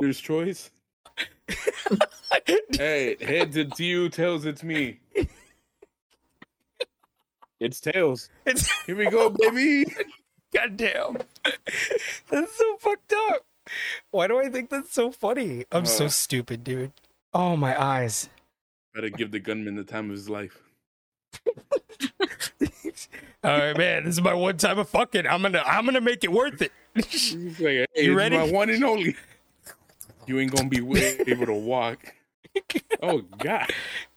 there's 0.00 0.20
choice. 0.20 0.70
Hey, 2.76 3.16
heads 3.20 3.56
it's 3.56 3.78
you, 3.78 4.08
tails 4.08 4.44
it's 4.44 4.62
me. 4.64 4.98
It's 7.60 7.80
tails. 7.80 8.28
it's 8.44 8.68
Here 8.82 8.96
we 8.96 9.06
go, 9.08 9.30
baby. 9.30 9.86
Goddamn. 10.54 11.18
That's 12.30 12.56
so 12.56 12.76
fucked 12.78 13.12
up. 13.30 13.44
Why 14.10 14.26
do 14.28 14.38
I 14.38 14.48
think 14.50 14.68
that's 14.68 14.92
so 14.92 15.10
funny? 15.10 15.64
I'm 15.72 15.86
so 15.86 16.04
Uh. 16.04 16.08
stupid, 16.10 16.62
dude. 16.64 16.92
Oh 17.32 17.56
my 17.56 17.80
eyes. 17.82 18.28
Gotta 18.94 19.08
give 19.10 19.30
the 19.30 19.38
gunman 19.40 19.74
the 19.76 19.84
time 19.84 20.06
of 20.10 20.16
his 20.16 20.28
life. 20.28 20.60
All 23.42 23.58
right, 23.58 23.76
man. 23.76 24.04
This 24.04 24.14
is 24.14 24.22
my 24.22 24.34
one 24.34 24.56
time 24.56 24.78
of 24.78 24.88
fucking. 24.88 25.26
I'm 25.26 25.42
gonna, 25.42 25.62
I'm 25.66 25.84
gonna 25.84 26.00
make 26.00 26.24
it 26.24 26.32
worth 26.32 26.62
it. 26.62 26.72
Like, 26.94 27.04
hey, 27.94 28.04
You 28.04 28.14
ready? 28.16 28.36
my 28.36 28.50
one 28.50 28.70
and 28.70 28.84
only. 28.84 29.16
You 30.26 30.38
ain't 30.40 30.52
gonna 30.54 30.68
be 30.68 30.78
able 31.26 31.46
to 31.46 31.52
walk. 31.54 32.14
Oh 33.02 33.22
God! 33.38 33.70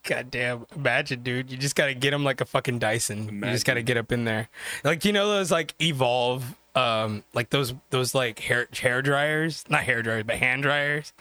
God 0.04 0.32
damn. 0.32 0.66
Imagine, 0.76 1.24
dude. 1.24 1.52
You 1.52 1.58
just 1.58 1.76
gotta 1.76 1.94
get 1.94 2.14
him 2.14 2.24
like 2.24 2.42
a 2.42 2.46
fucking 2.46 2.80
Dyson. 2.80 3.42
You 3.44 3.52
just 3.52 3.66
gotta 3.66 3.82
get 3.82 3.98
up 3.98 4.12
in 4.12 4.24
there. 4.24 4.50
Like 4.84 5.04
you 5.04 5.12
know 5.12 5.28
those 5.28 5.52
like 5.52 5.74
evolve, 5.82 6.56
um, 6.76 7.24
like 7.34 7.50
those 7.50 7.74
those 7.90 8.16
like 8.16 8.40
hair 8.40 8.68
hair 8.80 9.02
dryers, 9.02 9.66
not 9.70 9.84
hair 9.84 10.02
dryers, 10.02 10.24
but 10.26 10.38
hand 10.38 10.64
dryers. 10.64 11.14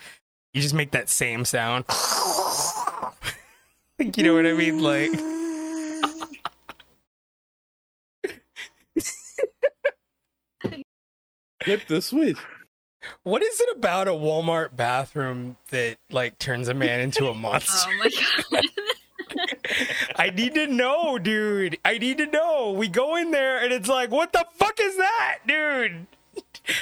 You 0.53 0.61
just 0.61 0.73
make 0.73 0.91
that 0.91 1.09
same 1.09 1.45
sound. 1.45 1.85
like 3.99 4.17
you 4.17 4.23
know 4.23 4.33
what 4.33 4.45
I 4.45 4.53
mean? 4.53 4.81
Like. 4.81 5.11
Flip 11.63 11.81
the 11.87 12.01
switch. 12.01 12.37
What 13.27 13.43
is 13.43 13.59
it 13.59 13.75
about 13.75 14.07
a 14.07 14.11
Walmart 14.11 14.77
bathroom 14.77 15.57
that 15.71 15.97
like 16.09 16.39
turns 16.39 16.69
a 16.69 16.73
man 16.73 17.01
into 17.01 17.27
a 17.27 17.33
monster? 17.35 17.89
Oh 17.91 17.97
my 17.99 18.61
god. 18.61 19.57
I 20.15 20.29
need 20.29 20.53
to 20.53 20.65
know, 20.67 21.19
dude. 21.19 21.77
I 21.83 21.97
need 21.97 22.19
to 22.19 22.25
know. 22.25 22.71
We 22.71 22.87
go 22.87 23.17
in 23.17 23.31
there 23.31 23.61
and 23.61 23.73
it's 23.73 23.89
like, 23.89 24.11
what 24.11 24.31
the 24.31 24.45
fuck 24.53 24.79
is 24.79 24.95
that, 24.95 25.39
dude? 25.45 26.07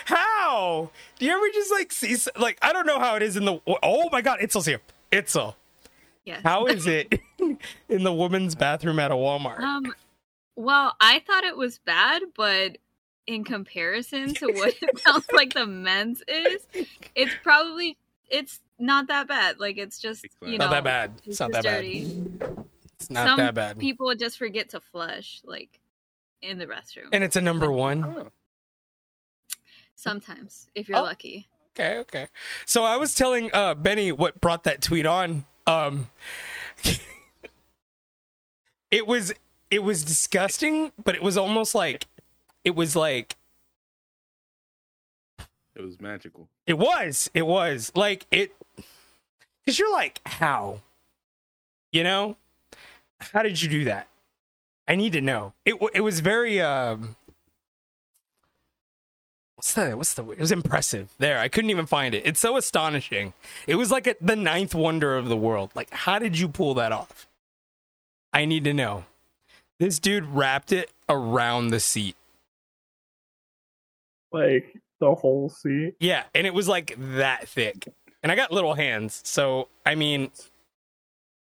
How? 0.06 0.92
Do 1.18 1.26
you 1.26 1.32
ever 1.32 1.48
just 1.52 1.72
like 1.72 1.92
see 1.92 2.16
like 2.38 2.60
I 2.62 2.72
don't 2.74 2.86
know 2.86 3.00
how 3.00 3.16
it 3.16 3.24
is 3.24 3.36
in 3.38 3.46
the 3.46 3.60
oh 3.82 4.10
my 4.12 4.22
god, 4.22 4.40
Itzel's 4.40 4.68
here. 4.68 4.82
Itzel. 5.12 5.56
yes. 6.26 6.42
How 6.44 6.68
is 6.68 6.86
it 6.88 7.22
in 7.90 8.04
the 8.04 8.14
woman's 8.14 8.54
bathroom 8.54 9.00
at 9.00 9.10
a 9.10 9.16
Walmart? 9.16 9.62
Um, 9.62 9.96
well, 10.56 10.96
I 11.02 11.24
thought 11.26 11.44
it 11.44 11.58
was 11.58 11.80
bad, 11.80 12.22
but 12.38 12.78
in 13.28 13.44
comparison 13.44 14.34
to 14.36 14.48
what 14.48 14.74
it 14.82 15.00
sounds 15.00 15.26
like 15.34 15.54
the 15.54 15.66
men's 15.66 16.22
is, 16.28 16.66
it's 17.16 17.34
probably 17.44 17.98
it's 18.30 18.60
not 18.80 19.08
that 19.08 19.28
bad. 19.28 19.60
Like 19.60 19.78
it's 19.78 20.00
just 20.00 20.26
you 20.42 20.58
know 20.58 20.66
not 20.66 20.72
that 20.72 20.84
bad. 20.84 21.12
It's 21.20 21.28
It's 21.28 21.40
not 21.40 21.52
just 21.52 21.64
that 21.64 21.82
bad. 21.82 22.66
It's 23.00 23.10
not 23.10 23.28
Some 23.28 23.38
that 23.38 23.54
bad. 23.54 23.80
People 23.80 24.14
just 24.16 24.38
forget 24.38 24.70
to 24.70 24.80
flush, 24.80 25.42
like 25.44 25.80
in 26.42 26.58
the 26.60 26.68
restroom. 26.68 27.10
and 27.12 27.24
it's 27.24 27.36
a 27.36 27.42
number 27.42 27.72
one. 27.72 28.04
Oh, 28.06 28.28
Sometimes, 29.96 30.68
if 30.76 30.88
you're 30.90 30.98
Oh. 30.98 31.04
lucky. 31.04 31.48
Okay, 31.78 31.98
okay. 32.00 32.28
So 32.66 32.84
I 32.84 32.98
was 32.98 33.16
telling 33.16 33.50
uh 33.54 33.76
Benny 33.76 34.12
what 34.12 34.40
brought 34.40 34.64
that 34.64 34.82
tweet 34.82 35.06
on. 35.06 35.46
Um 35.68 36.10
it 38.92 39.08
was 39.08 39.34
it 39.72 39.84
was 39.84 40.04
disgusting, 40.04 40.92
but 41.04 41.16
it 41.16 41.24
was 41.24 41.38
almost 41.38 41.76
like 41.76 42.06
it 42.66 42.76
was 42.76 42.96
like 42.96 43.38
it 45.76 45.82
was 45.82 46.02
magical. 46.02 46.50
it 46.66 46.78
was. 46.78 47.30
It 47.34 47.46
was. 47.46 47.92
Like 47.96 48.26
it 48.32 48.52
cuz 49.66 49.80
you're 49.80 49.92
like 49.92 50.20
how? 50.26 50.82
You 51.92 52.04
know? 52.04 52.38
How 53.20 53.44
did 53.44 53.62
you 53.62 53.70
do 53.70 53.86
that? 53.86 54.08
I 54.88 54.96
need 54.96 55.14
to 55.14 55.22
know. 55.22 55.54
It 55.64 55.76
it 55.94 56.02
was 56.02 56.20
very 56.20 56.60
um. 56.60 57.16
What's 59.56 59.74
the 59.74 59.96
what's 59.96 60.14
the 60.14 60.30
it 60.32 60.40
was 60.40 60.52
impressive. 60.52 61.10
There, 61.18 61.40
I 61.40 61.48
couldn't 61.48 61.70
even 61.70 61.86
find 61.86 62.14
it. 62.14 62.26
It's 62.26 62.40
so 62.40 62.58
astonishing. 62.58 63.34
It 63.68 63.76
was 63.76 63.90
like 63.92 64.06
a, 64.06 64.16
the 64.20 64.36
ninth 64.36 64.76
wonder 64.76 65.18
of 65.18 65.30
the 65.30 65.38
world. 65.38 65.72
Like, 65.76 65.92
how 65.92 66.20
did 66.20 66.38
you 66.38 66.50
pull 66.50 66.74
that 66.76 66.92
off? 66.92 67.28
I 68.34 68.46
need 68.46 68.66
to 68.66 68.74
know. 68.74 69.06
This 69.80 69.98
dude 69.98 70.26
wrapped 70.26 70.72
it 70.72 70.92
around 71.10 71.70
the 71.70 71.80
seat. 71.80 72.16
Like 74.36 74.74
the 75.00 75.14
whole 75.16 75.50
seat. 75.50 75.94
Yeah, 76.00 76.24
and 76.34 76.46
it 76.46 76.54
was 76.54 76.68
like 76.68 76.96
that 77.18 77.48
thick. 77.50 77.88
And 78.24 78.32
I 78.32 78.36
got 78.36 78.52
little 78.52 78.74
hands, 78.74 79.22
so 79.24 79.70
I 79.86 79.96
mean, 79.96 80.32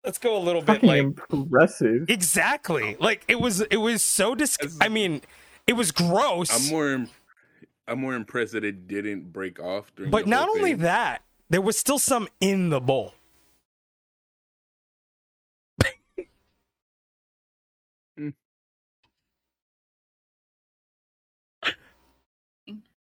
let's 0.03 0.17
go 0.17 0.37
a 0.37 0.39
little 0.39 0.61
bit 0.61 0.81
Fucking 0.81 0.89
like 0.89 1.19
impressive. 1.31 2.09
exactly. 2.09 2.97
Like 2.99 3.23
it 3.27 3.39
was, 3.39 3.61
it 3.61 3.77
was 3.77 4.03
so 4.03 4.35
dis. 4.35 4.57
I 4.81 4.89
mean, 4.89 5.21
it 5.67 5.73
was 5.73 5.91
gross. 5.91 6.49
I'm 6.51 6.71
more 6.71 6.91
im- 6.91 7.09
I'm 7.87 7.99
more 7.99 8.13
impressed 8.15 8.53
that 8.53 8.63
it 8.63 8.87
didn't 8.87 9.31
break 9.33 9.59
off 9.59 9.93
during. 9.95 10.11
but 10.11 10.23
the 10.25 10.29
not 10.31 10.49
only 10.49 10.71
thing. 10.71 10.81
that, 10.81 11.21
there 11.49 11.61
was 11.61 11.77
still 11.77 11.99
some 11.99 12.27
in 12.39 12.69
the 12.69 12.79
bowl. 12.79 13.13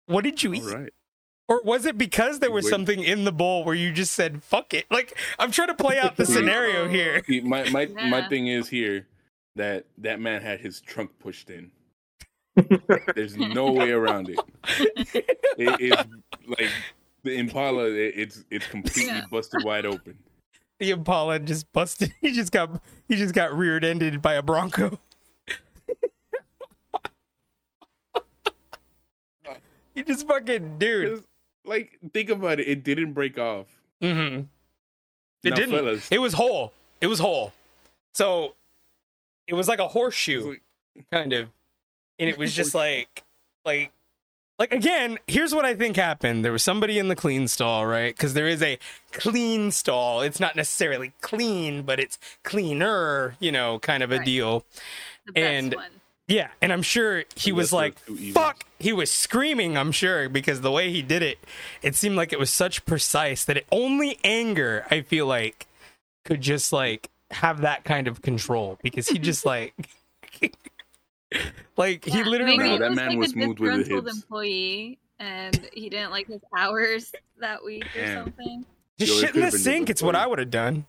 What 0.06 0.24
did 0.24 0.42
you 0.42 0.54
eat? 0.54 0.62
All 0.62 0.74
right. 0.74 0.92
Or 1.48 1.62
was 1.62 1.86
it 1.86 1.96
because 1.96 2.40
there 2.40 2.50
was 2.50 2.64
Wait. 2.64 2.70
something 2.70 3.04
in 3.04 3.24
the 3.24 3.30
bowl 3.30 3.62
where 3.64 3.74
you 3.74 3.92
just 3.92 4.12
said 4.14 4.42
"fuck 4.42 4.74
it"? 4.74 4.84
Like 4.90 5.16
I'm 5.38 5.52
trying 5.52 5.68
to 5.68 5.74
play 5.74 5.98
out 5.98 6.16
the 6.16 6.26
scenario 6.34 6.88
here. 6.88 7.22
See, 7.28 7.40
my 7.40 7.68
my 7.70 7.86
my 7.86 8.28
thing 8.28 8.48
is 8.48 8.68
here 8.68 9.06
that 9.54 9.84
that 9.98 10.20
man 10.20 10.42
had 10.42 10.60
his 10.60 10.80
trunk 10.80 11.10
pushed 11.20 11.50
in. 11.50 11.70
There's 13.14 13.36
no 13.36 13.70
way 13.70 13.90
around 13.92 14.28
it. 14.30 14.38
it 14.66 15.24
it's 15.58 16.08
like 16.48 16.70
the 17.22 17.34
Impala. 17.38 17.84
It, 17.90 18.14
it's 18.16 18.44
it's 18.50 18.66
completely 18.66 19.06
Yeah. 19.12 19.24
busted 19.30 19.62
wide 19.62 19.86
open. 19.86 20.18
The 20.80 20.90
Impala 20.90 21.38
just 21.38 21.72
busted. 21.72 22.12
He 22.20 22.32
just 22.32 22.50
got 22.50 22.82
he 23.08 23.14
just 23.14 23.34
got 23.34 23.56
reared 23.56 23.84
ended 23.84 24.20
by 24.20 24.34
a 24.34 24.42
Bronco. 24.42 24.98
He 29.96 30.04
just 30.04 30.28
fucking 30.28 30.78
dude. 30.78 31.24
Like 31.64 31.98
think 32.14 32.30
about 32.30 32.60
it. 32.60 32.68
It 32.68 32.84
didn't 32.84 33.12
break 33.12 33.38
off. 33.38 33.66
Mm-hmm. 34.00 34.44
It 35.42 35.50
Now, 35.50 35.56
didn't. 35.56 35.70
fellas, 35.74 36.08
It 36.12 36.18
was 36.20 36.34
whole. 36.34 36.72
It 37.00 37.08
was 37.08 37.18
whole. 37.18 37.52
So 38.14 38.54
it 39.48 39.54
was 39.54 39.66
like 39.68 39.78
a 39.80 39.88
horseshoe, 39.88 40.50
like- 40.50 40.62
kind 41.12 41.32
of, 41.32 41.48
and 42.18 42.28
it 42.30 42.38
was 42.38 42.54
just 42.54 42.74
like, 42.74 43.24
like, 43.64 43.90
like 44.58 44.72
again. 44.72 45.18
Here's 45.26 45.54
what 45.54 45.64
I 45.64 45.74
think 45.74 45.96
happened. 45.96 46.44
There 46.44 46.52
was 46.52 46.62
somebody 46.62 46.98
in 46.98 47.08
the 47.08 47.16
clean 47.16 47.46
stall, 47.48 47.84
right? 47.86 48.14
Because 48.16 48.32
there 48.34 48.48
is 48.48 48.62
a 48.62 48.78
clean 49.12 49.70
stall. 49.70 50.22
It's 50.22 50.40
not 50.40 50.56
necessarily 50.56 51.12
clean, 51.20 51.82
but 51.82 52.00
it's 52.00 52.18
cleaner, 52.44 53.36
you 53.40 53.52
know, 53.52 53.78
kind 53.80 54.02
of 54.02 54.10
a 54.12 54.16
Right. 54.18 54.24
deal. 54.24 54.64
The 55.26 55.32
best 55.32 55.44
And- 55.44 55.74
one. 55.74 55.90
Yeah, 56.28 56.48
and 56.60 56.72
I'm 56.72 56.82
sure 56.82 57.24
he 57.36 57.52
was 57.52 57.72
like, 57.72 57.98
"Fuck!" 58.32 58.64
He 58.80 58.92
was 58.92 59.12
screaming. 59.12 59.76
I'm 59.78 59.92
sure 59.92 60.28
because 60.28 60.60
the 60.60 60.72
way 60.72 60.90
he 60.90 61.00
did 61.00 61.22
it, 61.22 61.38
it 61.82 61.94
seemed 61.94 62.16
like 62.16 62.32
it 62.32 62.38
was 62.38 62.50
such 62.50 62.84
precise 62.84 63.44
that 63.44 63.56
it 63.56 63.66
only 63.70 64.18
anger. 64.24 64.84
I 64.90 65.02
feel 65.02 65.26
like 65.26 65.66
could 66.24 66.40
just 66.40 66.72
like 66.72 67.10
have 67.30 67.60
that 67.60 67.84
kind 67.84 68.08
of 68.08 68.22
control 68.22 68.76
because 68.82 69.06
he 69.06 69.18
just 69.18 69.46
like, 69.46 69.74
like 71.76 72.04
he 72.04 72.24
literally. 72.24 72.58
maybe 72.58 72.70
No, 72.70 72.78
that 72.78 72.88
was 72.90 72.96
man 72.96 73.08
like 73.10 73.18
was 73.18 73.36
moved 73.36 73.60
with 73.60 73.70
the 73.70 73.78
disgruntled 73.78 74.06
hips. 74.06 74.16
employee, 74.16 74.98
and 75.20 75.68
he 75.72 75.88
didn't 75.88 76.10
like 76.10 76.26
his 76.26 76.42
hours 76.56 77.12
that 77.38 77.64
week 77.64 77.86
or 77.96 78.14
something. 78.14 78.66
Just 78.98 79.14
Yo, 79.14 79.20
shit 79.20 79.36
in 79.36 79.42
the 79.42 79.52
sink. 79.52 79.90
It's 79.90 80.02
what. 80.02 80.16
I 80.16 80.26
would 80.26 80.40
have 80.40 80.50
done. 80.50 80.86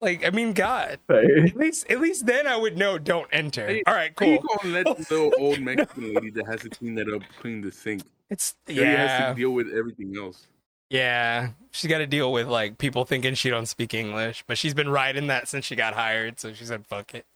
Like, 0.00 0.24
I 0.26 0.30
mean, 0.30 0.52
God. 0.52 0.98
Say, 1.10 1.24
At 1.46 1.56
least, 1.56 1.90
at 1.90 2.00
least 2.00 2.26
then 2.26 2.46
I 2.46 2.56
would 2.56 2.76
know. 2.76 2.98
Don't 2.98 3.28
enter. 3.32 3.66
Hey, 3.66 3.82
All 3.86 3.94
right, 3.94 4.12
How 4.18 4.26
you 4.26 4.38
cool. 4.38 4.56
gonna 4.62 4.74
let 4.74 4.84
the 4.86 5.06
little 5.14 5.32
old 5.38 5.60
Mexican 5.60 6.14
lady 6.14 6.30
that 6.30 6.46
has 6.46 6.60
to 6.62 6.70
clean 6.70 6.94
that 6.96 7.08
up 7.12 7.22
clean 7.40 7.60
the 7.60 7.70
sink? 7.72 8.02
It's 8.30 8.54
She 8.68 8.78
already 8.78 8.96
has 8.96 9.20
yeah, 9.20 9.28
to 9.30 9.34
deal 9.34 9.50
with 9.50 9.68
everything 9.72 10.16
else. 10.16 10.46
yeah. 10.88 11.50
She's 11.72 11.88
got 11.90 11.98
to 11.98 12.06
deal 12.06 12.32
with 12.32 12.48
like 12.48 12.78
people 12.78 13.04
thinking 13.04 13.34
she 13.34 13.48
don't 13.50 13.66
speak 13.66 13.94
English, 13.94 14.44
but 14.46 14.58
she's 14.58 14.74
been 14.74 14.88
riding 14.88 15.28
that 15.28 15.46
since 15.48 15.64
she 15.64 15.76
got 15.76 15.94
hired. 15.94 16.40
So 16.40 16.52
she 16.52 16.64
said, 16.64 16.84
"Fuck 16.86 17.14
it." 17.14 17.26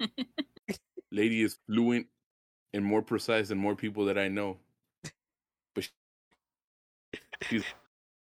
Lady 1.12 1.42
is 1.42 1.58
fluent 1.66 2.06
and 2.74 2.84
more 2.84 3.02
precise 3.02 3.48
than 3.48 3.58
more 3.58 3.74
people 3.74 4.04
that 4.06 4.18
I 4.18 4.28
know. 4.28 4.56
But 5.74 5.84
she- 5.84 5.90
she's 7.48 7.64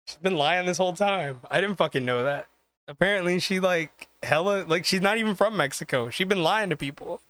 She's 0.07 0.17
been 0.19 0.37
lying 0.37 0.67
this 0.67 0.79
whole 0.79 0.93
time. 0.93 1.41
I 1.51 1.61
didn't 1.61 1.77
fucking 1.77 2.05
know 2.05 2.23
that. 2.25 2.47
Apparently, 2.89 3.41
she 3.41 3.61
like 3.61 4.09
hella 4.23 4.65
like 4.67 4.85
she's 4.85 5.01
not 5.01 5.19
even 5.19 5.35
from 5.35 5.57
Mexico. 5.57 6.11
She's 6.11 6.27
been 6.27 6.43
lying 6.43 6.71
to 6.71 6.77
people. 6.77 7.21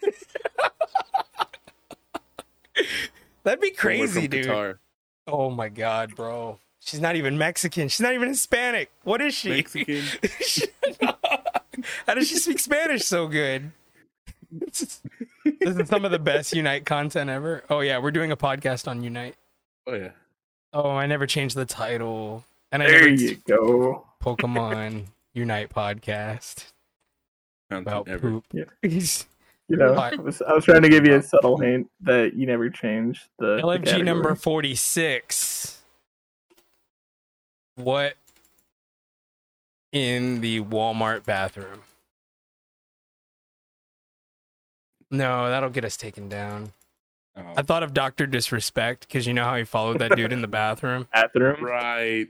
That'd 3.42 3.60
be 3.60 3.70
crazy, 3.70 4.28
dude. 4.28 4.46
Qatar. 4.46 4.78
Oh 5.26 5.50
my 5.50 5.68
god, 5.68 6.14
bro. 6.14 6.58
She's 6.80 7.00
not 7.00 7.16
even 7.16 7.36
Mexican. 7.36 7.88
She's 7.88 8.00
not 8.00 8.14
even 8.14 8.28
Hispanic. 8.28 8.90
What 9.04 9.20
is 9.20 9.34
she? 9.34 9.50
Mexican. 9.50 10.02
How 12.06 12.14
does 12.14 12.28
she 12.28 12.36
speak 12.36 12.58
Spanish 12.58 13.04
so 13.04 13.26
good? 13.26 13.72
this 14.50 14.98
is 15.62 15.88
some 15.88 16.04
of 16.04 16.10
the 16.10 16.18
best 16.18 16.54
Unite 16.54 16.84
content 16.86 17.30
ever. 17.30 17.64
Oh 17.70 17.80
yeah, 17.80 17.98
we're 17.98 18.10
doing 18.10 18.32
a 18.32 18.36
podcast 18.36 18.88
on 18.88 19.02
Unite. 19.02 19.36
Oh 19.86 19.94
yeah. 19.94 20.10
Oh, 20.72 20.90
I 20.90 21.06
never 21.06 21.26
changed 21.26 21.56
the 21.56 21.64
title. 21.64 22.44
And 22.72 22.82
I 22.82 22.86
there 22.86 23.00
never 23.00 23.22
you 23.22 23.36
go. 23.46 24.06
Pokemon 24.22 25.06
Unite 25.34 25.70
podcast 25.70 26.66
Content 27.70 27.86
about 27.86 28.08
ever. 28.08 28.30
poop. 28.30 28.44
Yeah. 28.52 28.64
You 29.70 29.76
know, 29.76 29.94
I 29.94 30.16
was, 30.16 30.42
I 30.42 30.52
was 30.52 30.64
trying 30.64 30.82
to 30.82 30.88
give 30.88 31.06
you 31.06 31.14
a 31.14 31.22
subtle 31.22 31.56
hint 31.56 31.88
that 32.00 32.34
you 32.34 32.44
never 32.44 32.68
changed 32.70 33.28
the, 33.38 33.58
the 33.58 33.62
LFG 33.62 34.04
number 34.04 34.34
46. 34.34 35.80
What 37.76 38.14
in 39.92 40.40
the 40.40 40.60
Walmart 40.62 41.24
bathroom? 41.24 41.82
No, 45.08 45.48
that'll 45.48 45.70
get 45.70 45.84
us 45.84 45.96
taken 45.96 46.28
down. 46.28 46.72
Oh, 47.36 47.42
I 47.56 47.62
thought 47.62 47.84
of 47.84 47.94
Dr. 47.94 48.26
Disrespect 48.26 49.06
because 49.06 49.24
you 49.24 49.32
know 49.34 49.44
how 49.44 49.54
he 49.54 49.62
followed 49.62 50.00
that 50.00 50.16
dude 50.16 50.32
in 50.32 50.42
the 50.42 50.48
bathroom. 50.48 51.06
bathroom. 51.14 51.64
right. 51.64 52.28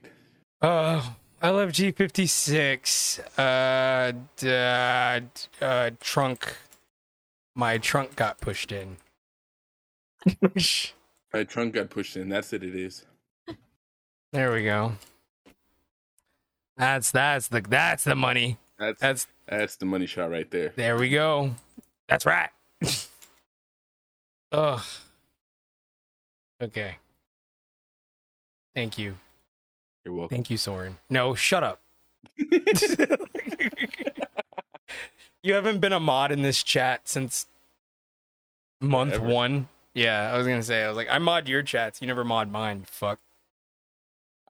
Oh, 0.61 1.17
I 1.43 1.51
love 1.51 1.71
G56. 1.71 3.21
Uh, 3.39 4.13
uh, 4.47 5.21
uh, 5.65 5.91
trunk. 6.01 6.57
My 7.55 7.79
trunk 7.79 8.15
got 8.17 8.41
pushed 8.41 8.73
in. 8.73 8.99
My 11.33 11.45
trunk 11.45 11.75
got 11.75 11.89
pushed 11.91 12.17
in. 12.17 12.29
That's 12.29 12.53
it. 12.53 12.63
It 12.63 12.75
is. 12.75 13.07
there 14.33 14.53
we 14.53 14.65
go. 14.65 14.93
That's 16.77 17.11
that's 17.11 17.49
the 17.49 17.61
that's 17.63 18.05
the 18.05 18.15
money. 18.15 18.59
That's 18.79 19.01
That's 19.01 19.27
that's 19.47 19.77
the 19.77 19.87
money 19.87 20.07
shot 20.07 20.31
right 20.31 20.51
there. 20.51 20.73
there 20.77 20.97
we 20.99 21.09
go. 21.11 21.55
That's 22.09 22.27
right. 22.27 22.51
Ugh. 24.53 24.81
Okay. 26.63 26.97
Thank 28.75 28.99
you. 28.99 29.17
You're 30.05 30.15
welcome. 30.15 30.37
Thank 30.37 30.51
you, 30.51 30.57
Soren. 30.57 30.99
No, 31.09 31.35
shut 31.35 31.63
up. 31.63 31.81
you 35.43 35.55
haven't 35.55 35.81
been 35.81 35.93
a 35.93 36.01
mod 36.01 36.33
in 36.33 36.43
this 36.43 36.63
chat 36.63 37.09
since 37.09 37.47
month 38.81 39.15
Ever. 39.15 39.27
one. 39.29 39.69
Yeah, 39.95 40.33
I 40.33 40.39
was 40.39 40.47
gonna 40.47 40.63
say. 40.63 40.85
I 40.85 40.89
was 40.89 40.97
like, 40.97 41.09
I 41.11 41.19
mod 41.19 41.49
your 41.49 41.63
chats. 41.63 42.01
You 42.01 42.07
never 42.09 42.25
mod 42.25 42.51
mine. 42.51 42.85
Fuck. 42.89 43.19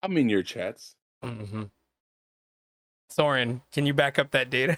I'm 0.03 0.17
in 0.17 0.29
your 0.29 0.43
chats. 0.43 0.95
hmm 1.23 1.65
Soren, 3.11 3.63
can 3.73 3.87
you 3.87 3.95
back 3.95 4.19
up 4.19 4.31
that 4.33 4.51
data? 4.51 4.77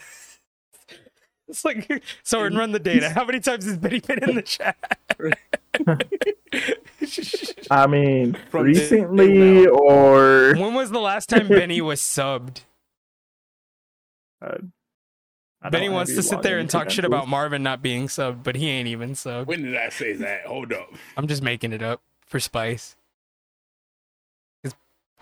it's 1.49 1.65
like 1.65 2.03
Soren, 2.23 2.57
run 2.57 2.73
the 2.73 2.79
data. 2.79 3.11
How 3.11 3.25
many 3.25 3.41
times 3.41 3.65
has 3.67 3.77
Betty 3.77 4.01
been 4.01 4.23
in 4.25 4.35
the 4.35 4.43
chat? 4.43 4.77
I 7.71 7.87
mean, 7.87 8.37
From 8.51 8.65
recently 8.67 9.67
or 9.67 10.55
when 10.57 10.75
was 10.75 10.91
the 10.91 11.01
last 11.01 11.29
time 11.29 11.49
Benny 11.49 11.81
was 11.81 12.01
subbed? 12.01 12.63
uh, 14.45 14.59
Benny 15.71 15.89
wants 15.89 16.15
to 16.15 16.23
sit 16.23 16.43
there 16.43 16.59
and 16.59 16.69
talk 16.69 16.91
shit 16.91 17.05
about. 17.05 17.29
Marvin 17.29 17.63
not 17.63 17.81
being 17.83 18.07
subbed, 18.09 18.43
but 18.43 18.57
he 18.57 18.69
ain't 18.69 18.89
even 18.89 19.13
subbed. 19.13 19.47
When 19.47 19.63
did 19.63 19.77
I 19.77 19.89
say 19.91 20.13
that? 20.15 20.47
Hold 20.47 20.73
up. 20.73 20.93
I'm 21.17 21.27
just 21.29 21.43
making 21.43 21.73
it 21.73 21.83
up 21.83 22.03
for 22.27 22.41
spice. 22.41 22.97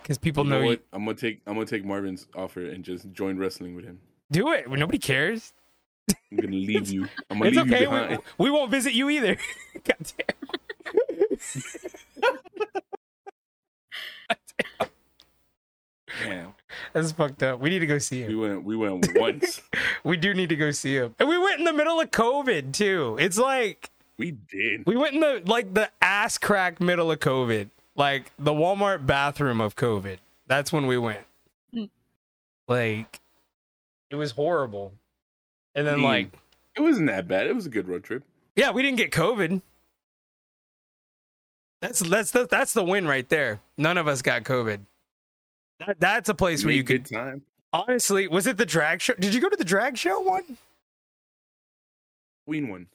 Because 0.02 0.16
people 0.16 0.44
You 0.44 0.50
know, 0.50 0.56
know 0.56 0.62
you. 0.62 0.68
what? 0.70 0.82
I'm 0.94 1.04
gonna 1.04 1.14
take 1.16 1.42
I'm 1.46 1.52
gonna 1.54 1.66
take 1.66 1.84
Marvin's 1.84 2.26
offer 2.34 2.64
and 2.64 2.82
just 2.82 3.12
join 3.12 3.36
wrestling 3.36 3.74
with 3.76 3.84
him. 3.84 4.00
Do 4.32 4.50
it. 4.52 4.66
Nobody 4.70 4.96
cares. 4.98 5.52
I'm 6.30 6.36
gonna 6.38 6.48
leave 6.56 6.88
you. 6.88 7.08
I'm 7.30 7.38
gonna 7.38 7.48
It's 7.50 7.56
leave 7.58 7.66
okay. 7.72 7.82
you 7.82 7.88
behind. 7.90 8.18
We, 8.38 8.44
we 8.44 8.50
won't 8.50 8.70
visit 8.70 8.92
you 8.94 9.10
either. 9.10 9.36
God 9.84 9.96
damn. 10.16 10.36
Damn. 16.22 16.54
That's 16.92 17.12
fucked 17.12 17.42
up. 17.42 17.60
We 17.60 17.70
need 17.70 17.78
to 17.80 17.86
go 17.86 17.98
see 17.98 18.22
him. 18.22 18.28
We 18.28 18.34
him. 18.34 18.40
went. 18.40 18.64
We 18.64 18.76
went 18.76 19.18
once. 19.18 19.60
We 20.02 20.16
do 20.16 20.32
need 20.32 20.48
to 20.48 20.56
go 20.56 20.70
see 20.70 20.94
him. 20.96 21.14
And 21.18 21.28
we 21.28 21.36
went 21.36 21.58
in 21.58 21.64
the 21.64 21.74
middle 21.74 22.00
of 22.00 22.10
COVID 22.10 22.72
too. 22.72 23.18
It's 23.20 23.36
like 23.36 23.90
we 24.16 24.30
did. 24.30 24.86
we 24.86 24.96
went 24.96 25.12
in 25.14 25.20
the 25.20 25.42
like 25.44 25.74
the 25.74 25.90
ass 26.00 26.38
crack 26.38 26.80
middle 26.80 27.12
of 27.12 27.18
COVID. 27.20 27.68
Like 27.96 28.32
the 28.38 28.52
Walmart 28.52 29.04
bathroom 29.04 29.60
of 29.60 29.76
COVID. 29.76 30.16
That's 30.46 30.72
when 30.72 30.86
we 30.86 30.96
went. 30.96 31.20
Hmm. 31.74 31.84
Like 32.66 33.20
it 34.10 34.16
was 34.16 34.30
horrible. 34.32 34.94
And 35.74 35.86
then 35.86 36.02
like 36.02 36.32
It 36.76 36.80
wasn't 36.80 37.06
that 37.08 37.28
bad. 37.28 37.46
It 37.46 37.54
was 37.54 37.66
a 37.66 37.70
good 37.70 37.88
road 37.88 38.04
trip. 38.04 38.24
Yeah, 38.56 38.70
we 38.70 38.82
didn't 38.82 38.98
get 38.98 39.10
COVID. 39.10 39.62
That's 41.80 42.00
that's 42.00 42.30
the 42.30 42.46
that's 42.46 42.72
the 42.72 42.84
win 42.84 43.06
right 43.06 43.28
there. 43.28 43.60
None 43.78 43.96
of 43.96 44.06
us 44.06 44.22
got 44.22 44.44
COVID. 44.44 44.80
That, 45.86 45.98
that's 45.98 46.28
a 46.28 46.34
place 46.34 46.64
where 46.64 46.74
you 46.74 46.84
could 46.84 47.06
time. 47.06 47.42
honestly. 47.72 48.28
Was 48.28 48.46
it 48.46 48.58
the 48.58 48.66
drag 48.66 49.00
show? 49.00 49.14
Did 49.14 49.32
you 49.34 49.40
go 49.40 49.48
to 49.48 49.56
the 49.56 49.64
drag 49.64 49.96
show 49.96 50.20
one? 50.20 50.58
Queen 52.46 52.68
one. 52.68 52.86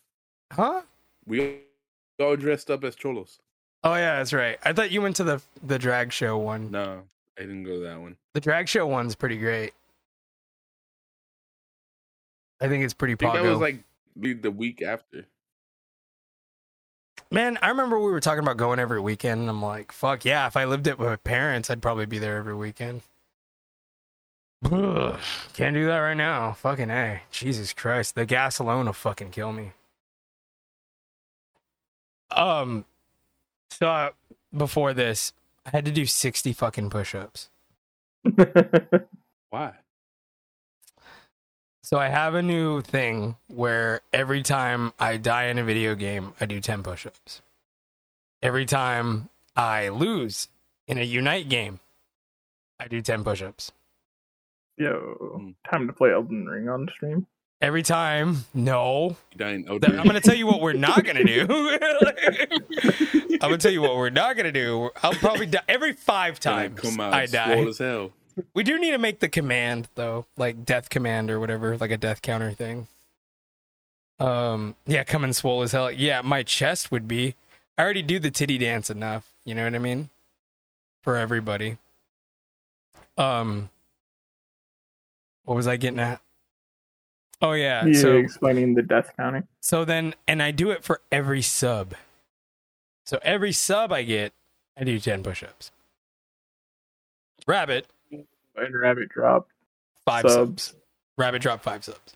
Huh? 0.53 0.81
We 1.25 1.61
all 2.19 2.35
dressed 2.35 2.69
up 2.69 2.83
as 2.83 2.95
cholos. 2.95 3.39
Oh 3.83 3.95
yeah, 3.95 4.17
that's 4.17 4.33
right. 4.33 4.59
I 4.63 4.73
thought 4.73 4.91
you 4.91 5.01
went 5.01 5.15
to 5.15 5.23
the 5.23 5.41
the 5.63 5.79
drag 5.79 6.11
show 6.11 6.37
one. 6.37 6.69
No, 6.69 7.01
I 7.37 7.41
didn't 7.41 7.63
go 7.63 7.71
to 7.71 7.79
that 7.81 7.99
one. 7.99 8.17
The 8.33 8.41
drag 8.41 8.67
show 8.67 8.85
one's 8.85 9.15
pretty 9.15 9.37
great. 9.37 9.73
I 12.61 12.67
think 12.67 12.83
it's 12.83 12.93
pretty 12.93 13.13
I 13.13 13.17
think 13.17 13.33
that 13.33 13.43
was 13.43 13.59
like 13.59 13.83
the 14.15 14.33
the 14.33 14.51
week 14.51 14.81
after. 14.81 15.25
Man, 17.31 17.57
I 17.61 17.69
remember 17.69 17.99
we 17.99 18.11
were 18.11 18.19
talking 18.19 18.43
about 18.43 18.57
going 18.57 18.79
every 18.79 18.99
weekend, 18.99 19.41
and 19.41 19.49
I'm 19.49 19.61
like, 19.61 19.91
fuck 19.91 20.25
yeah, 20.25 20.47
if 20.47 20.55
I 20.55 20.65
lived 20.65 20.87
it 20.87 20.99
with 20.99 21.09
my 21.09 21.15
parents, 21.17 21.69
I'd 21.69 21.81
probably 21.81 22.05
be 22.05 22.19
there 22.19 22.37
every 22.37 22.55
weekend. 22.55 23.01
Ugh, 24.71 25.19
can't 25.53 25.75
do 25.75 25.85
that 25.87 25.97
right 25.97 26.15
now. 26.15 26.53
Fucking 26.53 26.89
A. 26.89 27.21
Jesus 27.31 27.73
Christ. 27.73 28.15
The 28.15 28.25
gas 28.25 28.59
alone 28.59 28.85
will 28.85 28.93
fucking 28.93 29.31
kill 29.31 29.51
me. 29.51 29.71
Um, 32.31 32.85
so 33.69 33.87
uh, 33.87 34.09
before 34.55 34.93
this, 34.93 35.33
I 35.65 35.71
had 35.71 35.85
to 35.85 35.91
do 35.91 36.05
60 36.05 36.53
fucking 36.53 36.89
push 36.89 37.13
ups. 37.15 37.49
Why? 39.49 39.73
So 41.85 41.99
I 41.99 42.07
have 42.07 42.33
a 42.33 42.41
new 42.41 42.81
thing 42.81 43.35
where 43.45 44.01
every 44.11 44.41
time 44.41 44.91
I 44.99 45.17
die 45.17 45.45
in 45.45 45.59
a 45.59 45.63
video 45.63 45.93
game, 45.93 46.33
I 46.41 46.47
do 46.47 46.59
10 46.59 46.81
push-ups. 46.81 47.43
Every 48.41 48.65
time 48.65 49.29
I 49.55 49.89
lose 49.89 50.47
in 50.87 50.97
a 50.97 51.03
Unite 51.03 51.47
game, 51.47 51.81
I 52.79 52.87
do 52.87 53.03
10 53.03 53.23
push-ups. 53.23 53.71
Yo, 54.79 55.37
hmm. 55.37 55.51
time 55.69 55.85
to 55.85 55.93
play 55.93 56.11
Elden 56.11 56.47
Ring 56.47 56.67
on 56.69 56.89
stream. 56.95 57.27
Every 57.61 57.83
time, 57.83 58.45
no. 58.55 59.15
Dying 59.37 59.67
out 59.69 59.83
Th- 59.83 59.93
I'm 59.93 60.05
going 60.05 60.19
to 60.19 60.21
tell 60.21 60.35
you 60.35 60.47
what 60.47 60.61
we're 60.61 60.73
not 60.73 61.03
going 61.03 61.17
to 61.17 61.23
do. 61.23 61.41
I'm 63.41 63.49
going 63.49 63.51
to 63.51 63.57
tell 63.59 63.71
you 63.71 63.83
what 63.83 63.95
we're 63.95 64.09
not 64.09 64.35
going 64.35 64.45
to 64.45 64.51
do. 64.51 64.89
I'll 65.03 65.13
probably 65.13 65.45
die 65.45 65.61
every 65.67 65.93
5 65.93 66.39
times 66.39 66.79
come 66.79 66.99
out 66.99 67.13
I 67.13 67.27
die. 67.27 67.59
as 67.59 67.77
hell. 67.77 68.11
We 68.53 68.63
do 68.63 68.77
need 68.79 68.91
to 68.91 68.97
make 68.97 69.19
the 69.19 69.29
command 69.29 69.87
though, 69.95 70.25
like 70.37 70.65
death 70.65 70.89
command 70.89 71.31
or 71.31 71.39
whatever, 71.39 71.77
like 71.77 71.91
a 71.91 71.97
death 71.97 72.21
counter 72.21 72.51
thing. 72.51 72.87
Um, 74.19 74.75
yeah, 74.85 75.03
coming 75.03 75.33
swole 75.33 75.61
as 75.61 75.71
hell. 75.73 75.91
Yeah, 75.91 76.21
my 76.21 76.43
chest 76.43 76.91
would 76.91 77.07
be. 77.07 77.35
I 77.77 77.83
already 77.83 78.01
do 78.01 78.19
the 78.19 78.31
titty 78.31 78.57
dance 78.57 78.89
enough. 78.89 79.31
You 79.43 79.55
know 79.55 79.63
what 79.65 79.75
I 79.75 79.79
mean? 79.79 80.09
For 81.01 81.17
everybody. 81.17 81.77
Um, 83.17 83.69
what 85.43 85.55
was 85.55 85.67
I 85.67 85.77
getting 85.77 85.99
at? 85.99 86.19
Oh 87.41 87.51
yeah, 87.51 87.85
Yeah, 87.85 87.99
so 88.01 88.17
explaining 88.17 88.73
the 88.75 88.81
death 88.81 89.11
counting. 89.17 89.47
so 89.59 89.83
then, 89.85 90.15
and 90.27 90.41
I 90.41 90.51
do 90.51 90.71
it 90.71 90.83
for 90.83 91.01
every 91.11 91.41
sub. 91.41 91.93
So 93.05 93.19
every 93.21 93.51
sub 93.51 93.91
I 93.91 94.03
get, 94.03 94.33
I 94.77 94.83
do 94.85 94.99
ten 94.99 95.21
push-ups. 95.21 95.71
Rabbit, 97.45 97.85
And 98.57 98.73
Rabbit 98.79 99.09
dropped 99.09 99.51
five 100.05 100.23
subs. 100.29 100.63
subs. 100.63 100.75
Rabbit 101.17 101.41
dropped 101.41 101.63
five 101.63 101.83
subs. 101.83 102.13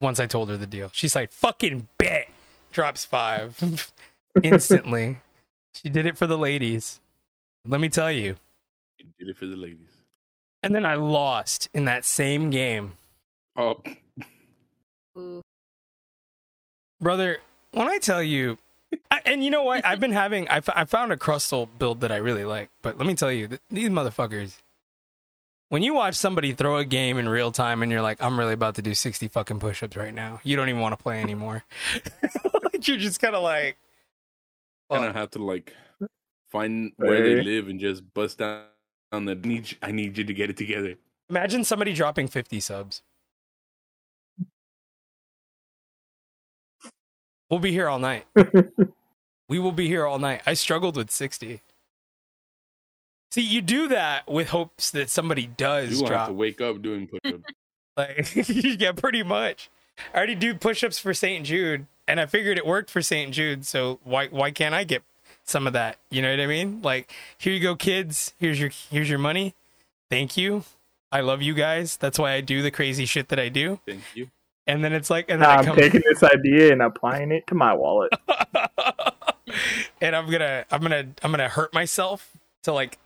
Once 0.00 0.20
I 0.20 0.26
told 0.26 0.48
her 0.50 0.56
the 0.56 0.66
deal, 0.66 0.90
she's 0.92 1.14
like, 1.16 1.32
"Fucking 1.32 1.88
bet." 1.98 2.28
Drops 2.70 3.04
five 3.04 3.90
instantly. 4.42 5.18
she 5.74 5.88
did 5.88 6.06
it 6.06 6.16
for 6.18 6.26
the 6.26 6.36
ladies. 6.38 7.00
Let 7.66 7.80
me 7.80 7.88
tell 7.88 8.12
you. 8.12 8.36
You 8.98 9.06
did 9.18 9.28
it 9.28 9.36
for 9.36 9.46
the 9.46 9.56
ladies. 9.56 9.88
And 10.62 10.74
then 10.74 10.84
I 10.84 10.94
lost 10.96 11.68
in 11.72 11.84
that 11.86 12.04
same 12.04 12.50
game, 12.50 12.92
Oh, 13.56 13.80
brother. 17.00 17.38
When 17.72 17.88
I 17.88 17.98
tell 17.98 18.22
you, 18.22 18.58
I, 19.10 19.20
and 19.26 19.44
you 19.44 19.50
know 19.50 19.62
what? 19.64 19.84
I've 19.84 20.00
been 20.00 20.12
having. 20.24 20.48
I, 20.48 20.58
f- 20.58 20.68
I 20.74 20.84
found 20.84 21.12
a 21.12 21.16
crustal 21.16 21.68
build 21.78 22.00
that 22.00 22.12
I 22.12 22.16
really 22.16 22.44
like. 22.44 22.70
But 22.82 22.98
let 22.98 23.06
me 23.06 23.14
tell 23.14 23.32
you, 23.32 23.48
th- 23.48 23.60
these 23.70 23.88
motherfuckers. 23.88 24.58
When 25.68 25.82
you 25.82 25.92
watch 25.94 26.14
somebody 26.14 26.52
throw 26.52 26.78
a 26.78 26.84
game 26.84 27.18
in 27.18 27.28
real 27.28 27.52
time 27.52 27.82
and 27.82 27.92
you're 27.92 28.02
like, 28.02 28.22
I'm 28.22 28.38
really 28.38 28.54
about 28.54 28.76
to 28.76 28.82
do 28.82 28.94
60 28.94 29.28
fucking 29.28 29.60
push 29.60 29.82
ups 29.82 29.96
right 29.96 30.14
now, 30.14 30.40
you 30.42 30.56
don't 30.56 30.68
even 30.68 30.80
want 30.80 30.96
to 30.96 31.02
play 31.02 31.20
anymore. 31.20 31.64
you're 32.82 32.96
just 32.96 33.20
kind 33.20 33.34
of 33.34 33.42
like, 33.42 33.76
kind 34.90 35.02
well, 35.02 35.10
of 35.10 35.14
have 35.14 35.30
to 35.32 35.44
like 35.44 35.74
find 36.50 36.92
where 36.96 37.22
they 37.22 37.42
live 37.42 37.68
and 37.68 37.78
just 37.78 38.02
bust 38.14 38.38
down 38.38 38.64
on 39.12 39.26
the 39.26 39.34
need. 39.34 39.76
I 39.82 39.92
need 39.92 40.16
you 40.16 40.24
to 40.24 40.34
get 40.34 40.48
it 40.48 40.56
together. 40.56 40.94
imagine 41.28 41.64
somebody 41.64 41.92
dropping 41.92 42.28
50 42.28 42.60
subs. 42.60 43.02
We'll 47.50 47.60
be 47.60 47.72
here 47.72 47.88
all 47.88 47.98
night. 47.98 48.26
We 49.48 49.58
will 49.58 49.72
be 49.72 49.88
here 49.88 50.06
all 50.06 50.18
night. 50.18 50.42
I 50.46 50.52
struggled 50.52 50.96
with 50.96 51.10
60. 51.10 51.62
See, 53.30 53.42
you 53.42 53.60
do 53.60 53.88
that 53.88 54.28
with 54.30 54.48
hopes 54.48 54.90
that 54.92 55.10
somebody 55.10 55.46
does 55.46 56.00
gonna 56.00 56.16
have 56.16 56.28
to 56.28 56.32
wake 56.32 56.60
up 56.60 56.82
doing 56.82 57.06
push-ups. 57.06 57.44
Like, 57.96 58.48
yeah, 58.48 58.92
pretty 58.92 59.24
much. 59.24 59.70
I 60.14 60.18
already 60.18 60.36
do 60.36 60.54
push-ups 60.54 61.00
for 61.00 61.12
St. 61.12 61.44
Jude, 61.44 61.86
and 62.06 62.20
I 62.20 62.26
figured 62.26 62.56
it 62.56 62.64
worked 62.64 62.90
for 62.90 63.02
St. 63.02 63.32
Jude. 63.32 63.66
So 63.66 63.98
why 64.04 64.28
why 64.28 64.52
can't 64.52 64.72
I 64.72 64.84
get 64.84 65.02
some 65.42 65.66
of 65.66 65.72
that? 65.72 65.98
You 66.08 66.22
know 66.22 66.30
what 66.30 66.38
I 66.38 66.46
mean? 66.46 66.80
Like, 66.80 67.12
here 67.38 67.52
you 67.52 67.58
go, 67.58 67.74
kids. 67.74 68.34
Here's 68.38 68.60
your 68.60 68.70
here's 68.88 69.10
your 69.10 69.18
money. 69.18 69.56
Thank 70.10 70.36
you. 70.36 70.62
I 71.10 71.22
love 71.22 71.42
you 71.42 71.54
guys. 71.54 71.96
That's 71.96 72.18
why 72.20 72.34
I 72.34 72.40
do 72.40 72.62
the 72.62 72.70
crazy 72.70 73.04
shit 73.04 73.28
that 73.30 73.40
I 73.40 73.48
do. 73.48 73.80
Thank 73.84 74.02
you. 74.14 74.30
And 74.66 74.84
then 74.84 74.92
it's 74.92 75.08
like, 75.08 75.30
and 75.30 75.40
then 75.40 75.48
I 75.48 75.56
I'm 75.56 75.64
come, 75.64 75.76
taking 75.76 76.02
this 76.06 76.22
idea 76.22 76.70
and 76.72 76.82
applying 76.82 77.32
it 77.32 77.46
to 77.46 77.54
my 77.54 77.72
wallet. 77.72 78.12
and 80.00 80.14
I'm 80.14 80.30
gonna 80.30 80.66
I'm 80.70 80.82
gonna 80.82 81.08
I'm 81.22 81.30
gonna 81.30 81.48
hurt 81.48 81.72
myself 81.72 82.30
to 82.64 82.72
like. 82.72 82.98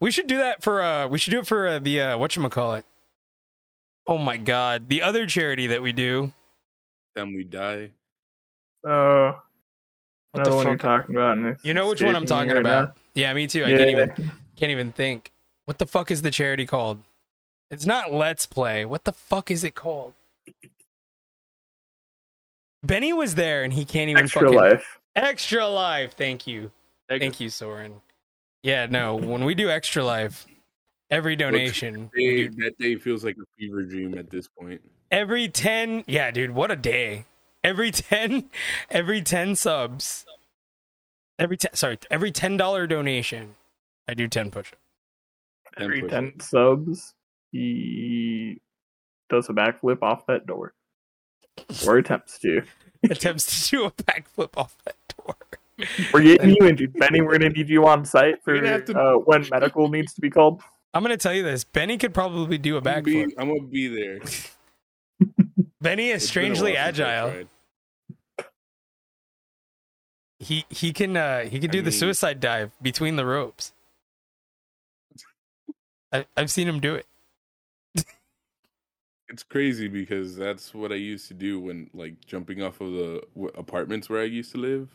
We 0.00 0.10
should 0.10 0.26
do 0.26 0.38
that 0.38 0.62
for 0.62 0.82
uh. 0.82 1.08
We 1.08 1.18
should 1.18 1.30
do 1.30 1.38
it 1.40 1.46
for 1.46 1.66
uh, 1.66 1.78
the 1.78 2.00
uh. 2.00 2.18
What 2.18 2.36
call 2.50 2.74
it? 2.74 2.84
Oh 4.06 4.18
my 4.18 4.36
god, 4.36 4.88
the 4.88 5.02
other 5.02 5.26
charity 5.26 5.66
that 5.68 5.82
we 5.82 5.92
do. 5.92 6.32
Then 7.14 7.34
we 7.34 7.44
die. 7.44 7.90
Oh, 8.86 9.40
What 10.32 10.44
the 10.44 10.50
one 10.54 10.66
you're 10.66 10.76
fuck? 10.78 11.06
talking 11.06 11.16
about. 11.16 11.64
You 11.64 11.72
know 11.74 11.88
which 11.88 12.02
one 12.02 12.14
I'm 12.14 12.26
talking 12.26 12.50
right 12.50 12.58
about? 12.58 12.96
Yeah, 13.14 13.32
me 13.32 13.46
too. 13.46 13.60
now. 13.60 13.66
I 13.66 13.70
Yeah, 13.70 13.76
can't 13.78 13.90
even 13.90 14.30
can't 14.56 14.72
even 14.72 14.92
think. 14.92 15.30
What 15.64 15.78
the 15.78 15.86
fuck 15.86 16.10
is 16.10 16.20
the 16.22 16.30
charity 16.30 16.66
called? 16.66 17.02
It's 17.70 17.86
not 17.86 18.12
Let's 18.12 18.44
Play. 18.44 18.84
What 18.84 19.04
the 19.04 19.12
fuck 19.12 19.50
is 19.50 19.64
it 19.64 19.74
called? 19.74 20.12
Benny 22.82 23.14
was 23.14 23.36
there 23.36 23.62
and 23.64 23.72
he 23.72 23.86
can't 23.86 24.10
even 24.10 24.24
extra 24.24 24.42
fucking 24.42 24.56
life. 24.58 24.98
Extra 25.16 25.66
Life. 25.66 26.14
Thank 26.14 26.46
you. 26.46 26.70
Thank 27.08 27.40
you, 27.40 27.48
Soren. 27.48 28.02
Yeah, 28.64 28.86
no, 28.86 29.16
when 29.16 29.44
we 29.44 29.54
do 29.54 29.68
Extra 29.68 30.02
Life, 30.02 30.46
every 31.10 31.36
donation, 31.36 32.10
Day, 32.16 32.48
do- 32.48 32.62
that 32.62 32.78
day 32.78 32.96
feels 32.96 33.22
like 33.22 33.36
a 33.36 33.44
fever 33.58 33.82
dream 33.82 34.16
at 34.16 34.30
this 34.30 34.48
point. 34.48 34.80
every 35.10 35.48
10, 35.48 36.04
yeah, 36.06 36.30
dude, 36.30 36.52
what 36.52 36.70
a 36.70 36.76
day. 36.76 37.26
Every 37.62 37.90
10, 37.90 38.48
every 38.90 39.20
10 39.20 39.56
subs, 39.56 40.24
every 41.38 41.58
10, 41.58 41.74
sorry, 41.74 41.98
every 42.10 42.32
$10 42.32 42.88
donation, 42.88 43.54
I 44.08 44.14
do 44.14 44.28
10 44.28 44.50
push-ups. 44.50 44.78
Every 45.76 46.00
push-ups. 46.00 46.12
ten 46.12 46.40
subs, 46.40 47.14
he 47.52 48.62
does 49.28 49.50
a 49.50 49.52
backflip 49.52 50.02
off 50.02 50.26
that 50.26 50.46
door, 50.46 50.72
or 51.86 51.98
attempts 51.98 52.38
to. 52.38 52.62
attempts 53.10 53.68
to 53.68 53.76
do 53.76 53.84
a 53.84 53.90
backflip 53.90 54.56
off 54.56 54.74
that 54.86 54.96
door. 55.18 55.36
We're 56.12 56.22
getting 56.22 56.50
you 56.50 56.66
into 56.66 56.88
Benny. 56.88 57.20
We're 57.20 57.32
gonna 57.38 57.50
need 57.50 57.68
you 57.68 57.86
on 57.86 58.04
site 58.04 58.42
for 58.44 58.54
You're 58.54 58.80
gonna 58.80 59.16
uh, 59.16 59.18
when 59.18 59.46
medical 59.50 59.88
needs 59.88 60.14
to 60.14 60.20
be 60.20 60.30
called. 60.30 60.62
I'm 60.92 61.02
gonna 61.02 61.16
tell 61.16 61.34
you 61.34 61.42
this: 61.42 61.64
Benny 61.64 61.98
could 61.98 62.14
probably 62.14 62.58
do 62.58 62.74
a 62.74 62.78
I'm 62.78 62.84
gonna, 62.84 63.02
be, 63.02 63.14
backflip. 63.14 63.32
I'm 63.38 63.48
gonna 63.48 63.68
be 63.68 63.88
there. 63.88 64.20
Benny 65.80 66.10
is 66.10 66.22
It's 66.22 66.32
been 66.32 66.52
a 66.52 66.54
strangely 66.54 66.72
while 66.74 66.86
since 66.86 67.00
I 67.00 67.12
agile. 67.12 67.44
He 70.38 70.64
he 70.68 70.92
can 70.92 71.16
uh 71.16 71.40
he 71.44 71.58
can 71.58 71.70
do 71.70 71.80
the 71.80 71.90
mean- 71.90 71.98
suicide 71.98 72.38
dive 72.40 72.70
between 72.80 73.16
the 73.16 73.26
ropes. 73.26 73.72
I, 76.12 76.26
I've 76.36 76.50
seen 76.50 76.68
him 76.68 76.80
do 76.80 76.94
it. 76.94 77.06
It's 79.26 79.42
crazy 79.42 79.88
because 79.88 80.36
that's 80.36 80.72
what 80.74 80.92
I 80.92 80.96
used 80.96 81.26
to 81.28 81.34
do 81.34 81.58
when 81.58 81.90
like 81.92 82.24
jumping 82.24 82.62
off 82.62 82.80
of 82.80 82.92
the 82.92 83.22
w- 83.34 83.50
apartments 83.56 84.08
where 84.08 84.20
I 84.20 84.26
used 84.26 84.52
to 84.52 84.58
live. 84.58 84.88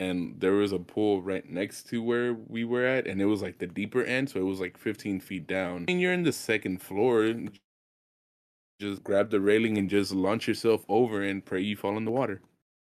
And 0.00 0.34
there 0.40 0.54
was 0.54 0.72
a 0.72 0.78
pool 0.78 1.20
right 1.22 1.48
next 1.48 1.86
to 1.90 2.02
where 2.02 2.32
we 2.34 2.64
were 2.64 2.84
at, 2.86 3.06
and 3.06 3.20
it 3.20 3.26
was 3.26 3.42
like 3.42 3.58
the 3.58 3.66
deeper 3.66 4.02
end, 4.02 4.30
so 4.30 4.40
it 4.40 4.44
was 4.44 4.58
like 4.58 4.78
15 4.78 5.20
feet 5.20 5.46
down. 5.46 5.84
And 5.88 6.00
you're 6.00 6.14
in 6.14 6.22
the 6.22 6.32
second 6.32 6.80
floor, 6.80 7.32
just 8.80 9.04
grab 9.04 9.30
the 9.30 9.40
railing 9.40 9.76
and 9.76 9.90
just 9.90 10.12
launch 10.12 10.48
yourself 10.48 10.84
over 10.88 11.22
and 11.22 11.44
pray 11.44 11.60
you 11.60 11.76
fall 11.76 11.96
in 11.98 12.04
the 12.06 12.10
water. 12.10 12.40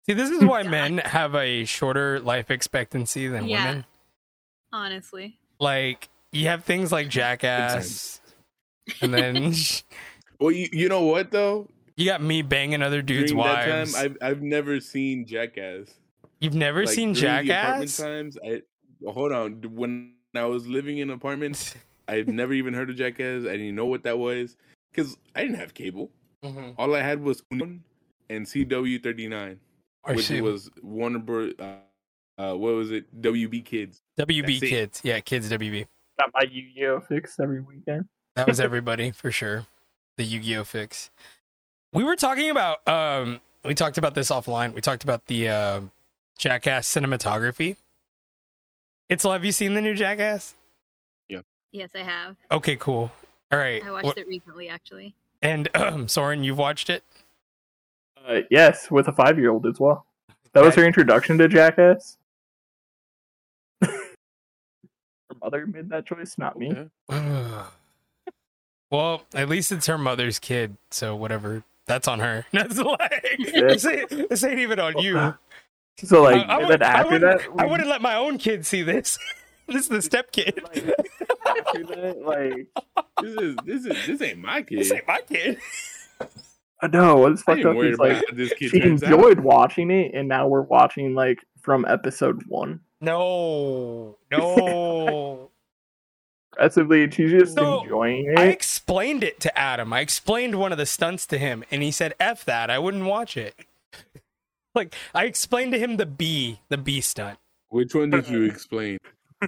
See, 0.06 0.14
this 0.14 0.30
is 0.30 0.44
why 0.44 0.64
men 0.68 0.98
have 1.00 1.36
a 1.36 1.64
shorter 1.66 2.20
life 2.20 2.52
expectancy 2.52 3.28
than 3.28 3.48
Yeah. 3.48 3.66
women. 3.66 3.86
Honestly. 4.74 5.40
Like 5.60 6.10
you 6.34 6.48
have 6.48 6.66
things 6.66 6.92
like 6.92 7.08
jackass, 7.08 8.20
and 9.02 9.14
then 9.14 9.54
Well, 10.40 10.52
you, 10.52 10.68
you 10.74 10.90
know 10.90 11.04
what 11.04 11.32
though? 11.32 11.70
you 11.96 12.06
got 12.06 12.22
me 12.22 12.42
banging 12.42 12.82
other 12.82 13.02
dudes' 13.02 13.32
During 13.32 13.46
that 13.46 13.68
wives. 13.68 13.94
time, 13.94 14.04
I've 14.04 14.18
I've 14.32 14.42
never 14.42 14.82
seen 14.82 15.26
Jackass. 15.26 15.94
You've 16.40 16.54
never 16.56 16.86
Like, 16.86 16.94
seen 16.96 17.14
during 17.14 17.50
apartment 17.50 17.90
Jackass? 17.90 17.98
times. 17.98 18.38
I 18.46 18.62
hold 19.08 19.32
on. 19.32 19.62
When 19.76 20.14
I 20.36 20.46
was 20.46 20.68
living 20.68 20.98
in 21.00 21.10
apartments, 21.10 21.76
I've 22.08 22.28
never 22.28 22.54
even 22.54 22.74
heard 22.74 22.90
of 22.90 22.96
Jackass. 22.98 23.46
I 23.46 23.52
didn't 23.58 23.76
know 23.76 23.86
what 23.86 24.04
that 24.04 24.18
was 24.20 24.58
because 24.92 25.18
I 25.36 25.42
didn't 25.42 25.58
have 25.58 25.74
cable. 25.74 26.12
Mhm. 26.44 26.76
All 26.78 26.94
I 26.96 27.02
had 27.02 27.22
was 27.22 27.42
and 28.30 28.46
CW39, 28.46 29.58
Or 30.04 30.14
which 30.16 30.26
shoot, 30.26 30.44
was 30.44 30.70
Warner 30.82 31.20
Bros. 31.20 31.54
Uh, 31.60 31.78
uh, 32.38 32.54
what 32.54 32.74
was 32.76 32.92
it? 32.92 33.06
WB 33.22 33.62
Kids. 33.64 34.02
WB 34.20 34.42
that's 34.60 34.64
it. 34.64 34.68
kids. 34.70 35.02
Yeah, 35.04 35.20
kids 35.22 35.50
WB. 35.50 35.88
Got 36.20 36.32
my 36.34 36.44
Yu-Gi-Oh 36.50 37.02
fix 37.02 37.40
every 37.40 37.62
weekend. 37.62 38.06
That 38.36 38.48
was 38.48 38.60
everybody 38.60 39.12
for 39.12 39.32
sure. 39.32 39.66
The 40.18 40.24
Yu-Gi-Oh 40.24 40.64
fix. 40.66 41.10
We 41.94 42.04
were 42.04 42.16
talking 42.16 42.50
about 42.50 42.86
um 42.88 43.40
we 43.64 43.74
talked 43.74 43.98
about 43.98 44.14
this 44.16 44.30
offline. 44.30 44.74
We 44.74 44.82
talked 44.82 45.04
about 45.04 45.26
the 45.28 45.50
uh, 45.50 45.82
Jackass 46.38 46.88
cinematography. 46.94 47.78
It's 49.10 49.24
have 49.24 49.46
you 49.46 49.52
seen 49.52 49.74
the 49.74 49.82
new 49.82 49.94
Jackass? 49.94 50.56
Yeah. 51.30 51.42
Yes, 51.72 51.92
I 51.96 52.00
have. 52.00 52.36
Okay, 52.52 52.76
cool. 52.76 53.12
All 53.52 53.60
right. 53.60 53.84
I 53.86 53.92
watched 53.92 54.06
What- 54.06 54.18
it 54.18 54.28
recently, 54.28 54.68
actually. 54.70 55.14
And 55.42 55.70
um, 55.76 56.08
Soren, 56.08 56.44
you've 56.44 56.58
watched 56.58 56.90
it? 56.90 57.04
Uh, 58.28 58.42
yes, 58.50 58.90
with 58.90 59.08
a 59.08 59.12
five-year-old 59.12 59.66
as 59.68 59.80
well. 59.80 60.06
That 60.54 60.64
was 60.64 60.74
her 60.76 60.84
introduction 60.86 61.38
to 61.38 61.48
Jackass. 61.48 62.18
her 63.82 63.92
mother 65.42 65.68
made 65.68 65.90
that 65.90 66.06
choice, 66.06 66.38
not 66.38 66.58
me. 66.58 66.90
Well, 68.92 69.24
at 69.34 69.50
least 69.50 69.72
it's 69.72 69.88
her 69.88 69.98
mother's 69.98 70.38
kid, 70.40 70.78
so 70.92 71.16
whatever. 71.16 71.64
That's 71.88 72.08
on 72.08 72.20
her. 72.20 72.46
That's 72.54 72.78
like 72.78 73.36
this, 73.40 73.86
ain't, 73.86 74.30
this 74.30 74.44
ain't 74.44 74.60
even 74.60 74.80
on 74.80 75.00
you. 75.00 75.34
So 76.04 76.24
like, 76.24 76.36
I, 76.48 76.56
I 76.56 76.58
and 76.60 76.68
would, 76.68 76.80
then 76.82 76.90
I, 76.90 77.00
after 77.00 77.12
would, 77.14 77.22
that, 77.22 77.42
I 77.58 77.66
we- 77.66 77.72
wouldn't 77.72 77.90
let 77.90 78.02
my 78.02 78.16
own 78.16 78.38
kid 78.38 78.66
see 78.66 78.82
this. 78.84 79.18
this 79.68 79.84
is 79.84 79.88
the 79.90 80.02
step 80.02 80.32
kid. 80.32 80.62
like, 80.64 80.74
that, 80.84 82.22
like, 82.24 82.68
This 83.22 83.36
is 83.42 83.56
this 83.66 83.86
is 83.86 84.06
this 84.08 84.22
ain't 84.22 84.40
my 84.40 84.62
kid. 84.64 84.80
This 84.80 84.92
ain't 84.92 85.08
my 85.08 85.22
kid. 85.28 85.58
I 86.82 86.88
know 86.88 87.16
what's 87.18 87.42
I 87.44 87.56
fucked 87.56 87.60
ain't 87.60 87.68
up 87.78 87.84
is 87.84 87.98
like 87.98 88.24
this 88.34 88.54
kid 88.54 88.72
she 88.72 88.80
turns 88.82 89.04
out. 89.04 89.12
enjoyed 89.14 89.40
watching 89.40 89.90
it, 89.92 90.14
and 90.14 90.28
now 90.28 90.48
we're 90.48 90.62
watching 90.62 91.16
like 91.16 91.46
from 91.62 91.86
episode 91.86 92.44
one. 92.48 92.82
No, 93.02 94.18
no. 94.32 95.50
Aggressively, 96.54 97.04
and 97.04 97.14
she's 97.14 97.32
just 97.32 97.56
So, 97.56 97.82
enjoying 97.84 98.32
it. 98.32 98.40
I 98.40 98.46
explained 98.46 99.24
it 99.24 99.40
to 99.42 99.58
Adam. 99.58 99.92
I 99.94 100.00
explained 100.02 100.56
one 100.56 100.72
of 100.72 100.78
the 100.78 100.86
stunts 100.86 101.26
to 101.28 101.38
him, 101.38 101.64
and 101.72 101.82
he 101.84 101.92
said, 101.92 102.14
"F 102.20 102.46
that. 102.46 102.70
I 102.70 102.80
wouldn't 102.80 103.06
watch 103.06 103.36
it." 103.38 103.56
Like 104.80 104.94
I 105.14 105.26
explained 105.26 105.72
to 105.72 105.80
him 105.80 105.98
the 105.98 106.06
B, 106.06 106.60
the 106.70 106.78
B 106.78 107.00
stunt, 107.02 107.40
Which 107.70 107.96
one 107.96 108.10
did 108.10 108.28
you 108.28 108.44
explain? 108.52 108.98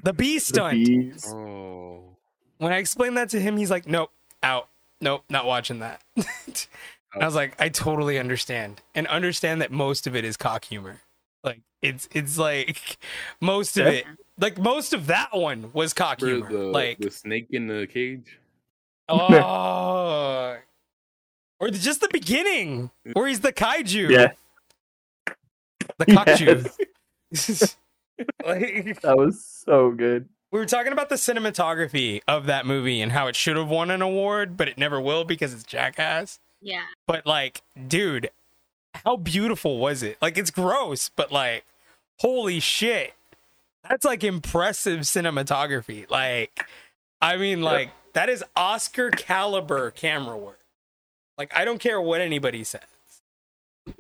the 0.04 0.14
bee 0.14 0.36
The 0.36 0.40
stunt. 0.40 0.74
bees. 0.86 1.26
Oh, 1.34 2.16
When 2.60 2.72
I 2.72 2.78
explained 2.78 3.18
that 3.18 3.30
to 3.32 3.40
him, 3.40 3.58
he's 3.58 3.70
like, 3.72 3.88
"Nope, 3.88 4.12
out. 4.44 4.70
Nope, 5.02 5.24
not 5.30 5.46
watching 5.46 5.80
that." 5.80 6.02
I 7.20 7.26
was 7.26 7.36
like, 7.36 7.56
"I 7.60 7.70
totally 7.70 8.18
understand, 8.20 8.82
and 8.96 9.08
understand 9.08 9.62
that 9.62 9.72
most 9.72 10.08
of 10.08 10.16
it 10.16 10.24
is 10.26 10.38
cock 10.38 10.66
humor. 10.66 11.02
Like 11.44 11.62
it's 11.82 12.08
it's 12.14 12.38
like 12.38 12.98
most 13.42 13.78
of 13.78 13.86
Yeah. 13.88 13.92
it, 13.94 14.06
like 14.40 14.58
most 14.58 14.94
of 14.94 15.08
that 15.08 15.36
one 15.36 15.72
was 15.74 15.94
cock 15.94 16.20
for 16.20 16.28
humor. 16.28 16.52
the 16.52 16.58
like 16.60 17.00
the 17.00 17.12
snake 17.12 17.48
in 17.52 17.68
the 17.68 17.86
cage. 17.88 18.40
Oh, 19.10 20.58
or 21.60 21.70
just 21.70 22.02
the 22.02 22.10
beginning, 22.12 22.92
where 23.14 23.28
he's 23.28 23.40
the 23.40 23.54
kaiju. 23.54 24.10
Yeah, 24.10 24.34
the 25.98 26.06
kaiju. 26.06 26.72
Yes. 27.32 27.78
like, 28.46 29.02
that 29.02 29.18
was 29.18 29.44
so 29.44 29.92
good. 29.92 30.28
we 30.52 30.60
were 30.60 30.66
talking 30.66 30.92
about 30.94 31.10
the 31.10 31.16
cinematography 31.16 32.22
of 32.28 32.46
that 32.46 32.66
movie 32.66 33.02
and 33.02 33.12
how 33.12 33.28
it 33.28 33.36
should 33.36 33.58
have 33.58 33.70
won 33.70 33.92
an 33.92 34.02
award, 34.02 34.58
but 34.58 34.68
it 34.68 34.78
never 34.78 35.00
will 35.02 35.24
because 35.24 35.54
it's 35.54 35.64
Jackass. 35.64 36.40
Yeah. 36.62 36.84
But 37.06 37.26
like, 37.26 37.62
dude, 37.88 38.30
how 39.06 39.18
beautiful 39.18 39.78
was 39.78 40.02
it? 40.04 40.18
Like, 40.22 40.38
it's 40.38 40.50
gross, 40.50 41.10
but 41.10 41.32
like, 41.32 41.66
holy 42.20 42.60
shit, 42.60 43.14
that's 43.88 44.06
like 44.06 44.24
impressive 44.24 45.02
cinematography. 45.02 46.10
Like, 46.10 46.66
I 47.22 47.38
mean, 47.38 47.62
like 47.62 47.92
that 48.14 48.30
is 48.30 48.44
Oscar 48.56 49.12
caliber 49.12 49.92
camera 49.92 50.38
work. 50.38 50.60
Like, 51.38 51.56
I 51.56 51.66
don't 51.66 51.80
care 51.80 52.02
what 52.02 52.20
anybody 52.22 52.64
says. 52.64 52.82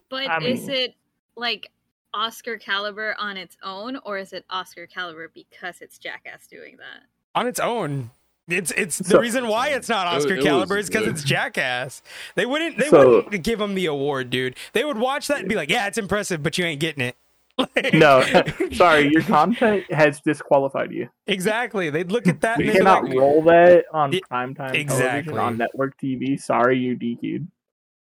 But 0.09 0.27
I 0.29 0.37
is 0.43 0.67
mean- 0.67 0.75
it 0.75 0.95
like 1.35 1.69
Oscar 2.17 2.57
caliber 2.57 3.15
on 3.19 3.37
its 3.37 3.55
own, 3.63 3.97
or 4.03 4.17
is 4.17 4.33
it 4.33 4.43
Oscar 4.49 4.87
caliber 4.87 5.29
because 5.33 5.81
it's 5.81 5.97
Jackass 5.99 6.47
doing 6.47 6.77
that? 6.77 7.03
on 7.35 7.45
its 7.45 7.59
own. 7.59 8.09
It's 8.47 8.71
it's 8.71 8.97
the 8.97 9.19
reason 9.19 9.47
why 9.47 9.67
it's 9.69 9.87
not 9.89 10.07
Oscar 10.07 10.33
it 10.33 10.37
was 10.37 10.45
caliber 10.45 10.77
is 10.79 10.87
because 10.89 11.05
it's 11.05 11.23
Jackass. 11.23 12.01
They 12.35 12.45
wouldn't 12.47 12.77
they 12.79 12.87
So- 12.87 13.23
wouldn't 13.23 13.43
give 13.43 13.61
him 13.61 13.75
the 13.75 13.85
award, 13.85 14.29
dude. 14.31 14.55
They 14.73 14.83
would 14.85 14.97
watch 14.97 15.27
that 15.27 15.39
and 15.41 15.47
be 15.49 15.53
like, 15.55 15.69
"Yeah, 15.69 15.85
it's 15.85 15.97
impressive, 15.99 16.41
but 16.41 16.57
you 16.57 16.65
ain't 16.65 16.79
getting 16.79 17.03
it." 17.03 17.15
Like- 17.59 17.93
No, 17.93 18.23
sorry, 18.73 19.09
your 19.11 19.21
content 19.23 19.91
has 19.91 20.19
disqualified 20.21 20.91
you. 20.91 21.09
exactly. 21.27 21.89
They'd 21.91 22.11
look 22.11 22.27
at 22.27 22.41
that 22.41 22.57
You 22.59 22.69
and 22.71 22.77
cannot 22.77 23.03
like, 23.03 23.13
roll 23.17 23.43
that 23.43 23.85
on 23.93 24.13
It- 24.15 24.23
primetime 24.31 24.73
exactly. 24.73 25.33
television 25.33 25.37
on 25.37 25.57
network 25.57 25.99
TV. 25.99 26.39
Sorry, 26.39 26.77
you 26.79 26.95
DQ'd. 26.95 27.47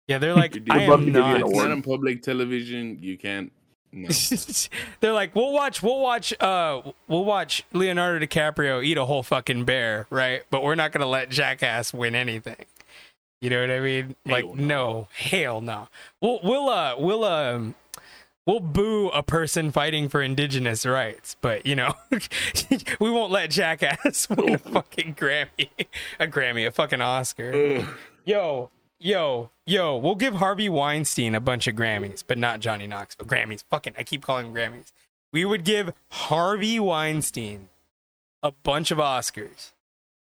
"Yeah." 0.08 0.18
They're 0.18 0.34
like, 0.34 0.56
You 0.56 0.62
"I 0.70 0.78
did- 0.80 0.88
love 0.88 1.00
am 1.00 1.06
to 1.06 1.12
give 1.12 1.20
not." 1.20 1.40
It's 1.42 1.52
not 1.56 1.70
on 1.70 1.82
public 1.82 2.22
television. 2.22 2.98
You 3.00 3.16
can't. 3.18 3.52
No. 3.92 4.08
They're 5.00 5.12
like, 5.12 5.34
"We'll 5.34 5.52
watch, 5.52 5.82
we'll 5.82 6.00
watch, 6.00 6.32
uh, 6.40 6.82
we'll 7.08 7.24
watch 7.24 7.64
Leonardo 7.72 8.24
DiCaprio 8.24 8.84
eat 8.84 8.96
a 8.96 9.04
whole 9.04 9.22
fucking 9.22 9.64
bear, 9.64 10.06
right? 10.10 10.42
But 10.50 10.62
we're 10.62 10.76
not 10.76 10.92
gonna 10.92 11.06
let 11.06 11.28
Jackass 11.30 11.92
win 11.92 12.14
anything." 12.14 12.64
You 13.40 13.48
know 13.50 13.60
what 13.62 13.70
I 13.70 13.80
mean? 13.80 14.16
Like, 14.26 14.44
Hell 14.44 14.54
no, 14.54 15.08
hell 15.14 15.60
no. 15.60 15.88
We'll 16.20 16.40
we'll 16.44 16.68
uh 16.68 16.94
we'll 16.98 17.24
um 17.24 17.74
we'll 18.46 18.60
boo 18.60 19.08
a 19.08 19.22
person 19.22 19.72
fighting 19.72 20.08
for 20.08 20.20
indigenous 20.22 20.84
rights, 20.84 21.36
but 21.40 21.64
you 21.64 21.74
know 21.74 21.94
we 23.00 23.10
won't 23.10 23.32
let 23.32 23.50
Jackass 23.50 24.28
win 24.30 24.54
a 24.54 24.58
fucking 24.58 25.14
Grammy, 25.14 25.68
a 26.18 26.26
Grammy, 26.26 26.66
a 26.66 26.70
fucking 26.70 27.00
Oscar. 27.00 27.52
Ugh. 27.52 27.86
Yo, 28.26 28.70
yo, 29.00 29.50
yo, 29.66 29.96
we'll 29.96 30.14
give 30.14 30.34
Harvey 30.34 30.68
Weinstein 30.68 31.34
a 31.34 31.40
bunch 31.40 31.66
of 31.66 31.74
Grammys, 31.74 32.22
but 32.26 32.38
not 32.38 32.60
Johnny 32.60 32.86
Knoxville. 32.86 33.26
Grammys. 33.26 33.64
Fucking 33.70 33.94
I 33.98 34.04
keep 34.04 34.22
calling 34.22 34.52
them 34.52 34.54
Grammys. 34.54 34.92
We 35.32 35.44
would 35.44 35.64
give 35.64 35.92
Harvey 36.10 36.78
Weinstein 36.78 37.68
a 38.42 38.52
bunch 38.52 38.90
of 38.90 38.98
Oscars, 38.98 39.72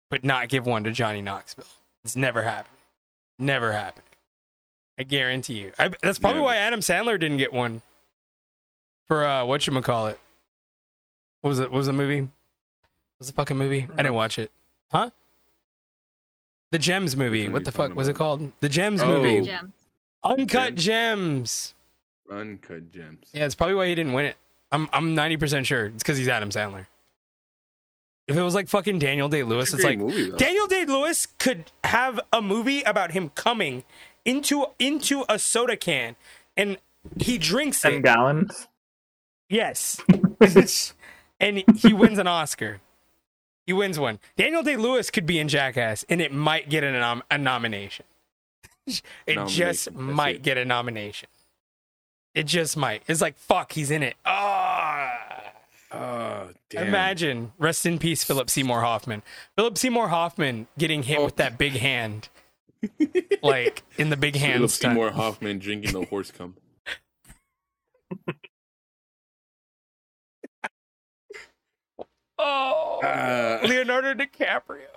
but 0.09 0.23
not 0.23 0.49
give 0.49 0.65
one 0.65 0.83
to 0.83 0.91
Johnny 0.91 1.21
Knoxville. 1.21 1.65
It's 2.03 2.15
never 2.15 2.43
happening. 2.43 2.79
Never 3.39 3.71
happening. 3.71 4.05
I 4.97 5.03
guarantee 5.03 5.59
you. 5.59 5.71
I, 5.79 5.89
that's 6.01 6.19
probably 6.19 6.39
Never. 6.39 6.45
why 6.45 6.57
Adam 6.57 6.79
Sandler 6.79 7.19
didn't 7.19 7.37
get 7.37 7.51
one 7.51 7.81
for 9.07 9.25
uh 9.25 9.45
what 9.45 9.65
you 9.65 9.81
call 9.81 10.07
it. 10.07 10.19
What 11.41 11.49
was 11.49 11.59
it? 11.59 11.71
What 11.71 11.77
was 11.77 11.87
the 11.87 11.93
movie? 11.93 12.21
What 12.21 12.29
was 13.19 13.27
the 13.27 13.33
fucking 13.33 13.57
movie? 13.57 13.87
I 13.93 13.97
didn't 13.97 14.13
watch 14.13 14.37
it. 14.37 14.51
Huh? 14.91 15.09
The 16.73 16.79
Gems 16.79 17.15
movie. 17.15 17.43
Which 17.45 17.53
What 17.53 17.65
the 17.65 17.71
fuck 17.71 17.83
talking 17.89 17.95
was 17.95 18.07
it 18.07 18.15
called? 18.15 18.51
The 18.59 18.67
Gems 18.67 19.01
Oh. 19.01 19.07
movie. 19.07 19.45
Gem. 19.45 19.73
Uncut 20.23 20.73
Gems? 20.75 20.83
Gems. 20.83 21.73
Uncut 22.31 22.91
gems. 22.91 23.27
Yeah, 23.31 23.45
it's 23.45 23.53
probably 23.53 23.75
why 23.75 23.87
he 23.87 23.93
didn't 23.95 24.13
win 24.13 24.25
it. 24.25 24.37
I'm 24.71 24.89
I'm 24.91 25.15
90% 25.15 25.65
sure. 25.67 25.85
It's 25.87 26.01
because 26.01 26.17
he's 26.17 26.27
Adam 26.27 26.49
Sandler. 26.49 26.87
If 28.27 28.35
it 28.37 28.41
was 28.41 28.55
like 28.55 28.69
fucking 28.69 28.97
Daniel 28.99 29.29
Day 29.29 29.43
Lewis, 29.43 29.65
It's 29.71 29.73
a 29.73 29.75
it's 29.77 29.85
like 29.85 29.99
movie. 29.99 30.31
Daniel 30.31 30.65
Day 30.65 30.85
Lewis 30.85 31.27
could 31.37 31.71
have 31.83 32.19
a 32.31 32.41
movie 32.41 32.81
about 32.83 33.11
him 33.11 33.29
coming 33.35 33.83
into 34.25 34.65
into 34.79 35.25
a 35.29 35.37
soda 35.37 35.75
can, 35.77 36.15
and 36.57 36.77
he 37.19 37.37
drinks 37.37 37.81
Ten 37.81 37.95
it. 37.95 38.01
gallons. 38.03 38.67
Yes, 39.49 40.01
and 41.39 41.63
he 41.75 41.93
wins 41.93 42.17
an 42.17 42.25
Oscar. 42.27 42.79
He 43.65 43.73
wins 43.73 43.97
one. 43.99 44.19
Daniel 44.37 44.61
Day 44.63 44.75
Lewis 44.75 45.09
could 45.09 45.25
be 45.25 45.39
in 45.39 45.47
Jackass, 45.47 46.03
and 46.09 46.21
it 46.21 46.33
might 46.33 46.69
get 46.69 46.83
a, 46.83 46.91
nom- 46.91 47.23
a 47.31 47.37
nomination. 47.37 48.05
it 49.25 49.47
just 49.47 49.85
that's 49.85 49.95
might 49.97 50.35
it. 50.37 50.43
get 50.43 50.57
a 50.57 50.65
nomination. 50.65 51.29
It 52.35 52.43
just 52.43 52.75
might. 52.75 53.03
It's 53.07 53.21
like 53.21 53.37
fuck, 53.37 53.71
he's 53.73 53.91
in 53.91 54.03
it. 54.03 54.15
Ah. 54.25 55.19
Oh, 55.91 56.49
damn. 56.71 56.87
Imagine, 56.87 57.51
rest 57.59 57.85
in 57.85 57.99
peace, 57.99 58.23
Philip 58.23 58.49
Seymour 58.49 58.81
Hoffman. 58.81 59.21
Philip 59.55 59.77
Seymour 59.77 60.07
Hoffman 60.07 60.65
getting 60.77 61.03
hit 61.03 61.19
Oh. 61.19 61.25
with 61.25 61.35
that 61.35 61.59
big 61.59 61.73
hand, 61.73 62.29
like 63.43 63.83
in 63.99 64.09
the 64.09 64.17
big 64.17 64.35
hand 64.35 64.55
Philip. 64.55 64.71
Seymour 64.71 65.11
Hoffman 65.11 65.59
drinking 65.59 65.93
the 65.93 66.05
horse 66.07 66.31
cum. 66.31 66.55
Oh, 72.45 72.99
Ah. 73.03 73.59
Leonardo 73.65 74.13
DiCaprio 74.13 74.87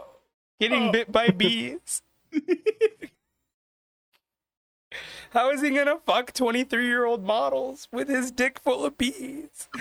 getting 0.61 0.89
Oh. 0.89 0.93
bit 0.93 1.13
by 1.13 1.29
bees. 1.29 2.03
How 5.31 5.51
is 5.51 5.61
he 5.63 5.71
gonna 5.71 5.99
fuck 6.07 6.33
twenty-three-year-old 6.33 7.23
models 7.25 7.89
with 7.93 8.09
his 8.09 8.31
dick 8.31 8.59
full 8.59 8.85
of 8.85 8.97
bees? 8.99 9.69
Oh 9.79 9.81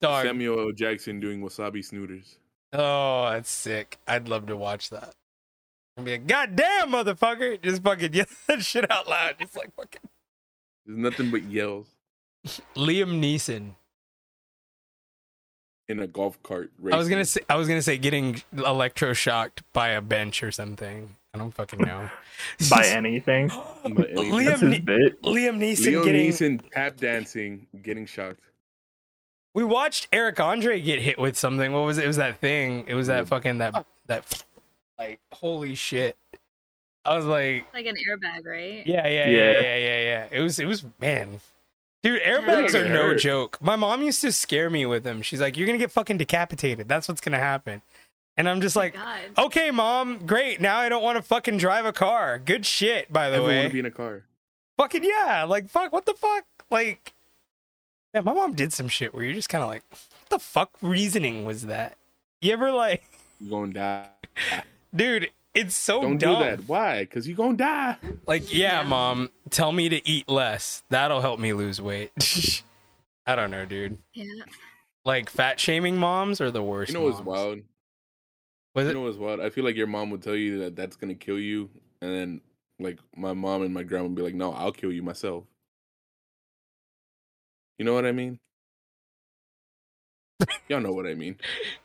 Dog. 0.00 0.24
Samuel 0.26 0.58
L. 0.58 0.72
Jackson 0.72 1.20
doing 1.20 1.40
wasabi 1.40 1.78
snooters. 1.88 2.36
Oh, 2.72 3.30
that's 3.30 3.48
sick. 3.50 3.98
I'd 4.08 4.28
love 4.28 4.46
to 4.46 4.56
watch 4.56 4.90
that. 4.90 5.14
I'd 6.00 6.04
be 6.04 6.12
like, 6.12 6.26
God 6.26 6.56
damn, 6.56 6.90
motherfucker! 6.90 7.60
Just 7.62 7.82
fucking 7.82 8.12
yell 8.14 8.26
that 8.48 8.62
shit 8.62 8.90
out 8.90 9.08
loud. 9.08 9.36
Just 9.38 9.56
like 9.56 9.74
fucking 9.76 10.00
There's 10.86 10.98
nothing 10.98 11.30
but 11.30 11.44
yells 11.44 11.86
Liam 12.76 13.20
Neeson. 13.20 13.74
in 15.88 16.00
a 16.00 16.06
golf 16.06 16.42
cart. 16.42 16.70
I 16.92 16.96
was 16.96 17.08
gonna 17.08 17.24
say 17.24 17.40
I 17.48 17.56
was 17.56 17.68
gonna 17.68 17.82
say 17.82 17.98
getting 17.98 18.42
electroshocked 18.54 19.60
by 19.72 19.88
a 19.90 20.00
bench 20.00 20.42
or 20.42 20.50
something. 20.52 21.16
I 21.32 21.38
don't 21.38 21.52
fucking 21.54 21.78
know. 21.80 22.10
By 22.70 22.86
anything. 22.86 23.48
By 23.84 23.84
anything. 23.84 24.16
Liam 24.16 24.44
That's 24.46 24.62
Ne- 24.62 24.80
Liam 25.22 25.58
Neeson 25.58 25.86
Leo 25.86 26.04
getting. 26.04 26.28
Neeson 26.28 26.60
tap 26.72 26.96
dancing, 26.96 27.68
getting 27.82 28.04
shocked. 28.06 28.40
We 29.54 29.62
watched 29.62 30.08
Eric 30.12 30.40
Andre 30.40 30.80
get 30.80 31.00
hit 31.00 31.18
with 31.20 31.36
something. 31.38 31.72
What 31.72 31.84
was 31.84 31.98
it? 31.98 32.04
It 32.04 32.08
was 32.08 32.16
that 32.16 32.40
thing. 32.40 32.84
It 32.88 32.94
was 32.94 33.06
that 33.08 33.28
fucking 33.28 33.58
that 33.58 33.86
that 34.06 34.42
like 35.00 35.20
holy 35.32 35.74
shit. 35.74 36.16
I 37.04 37.16
was 37.16 37.24
like, 37.24 37.66
Like 37.72 37.86
an 37.86 37.96
airbag, 37.96 38.44
right? 38.46 38.86
yeah, 38.86 39.06
yeah, 39.08 39.26
yeah, 39.26 39.26
Yeah. 39.26 39.52
yeah, 39.52 39.76
yeah, 39.76 40.00
yeah. 40.02 40.26
It 40.30 40.40
was 40.42 40.58
it 40.58 40.66
was 40.66 40.84
man. 41.00 41.40
Dude, 42.02 42.22
airbags 42.22 42.74
are 42.74 42.88
no 42.88 43.14
joke. 43.14 43.58
My 43.60 43.76
mom 43.76 44.02
used 44.02 44.20
to 44.22 44.32
scare 44.32 44.70
me 44.70 44.86
with 44.86 45.02
them. 45.04 45.20
She's 45.22 45.40
like, 45.40 45.56
"You're 45.56 45.66
gonna 45.66 45.78
get 45.78 45.90
fucking 45.90 46.16
decapitated. 46.18 46.88
That's 46.88 47.08
what's 47.08 47.20
gonna 47.20 47.38
happen." 47.38 47.82
And 48.38 48.48
I'm 48.48 48.60
just 48.62 48.76
oh 48.76 48.80
like, 48.80 48.94
God. 48.94 49.20
"Okay, 49.36 49.70
mom, 49.70 50.24
great. 50.26 50.60
Now 50.62 50.78
I 50.78 50.88
don't 50.88 51.02
want 51.02 51.16
to 51.16 51.22
fucking 51.22 51.58
drive 51.58 51.84
a 51.84 51.92
car. 51.92 52.38
Good 52.38 52.64
shit, 52.64 53.12
by 53.12 53.28
the 53.28 53.36
Never 53.36 53.48
way. 53.48 53.56
want 53.58 53.68
to 53.68 53.72
be 53.74 53.78
in 53.80 53.86
a 53.86 53.90
car. 53.90 54.22
fucking 54.78 55.04
yeah. 55.04 55.44
Like 55.48 55.68
fuck, 55.68 55.92
what 55.92 56.06
the 56.06 56.14
fuck? 56.14 56.44
Like, 56.70 57.12
yeah, 58.14 58.20
my 58.22 58.32
mom 58.32 58.54
did 58.54 58.72
some 58.72 58.88
shit 58.88 59.12
where 59.12 59.22
you're 59.24 59.34
just 59.34 59.48
kind 59.50 59.62
of 59.62 59.68
like, 59.68 59.82
what 59.90 60.30
the 60.30 60.38
fuck 60.38 60.70
reasoning 60.80 61.44
was 61.44 61.66
that? 61.66 61.96
You 62.40 62.52
ever 62.54 62.70
like, 62.72 63.02
You're 63.40 63.50
gonna 63.66 63.72
die. 63.74 64.08
Dude? 64.94 65.30
It's 65.52 65.74
so 65.74 66.00
Don't 66.02 66.18
dumb. 66.18 66.38
do 66.38 66.44
that. 66.44 66.60
Why? 66.68 67.00
Because 67.00 67.26
you're 67.26 67.36
gonna 67.36 67.56
die. 67.56 67.96
Like, 68.26 68.52
yeah, 68.54 68.82
Yeah. 68.82 68.88
mom, 68.88 69.30
tell 69.50 69.72
me 69.72 69.88
to 69.88 70.08
eat 70.08 70.28
less. 70.28 70.84
That'll 70.90 71.20
help 71.20 71.40
me 71.40 71.52
lose 71.52 71.80
weight. 71.80 72.12
I 73.26 73.34
don't 73.34 73.50
know, 73.50 73.64
dude. 73.66 73.98
Yeah. 74.14 74.26
Like 75.04 75.28
fat 75.28 75.58
shaming 75.58 75.96
moms 75.96 76.40
are 76.40 76.50
the 76.52 76.62
worst. 76.62 76.92
You 76.92 76.98
know 76.98 77.04
what's 77.04 77.20
wild? 77.20 77.60
Was 78.76 78.84
You 78.84 78.90
it? 78.90 78.94
know 78.94 79.00
what's 79.02 79.16
wild? 79.18 79.40
I 79.40 79.50
feel 79.50 79.64
like 79.64 79.74
your 79.74 79.88
mom 79.88 80.10
would 80.10 80.22
tell 80.22 80.36
you 80.36 80.60
that 80.60 80.76
that's 80.76 80.94
gonna 80.94 81.14
kill 81.16 81.38
you, 81.38 81.68
and 82.00 82.12
then 82.12 82.40
like 82.78 82.98
my 83.16 83.32
mom 83.32 83.62
and 83.62 83.74
my 83.74 83.82
grandma 83.82 84.06
would 84.06 84.14
be 84.14 84.22
like, 84.22 84.34
"No, 84.34 84.52
I'll 84.52 84.70
kill 84.72 84.92
you 84.92 85.02
myself." 85.02 85.44
You 87.78 87.84
know 87.84 87.94
what 87.94 88.06
I 88.06 88.12
mean? 88.12 88.38
Y'all 90.68 90.80
know 90.80 90.92
what 90.92 91.06
I 91.06 91.14
mean. 91.14 91.36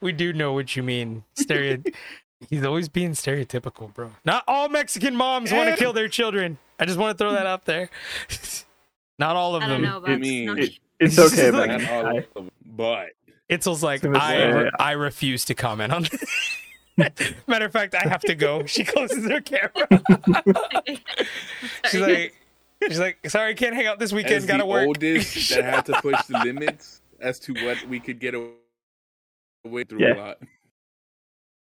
We 0.01 0.11
do 0.11 0.33
know 0.33 0.53
what 0.53 0.75
you 0.75 0.83
mean. 0.83 1.23
Stereo. 1.35 1.81
He's 2.49 2.63
always 2.63 2.89
being 2.89 3.11
stereotypical, 3.11 3.93
bro. 3.93 4.11
Not 4.25 4.43
all 4.47 4.69
Mexican 4.69 5.15
moms 5.15 5.51
want 5.51 5.69
to 5.69 5.75
kill 5.77 5.93
their 5.93 6.07
children. 6.09 6.57
I 6.79 6.85
just 6.85 6.99
want 6.99 7.17
to 7.17 7.23
throw 7.23 7.31
that 7.33 7.45
out 7.45 7.65
there. 7.65 7.89
Not 9.19 9.35
all 9.37 9.55
of 9.55 9.63
I 9.63 9.67
them. 9.69 9.81
don't 9.81 9.89
know 9.91 9.97
about 9.97 10.19
mean, 10.19 10.57
it- 10.59 10.79
It's 10.99 11.17
okay, 11.19 11.51
Like- 11.51 11.69
but 11.69 11.81
Not 11.81 12.05
all 12.05 12.17
of 12.19 12.33
them, 12.33 12.51
but 12.65 13.09
Itzel's 13.49 13.83
like, 13.83 14.03
I 14.05 14.09
was 14.09 14.17
I, 14.21 14.37
gonna 14.51 14.71
I 14.79 14.91
refuse 14.93 15.45
to 15.45 15.53
comment 15.53 15.91
on 15.93 16.03
this. 16.03 17.33
Matter 17.47 17.65
of 17.65 17.71
fact, 17.73 17.93
I 17.95 18.07
have 18.07 18.21
to 18.21 18.35
go. 18.35 18.65
She 18.65 18.83
closes 18.85 19.29
her 19.29 19.41
camera. 19.41 19.87
She's 21.91 22.01
like, 22.01 22.33
she's 22.87 22.99
like, 22.99 23.29
sorry, 23.29 23.53
can't 23.55 23.75
hang 23.75 23.85
out 23.87 23.99
this 23.99 24.11
weekend. 24.13 24.35
as 24.35 24.45
Gotta 24.45 24.63
the 24.63 24.67
work. 24.67 24.87
oldest 24.87 25.49
that 25.49 25.63
had 25.63 25.85
to 25.87 25.93
push 26.01 26.21
the 26.27 26.39
limits 26.39 27.01
as 27.19 27.39
to 27.41 27.53
what 27.65 27.83
we 27.87 27.99
could 27.99 28.19
get 28.19 28.33
away 28.33 29.83
through 29.87 30.05
uh, 30.09 30.13
a 30.13 30.15
lot. 30.15 30.37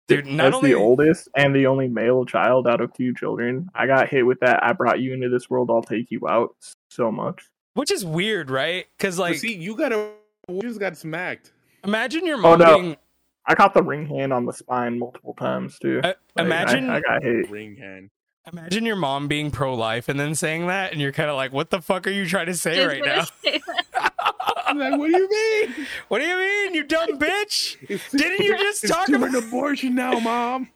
Dude, 0.08 0.26
not 0.26 0.48
As 0.48 0.54
only 0.56 0.72
the 0.72 0.76
oldest 0.80 1.30
and 1.36 1.56
the 1.56 1.66
only 1.68 1.88
male 1.88 2.26
child 2.26 2.68
out 2.68 2.82
of 2.82 2.94
two 2.94 3.14
children, 3.14 3.70
I 3.74 3.88
got 3.88 4.10
hit 4.10 4.26
with 4.26 4.40
that. 4.42 4.62
I 4.64 4.74
brought 4.74 5.00
you 5.00 5.14
into 5.14 5.30
this 5.30 5.50
world. 5.50 5.70
I'll 5.72 5.82
take 5.82 6.12
you 6.12 6.28
out 6.28 6.56
so 6.90 7.12
much. 7.12 7.44
which 7.76 7.90
is 7.90 8.04
weird, 8.06 8.50
right? 8.52 8.86
Because 8.98 9.16
But 9.18 9.22
like, 9.24 9.38
see, 9.38 9.56
you 9.56 9.76
gotta, 9.78 10.10
you 10.50 10.62
just 10.62 10.80
got 10.80 10.98
smacked. 10.98 11.54
imagine 11.86 12.26
your 12.26 12.38
mom. 12.38 12.62
Oh, 12.62 12.66
mom 12.66 12.68
no. 12.68 12.80
being. 12.82 12.98
I 13.46 13.56
caught 13.56 13.74
the 13.74 13.84
ring 13.84 14.06
hand 14.06 14.32
on 14.34 14.46
the 14.46 14.54
spine 14.54 15.00
multiple 15.00 15.34
times 15.34 15.78
too. 15.80 16.02
Uh, 16.04 16.14
Like, 16.36 16.46
imagine, 16.46 16.90
I, 16.90 16.98
I 16.98 17.02
got 17.02 17.24
hit. 17.24 17.50
Ring 17.50 17.76
hand. 17.78 18.10
imagine 18.52 18.86
your 18.86 18.96
mom 18.98 19.28
being 19.30 19.52
pro-life 19.52 20.08
and 20.10 20.20
then 20.20 20.36
saying 20.36 20.68
that, 20.68 20.92
and 20.92 21.00
you're 21.02 21.12
kind 21.14 21.30
of 21.30 21.36
like, 21.38 21.52
what 21.54 21.70
the 21.70 21.82
fuck 21.82 22.08
are 22.08 22.12
you 22.12 22.26
trying 22.26 22.46
to 22.48 22.54
say 22.56 22.76
Just 22.76 22.88
right 22.88 23.04
now? 23.06 23.24
say 23.44 23.62
that. 23.68 23.86
I'm 24.74 24.92
like, 24.92 25.00
what 25.00 25.12
do 25.12 25.18
you 25.18 25.30
mean? 25.30 25.88
What 26.08 26.20
do 26.20 26.26
you 26.26 26.36
mean, 26.38 26.74
you 26.74 26.84
dumb 26.84 27.18
bitch? 27.20 27.78
Didn't 28.12 28.40
you 28.46 28.58
just 28.58 28.88
talk 28.88 29.08
about- 29.10 29.30
an 29.30 29.36
abortion 29.36 29.96
now, 29.96 30.20
mom? 30.20 30.70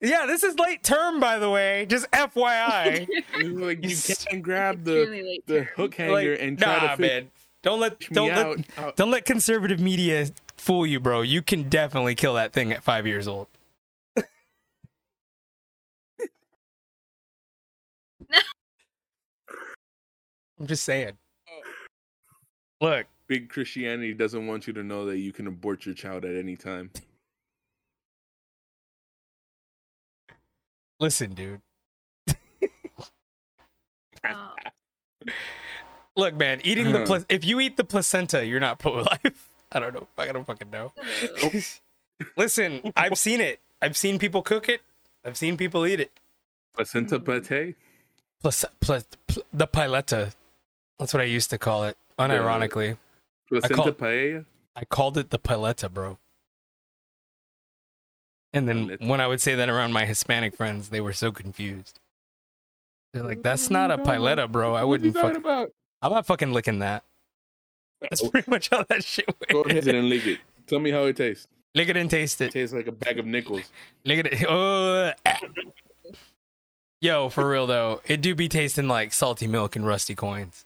Yeah, 0.00 0.26
this 0.26 0.42
is 0.42 0.58
late 0.58 0.82
term, 0.82 1.18
by 1.18 1.38
the 1.38 1.48
way. 1.48 1.86
Just 1.86 2.10
FYI. 2.10 3.08
Like 3.58 3.82
you 3.82 3.90
You 3.90 4.14
can't 4.30 4.42
grab 4.42 4.84
the 4.84 5.02
Extremely 5.02 5.22
late. 5.28 5.46
the 5.46 5.62
hook 5.62 5.94
hanger 5.94 6.32
like, 6.32 6.40
and 6.42 6.58
try 6.58 6.74
nah, 6.76 6.80
to 6.90 6.96
fish 6.96 7.08
man. 7.10 7.30
Don't 7.62 7.80
let 7.80 7.98
don't 8.10 8.28
let 8.28 8.46
out. 8.46 8.58
out. 8.76 8.96
don't 8.96 9.10
let 9.10 9.24
conservative 9.24 9.80
media 9.80 10.26
fool 10.58 10.86
you, 10.86 11.00
bro. 11.00 11.22
You 11.22 11.40
can 11.40 11.70
definitely 11.70 12.14
kill 12.14 12.34
that 12.34 12.52
thing 12.52 12.70
at 12.72 12.82
five 12.82 13.06
years 13.06 13.26
old. 13.26 13.46
I'm 20.60 20.66
just 20.66 20.84
saying. 20.84 21.12
Oh. 21.48 22.86
Look, 22.86 23.06
Big 23.26 23.48
Christianity 23.48 24.14
doesn't 24.14 24.46
want 24.46 24.66
you 24.66 24.72
to 24.74 24.82
know 24.82 25.06
that 25.06 25.18
you 25.18 25.32
can 25.32 25.46
abort 25.46 25.86
your 25.86 25.94
child 25.94 26.24
at 26.24 26.36
any 26.36 26.56
time. 26.56 26.90
listen, 31.00 31.34
dude. 31.34 31.60
Oh, 34.26 34.54
Look, 36.16 36.34
man. 36.34 36.62
Eating 36.64 36.92
the 36.92 37.00
hmm. 37.00 37.04
pla- 37.04 37.24
if 37.28 37.44
you 37.44 37.60
eat 37.60 37.76
the 37.76 37.84
placenta, 37.84 38.46
you're 38.46 38.58
not 38.58 38.78
pro-life. 38.84 39.50
I 39.70 39.80
don't 39.80 39.92
know. 39.92 40.06
I 40.16 40.32
don't 40.32 40.46
fucking 40.46 40.70
know. 40.70 40.92
Listen, 42.36 42.92
I've 42.96 43.18
seen 43.18 43.42
it. 43.42 43.60
I've 43.82 43.98
seen 43.98 44.18
people 44.18 44.40
cook 44.40 44.70
it. 44.70 44.80
I've 45.26 45.36
seen 45.36 45.58
people 45.58 45.86
eat 45.86 46.00
it. 46.00 46.10
Placenta 46.74 47.20
pate? 47.20 47.76
Plus, 48.40 48.64
plus 48.80 49.04
pl- 49.26 49.42
the 49.52 49.66
piletta. 49.66 50.32
That's 50.98 51.12
what 51.12 51.20
I 51.20 51.26
used 51.26 51.50
to 51.50 51.58
call 51.58 51.84
it. 51.84 51.96
Unironically, 52.18 52.96
Placenta 53.60 53.82
call- 53.82 53.92
paella? 53.92 54.44
I 54.76 54.84
called 54.84 55.18
it 55.18 55.30
the 55.30 55.38
paleta, 55.38 55.92
bro. 55.92 56.18
And 58.52 58.68
then 58.68 58.88
Pileta. 58.88 59.08
when 59.08 59.20
I 59.20 59.26
would 59.26 59.40
say 59.40 59.54
that 59.56 59.68
around 59.68 59.92
my 59.92 60.04
Hispanic 60.04 60.56
friends, 60.56 60.90
they 60.90 61.00
were 61.00 61.12
so 61.12 61.32
confused. 61.32 61.98
They're 63.12 63.22
like, 63.24 63.42
"That's 63.42 63.70
not 63.70 63.90
a 63.90 63.98
paleta, 63.98 64.50
bro. 64.50 64.74
I 64.74 64.84
wouldn't 64.84 65.14
talking 65.14 65.34
fuck. 65.34 65.38
about? 65.38 65.72
I'm 66.02 66.12
not 66.12 66.26
fucking 66.26 66.52
licking 66.52 66.78
that." 66.80 67.04
That's 68.00 68.22
oh. 68.22 68.30
pretty 68.30 68.50
much 68.50 68.70
how 68.70 68.84
that 68.84 69.02
shit 69.04 69.26
went. 69.26 69.48
Go 69.50 69.62
ahead 69.62 69.86
and 69.88 70.08
lick 70.08 70.26
it. 70.26 70.38
Tell 70.66 70.78
me 70.78 70.90
how 70.90 71.04
it 71.04 71.16
tastes. 71.16 71.46
Lick 71.74 71.88
it 71.88 71.96
and 71.96 72.08
taste 72.08 72.40
It 72.40 72.46
it. 72.46 72.52
tastes 72.52 72.74
like 72.74 72.86
a 72.86 72.92
bag 72.92 73.18
of 73.18 73.26
nickels. 73.26 73.70
Look 74.04 74.18
at 74.18 74.26
it. 74.26 74.46
Oh. 74.48 75.12
Yo, 77.00 77.28
for 77.28 77.48
real 77.48 77.66
though, 77.66 78.00
it 78.06 78.20
do 78.20 78.34
be 78.34 78.48
tasting 78.48 78.88
like 78.88 79.12
salty 79.12 79.46
milk 79.46 79.76
and 79.76 79.86
rusty 79.86 80.14
coins. 80.14 80.64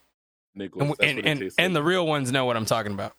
Nickels. 0.58 0.96
And 1.00 1.18
and, 1.18 1.42
and, 1.42 1.52
and 1.58 1.76
the 1.76 1.82
real 1.82 2.06
ones 2.06 2.30
know 2.32 2.44
what 2.44 2.56
I'm 2.56 2.66
talking 2.66 2.92
about. 2.92 3.14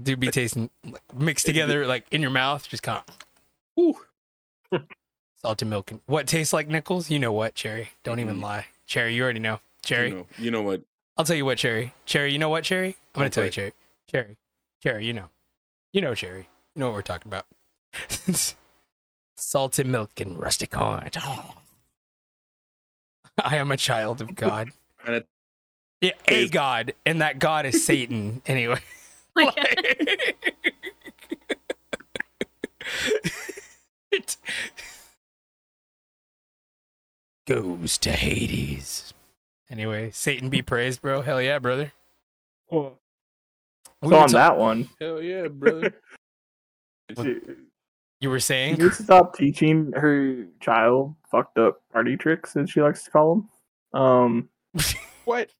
Do 0.00 0.16
be 0.16 0.30
tasting 0.30 0.70
like, 0.84 1.02
mixed 1.14 1.44
together 1.46 1.86
like 1.86 2.06
in 2.12 2.22
your 2.22 2.30
mouth, 2.30 2.68
just 2.68 2.82
kind 2.84 3.02
of 3.06 3.82
Ooh. 3.82 4.80
salted 5.36 5.68
milk. 5.68 5.90
And, 5.90 6.00
what 6.06 6.26
tastes 6.26 6.52
like 6.52 6.68
nickels? 6.68 7.10
You 7.10 7.18
know 7.18 7.32
what, 7.32 7.54
Cherry? 7.54 7.90
Don't 8.04 8.20
even 8.20 8.40
lie. 8.40 8.66
Cherry, 8.86 9.14
you 9.14 9.22
already 9.22 9.40
know. 9.40 9.60
Cherry, 9.84 10.10
You 10.10 10.14
know, 10.14 10.26
you 10.38 10.50
know 10.50 10.62
what? 10.62 10.82
I'll 11.16 11.24
tell 11.24 11.36
you 11.36 11.44
what, 11.44 11.58
Cherry. 11.58 11.94
Cherry, 12.06 12.32
you 12.32 12.38
know 12.38 12.48
what, 12.48 12.62
Cherry? 12.62 12.96
I'm 13.14 13.20
gonna 13.20 13.30
tell 13.30 13.44
you, 13.44 13.50
Cherry. 13.50 13.72
Cherry, 14.10 14.36
Cherry, 14.82 15.04
you 15.04 15.12
know, 15.12 15.30
you 15.92 16.00
know, 16.00 16.14
Cherry. 16.14 16.48
You 16.74 16.80
know 16.80 16.86
what 16.86 16.94
we're 16.94 17.02
talking 17.02 17.28
about. 17.28 17.46
Salted 19.36 19.86
milk 19.86 20.20
and 20.20 20.38
rusty 20.38 20.66
corn. 20.66 21.10
I 23.44 23.56
am 23.56 23.70
a 23.70 23.76
child 23.76 24.20
of 24.20 24.34
God. 24.34 24.70
And 25.06 25.16
it- 25.16 25.28
Yeah, 26.00 26.10
a 26.28 26.44
Is- 26.44 26.50
God, 26.50 26.94
and 27.06 27.20
that 27.22 27.38
God 27.38 27.66
is 27.66 27.84
Satan. 27.84 28.42
Anyway. 28.46 28.80
Like, 29.36 29.54
it 34.10 34.36
goes 37.46 37.98
to 37.98 38.10
Hades. 38.12 39.12
Anyway, 39.70 40.10
Satan 40.10 40.48
be 40.48 40.62
praised, 40.62 41.02
bro. 41.02 41.22
Hell 41.22 41.40
yeah, 41.40 41.58
brother. 41.60 41.92
We 42.70 42.78
So 44.08 44.16
on 44.16 44.28
ta- 44.30 44.38
that 44.38 44.58
one, 44.58 44.88
hell 45.00 45.22
yeah, 45.22 45.48
brother. 45.48 45.94
She, 48.20 48.24
you 48.26 48.30
were 48.30 48.40
she 48.40 48.44
saying 48.44 48.78
needs 48.78 48.96
to 48.98 49.02
stop 49.04 49.36
teaching 49.36 49.92
her 49.96 50.46
child 50.60 51.14
fucked 51.30 51.58
up 51.58 51.80
party 51.92 52.16
tricks, 52.16 52.56
as 52.56 52.70
she 52.70 52.80
likes 52.82 53.04
to 53.04 53.10
call 53.10 53.34
them. 53.92 54.00
Um, 54.00 54.48
what? 55.24 55.50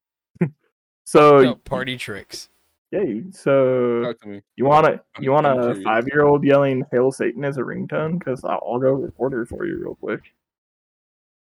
so 1.04 1.38
no, 1.42 1.54
party 1.56 1.96
tricks. 1.96 2.48
yeah, 2.90 3.00
so 3.32 4.02
Talk 4.02 4.20
to 4.20 4.28
me. 4.28 4.42
you 4.56 4.64
want 4.64 4.86
to 4.86 5.00
you 5.20 5.30
want 5.30 5.46
a 5.46 5.80
five 5.82 6.06
year 6.08 6.24
old 6.24 6.44
yelling 6.44 6.84
"Hail 6.90 7.10
Satan" 7.12 7.44
as 7.44 7.56
a 7.56 7.62
ringtone? 7.62 8.18
Because 8.18 8.44
I'll, 8.44 8.62
I'll 8.66 8.78
go 8.78 8.92
record 8.92 9.32
her 9.32 9.46
for 9.46 9.66
you 9.66 9.78
real 9.82 9.94
quick. 9.96 10.20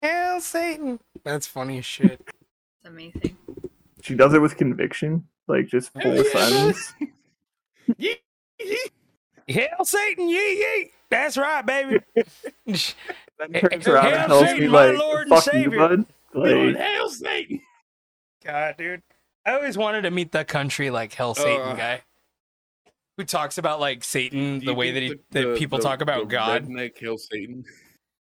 Hell, 0.02 0.40
Satan. 0.40 1.00
That's 1.24 1.46
funny 1.46 1.78
as 1.78 1.84
shit. 1.84 2.20
it's 2.20 2.86
amazing. 2.86 3.36
She 4.02 4.14
does 4.14 4.32
it 4.32 4.40
with 4.40 4.56
conviction, 4.56 5.26
like 5.48 5.66
just 5.66 5.92
full 5.92 6.02
Hell 6.02 6.16
yeah. 6.32 6.32
silence. 6.32 6.94
Hell, 9.48 9.84
Satan, 9.84 10.28
yee 10.28 10.36
yee. 10.36 10.90
That's 11.10 11.36
right, 11.36 11.64
baby. 11.64 12.00
Then 13.38 13.52
Hey, 13.54 13.60
turns 13.60 13.86
around 13.86 14.04
Hail 14.06 14.14
and 14.16 14.26
tells 14.28 14.44
Satan, 14.46 14.60
me 14.62 14.68
my 14.68 14.86
like, 14.86 14.98
Lord 14.98 15.28
and 15.28 15.30
"Fuck 15.30 15.46
you, 15.54 15.62
Savior." 15.62 15.78
bud." 15.78 16.06
Lord, 16.34 16.74
Like, 16.74 16.76
hell, 16.76 17.08
Satan. 17.08 17.60
God, 18.44 18.74
dude. 18.76 19.02
I 19.46 19.52
always 19.54 19.78
wanted 19.78 20.02
to 20.02 20.10
meet 20.10 20.32
the 20.32 20.44
country 20.44 20.90
like 20.90 21.14
Hell 21.14 21.36
Satan 21.36 21.68
Uh, 21.68 21.74
guy. 21.74 22.02
Who 23.16 23.22
talks 23.24 23.56
about 23.56 23.78
like 23.78 24.02
Satan 24.02 24.58
the 24.64 24.74
way 24.74 24.90
that 24.90 25.02
he 25.02 25.08
the- 25.10 25.42
that 25.42 25.56
people 25.56 25.78
the- 25.78 25.84
talk 25.84 26.00
about 26.02 26.20
the 26.28 26.32
God. 26.32 26.66
Redneck 26.66 26.98
hail 26.98 27.16
Satan. 27.16 27.64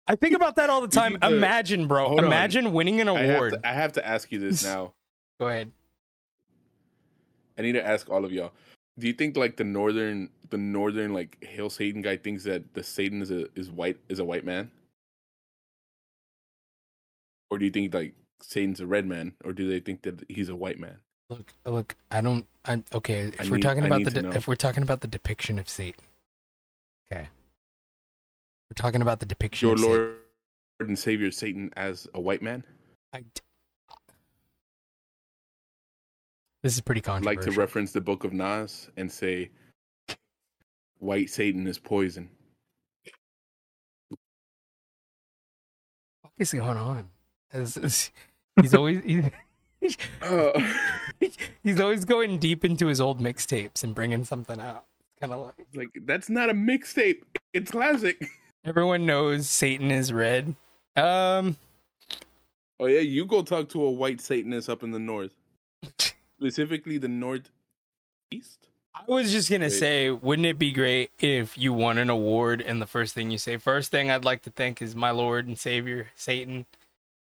I 0.08 0.16
think 0.16 0.36
about 0.36 0.56
that 0.58 0.70
all 0.70 0.82
the 0.82 0.88
time. 1.00 1.18
the- 1.20 1.28
Imagine, 1.28 1.88
bro. 1.88 2.08
Hold 2.10 2.20
on. 2.20 2.26
Imagine 2.26 2.72
winning 2.72 3.02
an 3.02 3.10
I 3.10 3.20
have, 3.24 3.36
award. 3.36 3.54
to, 3.54 3.68
I 3.68 3.74
have 3.74 3.94
to 3.94 4.08
ask 4.08 4.32
you 4.32 4.38
this 4.38 4.64
now. 4.64 4.94
Go 5.40 5.48
ahead. 5.48 5.72
I 7.58 7.64
need 7.64 7.72
to 7.74 7.86
ask 7.86 8.08
all 8.10 8.24
of 8.24 8.32
y'all. 8.32 8.52
Do 9.00 9.08
you 9.08 9.14
think 9.14 9.38
like 9.38 9.58
the 9.58 9.64
northern, 9.64 10.30
the 10.50 10.58
northern 10.58 11.14
like 11.14 11.44
hail 11.44 11.70
Satan 11.70 12.02
guy 12.02 12.18
thinks 12.18 12.44
that 12.46 12.74
the 12.74 12.84
Satan 12.84 13.22
is 13.22 13.30
a 13.32 13.48
is 13.56 13.70
white 13.70 13.98
is 14.10 14.20
a 14.20 14.26
white 14.26 14.44
man, 14.46 14.72
or 17.50 17.58
do 17.60 17.66
you 17.66 17.72
think 17.72 17.94
like 17.94 18.14
Satan's 18.42 18.80
a 18.80 18.88
red 18.88 19.06
man, 19.06 19.34
or 19.44 19.54
do 19.54 19.70
they 19.70 19.80
think 19.80 20.02
that 20.04 20.26
he's 20.30 20.50
a 20.50 20.56
white 20.56 20.80
man? 20.80 20.98
Look, 21.30 21.54
look. 21.66 21.96
I 22.10 22.22
don't. 22.22 22.46
I, 22.66 22.82
okay, 22.94 23.22
if 23.34 23.42
I 23.42 23.50
we're 23.50 23.58
need- 23.58 23.64
talking 23.64 23.86
about 23.86 24.04
the 24.04 24.12
de- 24.12 24.30
if 24.32 24.48
we're 24.48 24.56
talking 24.56 24.84
about 24.84 25.02
the 25.02 25.08
depiction 25.08 25.60
of 25.60 25.70
Satan, 25.70 26.04
okay, 27.12 27.28
we're 28.70 28.76
talking 28.76 29.02
about 29.02 29.20
the 29.20 29.26
depiction 29.26 29.68
Your 29.68 29.76
of 29.76 29.80
Satan. 29.82 29.94
Lord 29.96 30.90
and 30.90 30.98
Savior 31.00 31.32
Satan 31.32 31.72
as 31.76 32.08
a 32.14 32.22
white 32.22 32.42
man. 32.42 32.64
I 33.14 33.24
this 36.64 36.74
is 36.76 36.82
pretty 36.82 37.00
I'd 37.02 37.06
controversial. 37.06 37.44
like 37.46 37.54
to 37.54 37.60
reference 37.60 37.92
the 37.92 38.02
Book 38.02 38.24
of 38.24 38.34
Nas 38.34 38.90
and 38.98 39.12
say, 39.12 39.50
"White 41.00 41.30
Satan 41.30 41.68
is 41.68 41.78
poison." 41.80 42.30
what 46.22 46.32
is 46.38 46.54
going 46.54 46.78
on? 46.78 47.10
As- 47.54 47.78
as- 47.78 48.12
he's 48.62 48.74
always 48.74 49.04
he, 49.04 49.24
Uh, 50.22 50.60
he's 51.64 51.80
always 51.80 52.04
going 52.04 52.40
deep 52.40 52.66
into 52.66 52.88
his 52.88 53.00
old 53.00 53.20
mixtapes 53.22 53.84
and 53.84 53.94
bringing 53.96 54.24
something 54.26 54.60
out. 54.60 54.86
Kind 55.22 55.34
of 55.34 55.46
like 55.46 55.68
like 55.74 55.90
that's 56.06 56.30
not 56.30 56.50
a 56.50 56.54
mixtape; 56.54 57.22
it's 57.54 57.72
classic. 57.72 58.24
everyone 58.66 59.06
knows 59.06 59.50
Satan 59.50 59.92
is 59.92 60.12
red. 60.14 60.56
Um, 60.96 61.58
Oh 62.80 62.86
yeah, 62.86 63.00
you 63.00 63.26
go 63.26 63.42
talk 63.42 63.70
to 63.70 63.84
a 63.84 63.90
white 63.92 64.22
Satanist 64.22 64.70
up 64.70 64.84
in 64.84 64.92
the 64.92 65.00
north, 65.00 65.34
specifically 66.38 66.98
the 66.98 67.08
northeast. 67.08 68.68
I 68.96 69.02
was 69.08 69.32
just 69.32 69.50
gonna 69.50 69.66
Wait. 69.66 69.70
say, 69.74 70.10
wouldn't 70.10 70.46
it 70.48 70.58
be 70.58 70.72
great 70.72 71.12
if 71.20 71.58
you 71.58 71.72
won 71.74 71.98
an 72.00 72.10
award 72.10 72.62
and 72.62 72.82
the 72.82 72.88
first 72.88 73.14
thing 73.14 73.30
you 73.30 73.38
say, 73.38 73.58
first 73.58 73.92
thing 73.92 74.10
I'd 74.10 74.26
like 74.26 74.42
to 74.44 74.50
thank 74.50 74.82
is 74.82 74.96
my 74.96 75.12
Lord 75.12 75.48
and 75.48 75.58
Savior 75.58 76.08
Satan 76.16 76.66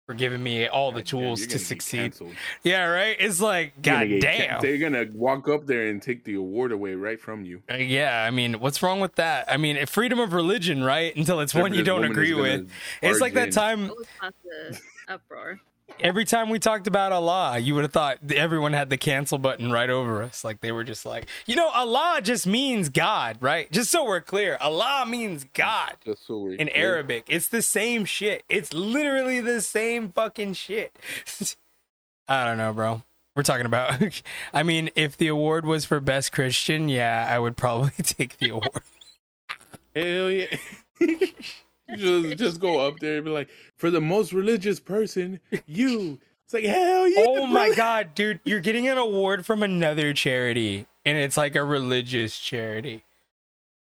for 0.07 0.15
giving 0.15 0.43
me 0.43 0.67
all 0.69 0.93
the 0.93 1.01
God 1.01 1.07
tools 1.07 1.41
you're 1.41 1.49
to 1.51 1.59
succeed. 1.59 2.15
Yeah, 2.63 2.85
right. 2.85 3.17
It's 3.19 3.41
like, 3.41 3.73
You're 3.85 3.95
god 3.97 4.09
damn. 4.21 4.49
can- 4.49 4.59
They're 4.63 4.79
gonna 4.79 5.05
walk 5.13 5.49
up 5.49 5.67
there 5.67 5.89
and 5.89 6.01
take 6.01 6.25
the 6.25 6.37
award 6.37 6.73
away 6.73 6.95
right 6.95 7.21
from 7.21 7.45
you. 7.45 7.61
Uh, 7.71 7.75
yeah, 7.77 8.23
I 8.25 8.31
mean, 8.31 8.55
what's 8.61 8.83
wrong 8.83 9.01
with 9.01 9.17
that? 9.17 9.51
I 9.51 9.57
mean, 9.59 9.85
freedom 9.87 10.19
of 10.21 10.33
religion, 10.33 10.83
right? 10.85 11.15
Until 11.15 11.41
it's 11.41 11.55
one 11.55 11.75
you 11.75 11.83
don't 11.83 12.05
agree 12.05 12.33
with. 12.35 12.71
It's 13.03 13.21
like 13.21 13.35
that 13.35 13.53
time. 13.53 13.89
What 13.89 13.99
was 13.99 14.07
not 14.23 14.35
the 14.45 14.81
uproar? 15.09 15.61
Every 16.01 16.25
time 16.25 16.51
we 16.51 16.59
talked 16.59 16.87
about 16.87 17.13
Allah, 17.13 17.59
you 17.59 17.75
would 17.75 17.85
have 17.85 17.93
thought 17.93 18.19
everyone 18.35 18.73
had 18.73 18.91
the 18.91 18.97
cancel 18.97 19.39
button 19.39 19.73
right 19.73 19.89
over 19.89 20.23
us. 20.23 20.45
Like 20.45 20.61
they 20.61 20.73
were 20.73 20.85
just 20.85 21.07
like, 21.07 21.27
you 21.47 21.57
know, 21.57 21.69
Allah 21.69 22.21
just 22.23 22.47
means 22.47 22.89
God, 22.89 23.39
right? 23.41 23.71
Just 23.73 23.91
so 23.91 24.05
we're 24.05 24.21
clear, 24.21 24.59
Allah 24.61 25.05
means 25.09 25.47
God 25.55 25.95
Just 26.05 26.27
so 26.27 26.39
we're 26.39 26.55
in 26.55 26.69
clear. 26.69 26.77
Arabic. 26.77 27.25
It's 27.29 27.49
the 27.49 27.63
same 27.63 28.05
shit. 28.05 28.45
It's 28.49 28.73
literally 28.73 29.41
the 29.41 29.61
same 29.61 30.11
fucking 30.13 30.55
shit. 30.55 30.97
I 32.29 32.45
don't 32.45 32.59
know, 32.59 32.73
bro. 32.73 33.03
We're 33.35 33.43
talking 33.43 33.67
about. 33.67 34.23
I 34.53 34.63
mean, 34.63 34.91
if 34.97 35.17
the 35.17 35.29
award 35.29 35.65
was 35.67 35.85
for 35.85 36.01
best 36.01 36.33
Christian, 36.33 36.89
yeah, 36.89 37.27
I 37.31 37.39
would 37.39 37.57
probably 37.57 37.91
take 38.03 38.39
the 38.39 38.51
award. 38.51 38.83
Hell 39.95 40.31
yeah. 40.31 40.57
just 41.97 42.39
just 42.39 42.61
go 42.61 42.87
up 42.87 42.99
there 43.01 43.17
and 43.17 43.25
be 43.25 43.31
like, 43.31 43.49
for 43.77 43.91
the 43.91 44.01
most 44.01 44.33
religious 44.33 44.81
person, 44.81 45.41
you. 45.67 46.19
It's 46.45 46.55
like 46.55 46.65
hell 46.65 47.09
yeah. 47.09 47.25
oh 47.27 47.47
my 47.47 47.73
god, 47.75 48.15
dude, 48.15 48.39
you're 48.45 48.61
getting 48.61 48.87
an 48.87 48.99
award 48.99 49.45
from 49.45 49.65
another 49.65 50.13
charity, 50.13 50.87
and 51.05 51.19
it's 51.19 51.37
like 51.37 51.57
a 51.57 51.65
religious 51.65 52.39
charity. 52.39 53.03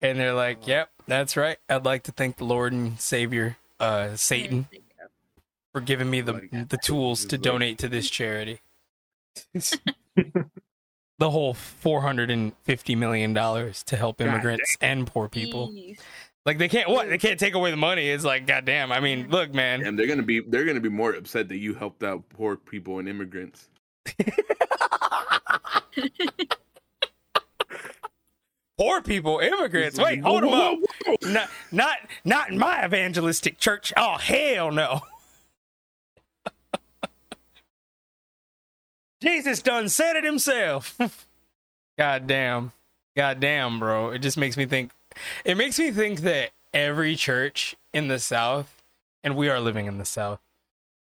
And 0.01 0.18
they're 0.18 0.32
like, 0.32 0.66
"Yep, 0.66 0.89
that's 1.07 1.36
right. 1.36 1.59
I'd 1.68 1.84
like 1.84 2.05
to 2.05 2.12
thank 2.12 2.39
the 2.39 2.45
Lord 2.45 2.72
and 2.72 2.99
Savior, 2.99 3.59
uh, 3.78 4.16
Satan, 4.16 4.66
for 5.72 5.82
giving 5.82 6.09
me 6.09 6.22
the 6.22 6.66
the 6.70 6.78
tools 6.78 7.26
to 7.26 7.36
donate 7.36 7.76
to 7.78 7.89
this 7.89 8.09
charity." 8.09 8.61
the 11.18 11.30
whole 11.30 11.53
four 11.53 12.01
hundred 12.01 12.30
and 12.30 12.57
fifty 12.62 12.95
million 12.95 13.34
dollars 13.34 13.82
to 13.84 13.97
help 13.97 14.20
immigrants 14.20 14.76
and 14.80 15.07
poor 15.07 15.28
people. 15.28 15.74
Like 16.47 16.59
they 16.59 16.68
can't 16.68 16.89
what? 16.89 17.09
They 17.09 17.18
can't 17.18 17.39
take 17.39 17.55
away 17.55 17.70
the 17.70 17.76
money. 17.76 18.09
It's 18.09 18.24
like, 18.24 18.47
goddamn. 18.47 18.91
I 18.91 19.01
mean, 19.01 19.28
look, 19.28 19.53
man. 19.53 19.84
And 19.84 19.99
they're 19.99 20.07
gonna 20.07 20.22
be 20.22 20.41
they're 20.41 20.64
gonna 20.64 20.80
be 20.80 20.89
more 20.89 21.12
upset 21.12 21.49
that 21.49 21.59
you 21.59 21.74
helped 21.74 22.03
out 22.03 22.28
poor 22.30 22.57
people 22.57 22.99
and 22.99 23.09
immigrants. 23.09 23.68
Poor 28.78 29.03
people, 29.03 29.41
immigrants. 29.41 29.99
Wait, 29.99 30.20
hold 30.22 30.45
them 30.45 30.55
up. 30.55 30.78
not 31.22 31.51
not 31.72 31.97
not 32.24 32.51
in 32.51 32.59
my 32.59 32.84
evangelistic 32.84 33.59
church. 33.59 33.93
Oh 33.97 34.16
hell 34.18 34.70
no. 34.70 35.01
Jesus 39.20 39.62
done 39.62 39.89
said 39.89 40.14
it 40.14 40.22
himself. 40.22 40.97
God 41.99 42.28
damn. 42.28 42.70
God 43.16 43.41
damn, 43.41 43.80
bro. 43.80 44.11
It 44.11 44.20
just 44.20 44.36
makes 44.36 44.57
me 44.57 44.66
think 44.66 44.93
it 45.44 45.56
makes 45.56 45.78
me 45.78 45.90
think 45.90 46.20
that 46.20 46.50
every 46.72 47.16
church 47.16 47.76
in 47.92 48.08
the 48.08 48.18
South, 48.18 48.82
and 49.22 49.36
we 49.36 49.48
are 49.48 49.60
living 49.60 49.86
in 49.86 49.98
the 49.98 50.04
South, 50.04 50.40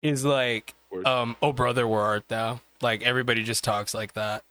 is 0.02 0.24
like, 0.24 0.74
um, 1.04 1.36
oh 1.42 1.52
brother, 1.52 1.86
where 1.86 2.00
art 2.00 2.28
thou? 2.28 2.60
Like 2.80 3.02
everybody 3.02 3.42
just 3.42 3.64
talks 3.64 3.94
like 3.94 4.14
that. 4.14 4.42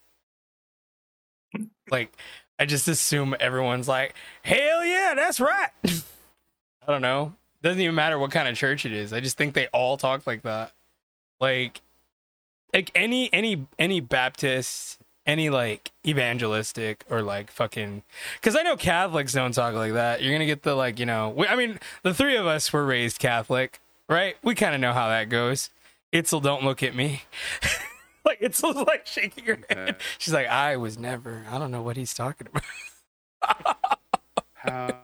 Like 1.89 2.15
I 2.57 2.65
just 2.65 2.87
assume 2.87 3.35
everyone's 3.39 3.87
like, 3.87 4.13
hell 4.43 4.85
yeah, 4.85 5.13
that's 5.15 5.39
right. 5.39 5.69
I 5.85 6.91
don't 6.91 7.01
know. 7.01 7.33
Doesn't 7.61 7.81
even 7.81 7.95
matter 7.95 8.17
what 8.17 8.31
kind 8.31 8.47
of 8.47 8.55
church 8.55 8.85
it 8.85 8.91
is. 8.91 9.13
I 9.13 9.19
just 9.19 9.37
think 9.37 9.53
they 9.53 9.67
all 9.67 9.97
talk 9.97 10.25
like 10.25 10.43
that. 10.43 10.71
Like, 11.39 11.81
like 12.73 12.91
any 12.95 13.31
any 13.33 13.65
any 13.77 13.99
Baptist, 13.99 14.99
any 15.25 15.49
like 15.49 15.91
evangelistic 16.05 17.05
or 17.09 17.21
like 17.21 17.51
fucking 17.51 18.03
because 18.39 18.55
I 18.55 18.63
know 18.63 18.75
Catholics 18.75 19.33
don't 19.33 19.53
talk 19.53 19.73
like 19.73 19.93
that. 19.93 20.21
You're 20.21 20.33
gonna 20.33 20.45
get 20.45 20.63
the 20.63 20.75
like 20.75 20.99
you 20.99 21.05
know. 21.05 21.29
We, 21.29 21.47
I 21.47 21.55
mean, 21.55 21.79
the 22.03 22.13
three 22.13 22.35
of 22.35 22.45
us 22.47 22.71
were 22.71 22.85
raised 22.85 23.19
Catholic, 23.19 23.79
right? 24.09 24.35
We 24.43 24.55
kind 24.55 24.75
of 24.75 24.81
know 24.81 24.93
how 24.93 25.09
that 25.09 25.29
goes. 25.29 25.69
Itzel, 26.13 26.41
don't 26.41 26.63
look 26.63 26.83
at 26.83 26.95
me. 26.95 27.23
like 28.25 28.39
Itzel's 28.41 28.87
like 28.87 29.07
shaking 29.07 29.45
her 29.45 29.59
head. 29.69 29.97
She's 30.17 30.33
like, 30.33 30.47
I 30.47 30.77
was 30.77 30.97
never. 30.97 31.45
I 31.49 31.57
don't 31.57 31.71
know 31.71 31.81
what 31.81 31.97
he's 31.97 32.13
talking 32.13 32.47
about. 32.47 32.63
How 34.53 35.01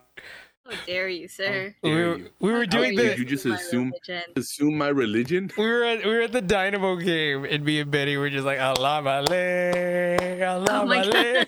How 0.69 0.75
dare 0.85 1.07
you, 1.07 1.27
sir? 1.27 1.73
we 1.81 1.89
dare 1.89 2.07
were 2.09 2.17
you. 2.17 2.29
we 2.39 2.51
were 2.51 2.65
doing 2.65 2.95
dare 2.95 3.05
Did 3.09 3.17
the 3.17 3.19
you 3.21 3.25
just 3.25 3.45
assume 3.45 3.91
religion. 3.91 4.23
assume 4.35 4.77
my 4.77 4.89
religion? 4.89 5.49
we 5.57 5.65
were 5.65 5.83
at 5.83 6.05
we 6.05 6.11
were 6.13 6.21
at 6.21 6.31
the 6.33 6.41
Dynamo 6.41 6.95
game 6.97 7.45
and 7.45 7.63
me 7.63 7.79
and 7.79 7.89
Betty 7.91 8.17
were 8.17 8.29
just 8.29 8.45
like 8.45 8.59
Allah 8.59 9.01
Male, 9.01 10.43
Allah 10.43 10.67
Oh 10.81 10.85
my 10.85 11.05
Male. 11.07 11.45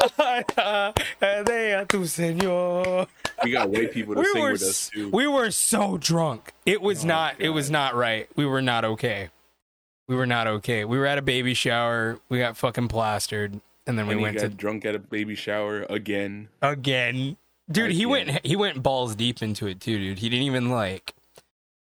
Adea 1.20 1.86
tu 1.88 2.00
señor. 2.02 3.06
We 3.44 3.50
got 3.52 3.70
white 3.70 3.92
people 3.92 4.14
to 4.14 4.20
We 4.20 4.26
sing 4.32 4.42
were 4.42 4.52
with 4.52 4.62
us 4.62 4.90
too. 4.92 5.10
we 5.10 5.26
were 5.26 5.50
so 5.50 5.96
drunk. 5.98 6.52
It 6.66 6.80
was 6.82 7.04
Oh, 7.04 7.08
not 7.08 7.36
it 7.40 7.50
was 7.50 7.70
not 7.70 7.94
right. 7.94 8.28
We 8.36 8.46
were 8.46 8.62
not 8.62 8.84
okay. 8.84 9.30
We 10.08 10.16
were 10.16 10.26
not 10.26 10.46
okay. 10.46 10.84
We 10.84 10.98
were 10.98 11.06
at 11.06 11.18
a 11.18 11.22
baby 11.22 11.54
shower. 11.54 12.18
We 12.28 12.38
got 12.38 12.56
fucking 12.56 12.88
plastered 12.88 13.60
and 13.86 13.98
then 13.98 14.06
we 14.06 14.12
and 14.12 14.20
he 14.20 14.22
went 14.24 14.36
got 14.38 14.42
to 14.42 14.48
drunk 14.48 14.84
at 14.84 14.94
a 14.94 14.98
baby 14.98 15.34
shower 15.34 15.86
again. 15.88 16.48
again. 16.62 17.36
Dude, 17.70 17.90
he 17.92 18.06
went 18.06 18.44
he 18.46 18.56
went 18.56 18.82
balls 18.82 19.14
deep 19.14 19.42
into 19.42 19.66
it 19.66 19.80
too, 19.80 19.98
dude. 19.98 20.18
He 20.18 20.28
didn't 20.28 20.44
even 20.46 20.70
like 20.70 21.14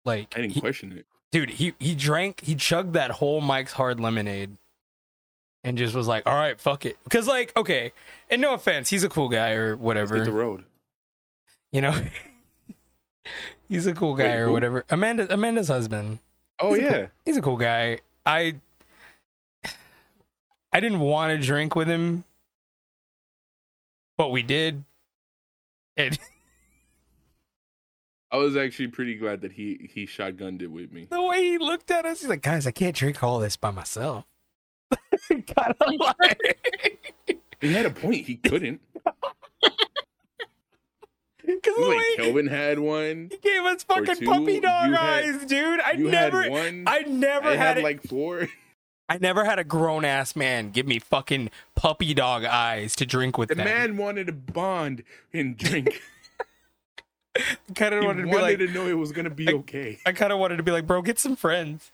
like 0.05 0.33
I 0.37 0.43
didn't 0.43 0.53
he- 0.55 0.61
question 0.61 0.93
it. 0.93 1.07
dude 1.33 1.51
he 1.51 1.74
he 1.80 1.95
drank 1.95 2.41
he 2.41 2.55
chugged 2.55 2.93
that 2.95 3.11
whole 3.12 3.41
mike's 3.41 3.72
hard 3.72 3.99
lemonade 4.01 4.57
and 5.64 5.78
just 5.78 5.95
was 5.95 6.07
like 6.09 6.26
all 6.26 6.35
right 6.35 6.61
fuck 6.61 6.85
it 6.85 6.99
because 7.05 7.26
like 7.28 7.57
okay 7.57 7.93
and 8.28 8.41
no 8.43 8.53
offense 8.55 8.89
he's 8.91 9.05
a 9.05 9.09
cool 9.09 9.28
guy 9.28 9.53
or 9.53 9.70
Let's 9.70 9.80
whatever 9.80 10.24
the 10.24 10.33
road. 10.33 10.64
you 11.70 11.80
know 11.80 11.95
he's 13.68 13.87
a 13.87 13.95
cool 13.95 14.14
guy 14.16 14.24
Wait, 14.24 14.35
or 14.39 14.47
who? 14.47 14.53
whatever 14.53 14.85
amanda 14.91 15.33
amanda's 15.33 15.68
husband 15.68 16.18
Oh 16.59 16.74
He's 16.74 16.83
a 16.85 16.91
cool- 16.91 16.99
yeah. 17.01 17.07
he's 17.24 17.37
a 17.37 17.43
cool 17.43 17.57
guy 17.57 17.99
i 18.26 18.55
i 20.72 20.80
didn't 20.80 20.99
want 21.01 21.30
to 21.41 21.47
drink 21.47 21.76
with 21.76 21.87
him 21.89 22.24
but 24.18 24.30
we 24.30 24.43
did 24.43 24.83
and 25.97 26.18
I 28.30 28.36
was 28.38 28.57
actually 28.57 28.88
pretty 28.88 29.14
glad 29.16 29.43
that 29.43 29.53
he 29.53 29.90
he 29.93 30.07
shotgunned 30.07 30.62
it 30.62 30.68
with 30.68 30.90
me. 30.93 31.07
the 31.11 31.20
way 31.22 31.43
he 31.43 31.59
looked 31.59 31.90
at 31.90 32.05
us 32.07 32.20
he's 32.20 32.28
like 32.30 32.43
guys 32.43 32.66
i 32.66 32.70
can't 32.70 32.97
drink 32.97 33.22
all 33.22 33.38
this 33.38 33.57
by 33.57 33.70
myself 33.70 34.24
kind 35.28 35.74
of 35.80 35.93
like 36.20 37.38
He 37.61 37.72
had 37.72 37.86
a 37.86 37.90
point. 37.90 38.26
He 38.26 38.36
couldn't. 38.36 38.80
Because 41.45 41.74
like 41.78 41.88
way 41.99 42.16
Kelvin 42.16 42.47
had 42.47 42.78
one. 42.78 43.28
he 43.30 43.36
gave 43.38 43.62
us 43.62 43.82
fucking 43.84 44.16
two, 44.16 44.26
puppy 44.26 44.61
dog 44.61 44.88
you 44.90 44.95
had- 44.95 45.24
eyes, 45.24 45.45
dude. 45.45 45.80
I 45.80 45.93
You 45.93 46.09
never, 46.11 46.43
had 46.43 46.51
one. 46.53 46.84
I 46.86 47.01
never 47.03 47.49
I 47.49 47.57
had, 47.57 47.59
had 47.59 47.78
it. 47.78 47.84
like 47.84 48.03
four. 48.05 48.49
I 49.12 49.18
never 49.20 49.44
had 49.44 49.58
a 49.58 49.64
grown 49.64 50.06
ass 50.06 50.34
man 50.34 50.70
give 50.70 50.86
me 50.86 50.98
fucking 50.98 51.50
puppy 51.74 52.14
dog 52.14 52.44
eyes 52.46 52.96
to 52.96 53.04
drink 53.04 53.36
with 53.36 53.50
The 53.50 53.56
them. 53.56 53.64
man 53.66 53.96
wanted 53.98 54.28
to 54.28 54.32
bond 54.32 55.02
and 55.34 55.54
drink. 55.56 56.00
kind 57.74 57.92
of 57.94 58.00
he 58.00 58.06
wanted 58.06 58.06
wanted 58.06 58.22
to 58.22 58.26
be 58.26 58.36
like, 58.38 58.58
to 58.58 58.68
know 58.68 58.86
it 58.86 58.94
was 58.94 59.12
gonna 59.12 59.28
be 59.28 59.48
I- 59.50 59.52
okay. 59.52 59.98
I 60.06 60.12
kind 60.12 60.32
of 60.32 60.38
wanted 60.38 60.56
to 60.56 60.62
be 60.62 60.70
like, 60.70 60.86
bro, 60.86 61.02
get 61.02 61.18
some 61.18 61.36
friends. 61.36 61.90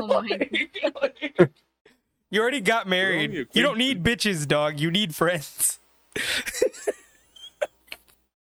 Oh 0.00 0.22
my 0.22 0.48
you 2.30 2.40
already 2.40 2.60
got 2.62 2.86
married. 2.88 3.48
You 3.52 3.62
don't 3.62 3.76
need 3.78 4.02
bitches, 4.02 4.48
dog. 4.48 4.80
You 4.80 4.90
need 4.90 5.14
friends. 5.14 5.78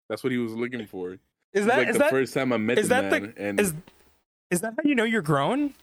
That's 0.08 0.22
what 0.22 0.30
he 0.32 0.38
was 0.38 0.52
looking 0.52 0.86
for. 0.86 1.18
Is 1.52 1.66
that 1.66 1.78
like 1.78 1.88
is 1.88 1.94
the 1.94 1.98
that 2.00 2.10
first 2.10 2.32
time 2.34 2.52
I 2.52 2.58
met 2.58 2.78
is 2.78 2.88
the 2.88 2.94
that 2.94 3.10
the- 3.10 3.20
man, 3.22 3.34
and 3.36 3.58
is 3.60 3.74
is 4.50 4.60
that 4.60 4.74
how 4.76 4.82
you 4.88 4.94
know 4.94 5.02
you're 5.04 5.22
grown? 5.22 5.74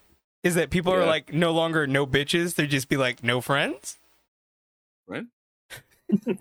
Is 0.43 0.55
that 0.55 0.69
people 0.69 0.93
are 0.93 1.05
like 1.05 1.33
no 1.33 1.51
longer 1.51 1.87
no 1.87 2.05
bitches? 2.05 2.55
They 2.55 2.67
just 2.67 2.89
be 2.89 2.97
like 2.97 3.23
no 3.23 3.39
friends. 3.41 3.97
Friend? 5.07 5.27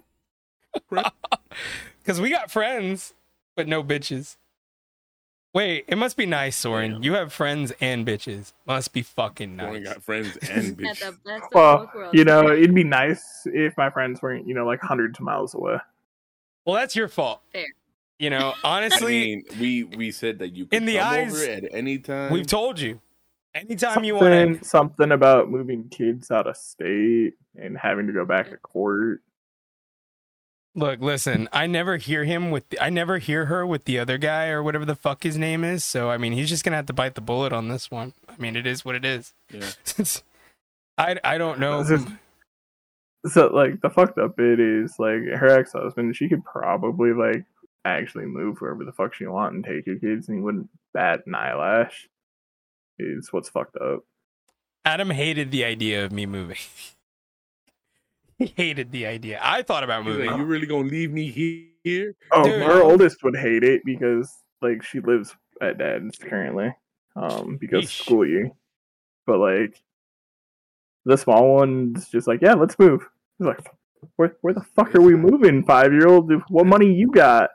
Because 2.02 2.20
we 2.20 2.30
got 2.30 2.50
friends, 2.50 3.14
but 3.54 3.68
no 3.68 3.84
bitches. 3.84 4.36
Wait, 5.54 5.84
it 5.86 5.96
must 5.96 6.16
be 6.16 6.24
nice, 6.26 6.56
Soren. 6.56 6.92
Yeah. 6.94 6.98
You 7.02 7.12
have 7.14 7.32
friends 7.32 7.72
and 7.80 8.06
bitches. 8.06 8.52
Must 8.66 8.92
be 8.92 9.02
fucking 9.02 9.60
I 9.60 9.66
only 9.66 9.80
nice. 9.80 9.92
got 9.94 10.02
friends 10.02 10.36
and 10.50 10.76
bitches. 10.76 11.18
bitch. 11.24 11.24
the 11.24 11.48
Well, 11.52 12.10
you 12.12 12.24
know, 12.24 12.50
it'd 12.50 12.74
be 12.74 12.84
nice 12.84 13.42
if 13.44 13.76
my 13.76 13.90
friends 13.90 14.20
weren't, 14.22 14.48
you 14.48 14.54
know, 14.54 14.64
like 14.66 14.80
hundreds 14.80 15.18
of 15.18 15.24
miles 15.24 15.54
away. 15.54 15.76
Well, 16.64 16.74
that's 16.74 16.96
your 16.96 17.08
fault. 17.08 17.42
Fair. 17.52 17.66
You 18.18 18.30
know, 18.30 18.54
I 18.64 18.78
honestly, 18.78 19.36
mean, 19.36 19.44
we 19.60 19.84
we 19.84 20.10
said 20.10 20.38
that 20.38 20.54
you 20.56 20.64
could 20.66 20.76
In 20.76 20.86
the 20.86 20.96
come 20.98 21.12
eyes, 21.12 21.34
over 21.34 21.52
at 21.52 21.64
any 21.74 21.98
time. 21.98 22.32
we've 22.32 22.46
told 22.46 22.80
you. 22.80 23.00
Anytime 23.54 24.04
you 24.04 24.18
Something, 24.18 24.52
want 24.52 24.66
something 24.66 25.12
about 25.12 25.50
moving 25.50 25.88
kids 25.90 26.30
out 26.30 26.46
of 26.46 26.56
state 26.56 27.34
and 27.54 27.76
having 27.76 28.06
to 28.06 28.12
go 28.12 28.24
back 28.24 28.50
to 28.50 28.56
court. 28.56 29.20
Look, 30.74 31.00
listen, 31.00 31.50
I 31.52 31.66
never 31.66 31.98
hear 31.98 32.24
him 32.24 32.50
with 32.50 32.64
I 32.80 32.88
never 32.88 33.18
hear 33.18 33.44
her 33.46 33.66
with 33.66 33.84
the 33.84 33.98
other 33.98 34.16
guy 34.16 34.48
or 34.48 34.62
whatever 34.62 34.86
the 34.86 34.94
fuck 34.94 35.22
his 35.22 35.36
name 35.36 35.64
is. 35.64 35.84
So 35.84 36.08
I 36.08 36.16
mean, 36.16 36.32
he's 36.32 36.48
just 36.48 36.64
going 36.64 36.72
to 36.72 36.76
have 36.76 36.86
to 36.86 36.94
bite 36.94 37.14
the 37.14 37.20
bullet 37.20 37.52
on 37.52 37.68
this 37.68 37.90
one. 37.90 38.14
I 38.26 38.34
mean, 38.38 38.56
it 38.56 38.66
is 38.66 38.84
what 38.84 38.94
it 38.94 39.04
is. 39.04 39.34
Yeah. 39.50 39.70
I 40.98 41.18
I 41.22 41.36
don't 41.38 41.58
know. 41.58 41.84
Just- 41.84 42.08
So 43.26 43.48
like 43.48 43.82
the 43.82 43.90
fucked 43.90 44.18
up 44.18 44.36
bit 44.36 44.58
is 44.60 44.98
like 44.98 45.20
her 45.38 45.48
ex 45.48 45.72
husband, 45.74 46.16
she 46.16 46.28
could 46.28 46.44
probably 46.44 47.12
like 47.12 47.44
actually 47.84 48.24
move 48.26 48.60
wherever 48.60 48.84
the 48.84 48.92
fuck 48.92 49.12
she 49.14 49.26
want 49.26 49.54
and 49.54 49.62
take 49.64 49.86
your 49.86 49.98
kids 49.98 50.28
and 50.28 50.38
he 50.38 50.42
wouldn't 50.42 50.70
bat 50.94 51.20
an 51.26 51.34
eyelash. 51.34 52.08
Is 52.98 53.28
what's 53.32 53.48
fucked 53.48 53.76
up. 53.76 54.00
Adam 54.84 55.10
hated 55.10 55.50
the 55.50 55.64
idea 55.64 56.04
of 56.04 56.12
me 56.12 56.26
moving. 56.26 56.56
he 58.38 58.46
hated 58.56 58.90
the 58.92 59.06
idea. 59.06 59.38
I 59.42 59.62
thought 59.62 59.84
about 59.84 60.04
moving. 60.04 60.26
like, 60.26 60.36
you 60.38 60.44
really 60.44 60.66
gonna 60.66 60.88
leave 60.88 61.12
me 61.12 61.30
here? 61.30 62.14
Oh, 62.30 62.44
Dude. 62.44 62.62
her 62.62 62.82
oldest 62.82 63.22
would 63.24 63.36
hate 63.36 63.64
it 63.64 63.82
because 63.84 64.32
like 64.60 64.82
she 64.82 65.00
lives 65.00 65.34
at 65.60 65.78
dad's 65.78 66.18
currently, 66.18 66.74
um, 67.16 67.56
because 67.56 67.84
of 67.84 67.90
Yeesh. 67.90 68.02
school 68.04 68.26
year. 68.26 68.50
But 69.26 69.38
like 69.38 69.80
the 71.04 71.16
small 71.16 71.54
one's 71.54 72.08
just 72.08 72.26
like, 72.28 72.40
yeah, 72.42 72.54
let's 72.54 72.78
move. 72.78 73.08
He's 73.38 73.46
like, 73.46 73.58
where 74.16 74.36
where 74.40 74.54
the 74.54 74.64
fuck 74.76 74.94
are 74.94 75.00
we 75.00 75.16
moving, 75.16 75.64
five 75.64 75.92
year 75.92 76.08
old? 76.08 76.30
What 76.48 76.66
money 76.66 76.92
you 76.92 77.10
got? 77.10 77.50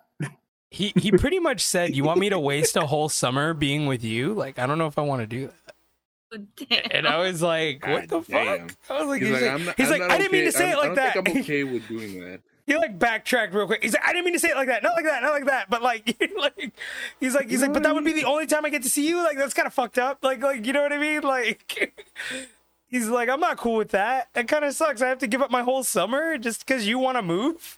He 0.69 0.91
he 0.97 1.11
pretty 1.11 1.39
much 1.39 1.61
said, 1.61 1.95
"You 1.95 2.03
want 2.03 2.19
me 2.19 2.29
to 2.29 2.39
waste 2.39 2.75
a 2.75 2.85
whole 2.85 3.07
summer 3.09 3.53
being 3.53 3.85
with 3.87 4.03
you? 4.03 4.33
Like, 4.33 4.59
I 4.59 4.65
don't 4.67 4.77
know 4.77 4.87
if 4.87 4.97
I 4.97 5.01
want 5.01 5.21
to 5.21 5.27
do 5.27 5.47
that." 5.47 5.75
Oh, 6.33 6.37
Damn. 6.69 6.81
And 6.91 7.07
I 7.07 7.19
was 7.19 7.41
like, 7.41 7.87
"What 7.87 8.09
the 8.09 8.19
damn. 8.21 8.67
fuck?" 8.67 8.77
I 8.89 8.99
was 8.99 9.07
like, 9.07 9.21
He's, 9.21 9.29
"He's, 9.29 9.41
like, 9.41 9.41
like, 9.43 9.51
I'm 9.59 9.65
not, 9.65 9.75
he's 9.77 9.89
like, 9.89 10.01
not 10.01 10.11
I 10.11 10.17
didn't 10.17 10.31
mean 10.33 10.43
to 10.45 10.51
say 10.51 10.65
I'm- 10.71 10.73
it 10.73 10.77
like 10.77 10.91
I 10.91 10.95
that." 10.95 11.13
don't 11.15 11.23
think 11.23 11.35
I'm 11.37 11.41
okay 11.43 11.63
with 11.63 11.87
doing 11.87 12.19
that. 12.19 12.41
he 12.65 12.75
like 12.75 12.99
backtracked 12.99 13.53
real 13.53 13.65
quick. 13.65 13.81
He's 13.81 13.93
like, 13.93 14.03
I 14.05 14.11
didn't 14.11 14.25
mean 14.25 14.33
to 14.33 14.39
say 14.39 14.49
it 14.49 14.57
like 14.57 14.67
that. 14.67 14.83
Not 14.83 14.93
like 14.95 15.05
that. 15.05 15.23
Not 15.23 15.31
like 15.31 15.45
that. 15.45 15.69
But 15.69 15.81
like, 15.83 16.17
like 16.37 16.73
he's 17.21 17.33
like, 17.33 17.49
he's 17.49 17.61
like, 17.61 17.71
but 17.71 17.83
that 17.83 17.95
would 17.95 18.03
be 18.03 18.11
the 18.11 18.25
only 18.25 18.45
time 18.45 18.65
I 18.65 18.69
get 18.69 18.83
to 18.83 18.89
see 18.89 19.07
you. 19.07 19.23
Like, 19.23 19.37
that's 19.37 19.53
kind 19.53 19.67
of 19.67 19.73
fucked 19.73 19.97
up. 19.97 20.19
Like, 20.21 20.41
like 20.41 20.65
you 20.65 20.73
know 20.73 20.81
what 20.81 20.91
I 20.91 20.97
mean? 20.97 21.21
Like, 21.21 21.95
he's 22.89 23.07
like, 23.07 23.29
I'm 23.29 23.39
not 23.39 23.55
cool 23.55 23.77
with 23.77 23.91
that. 23.91 24.27
That 24.33 24.49
kind 24.49 24.65
of 24.65 24.73
sucks. 24.73 25.01
I 25.01 25.07
have 25.07 25.19
to 25.19 25.27
give 25.27 25.41
up 25.41 25.49
my 25.49 25.61
whole 25.63 25.85
summer 25.85 26.37
just 26.37 26.65
because 26.67 26.85
you 26.85 26.99
want 26.99 27.17
to 27.17 27.21
move. 27.21 27.77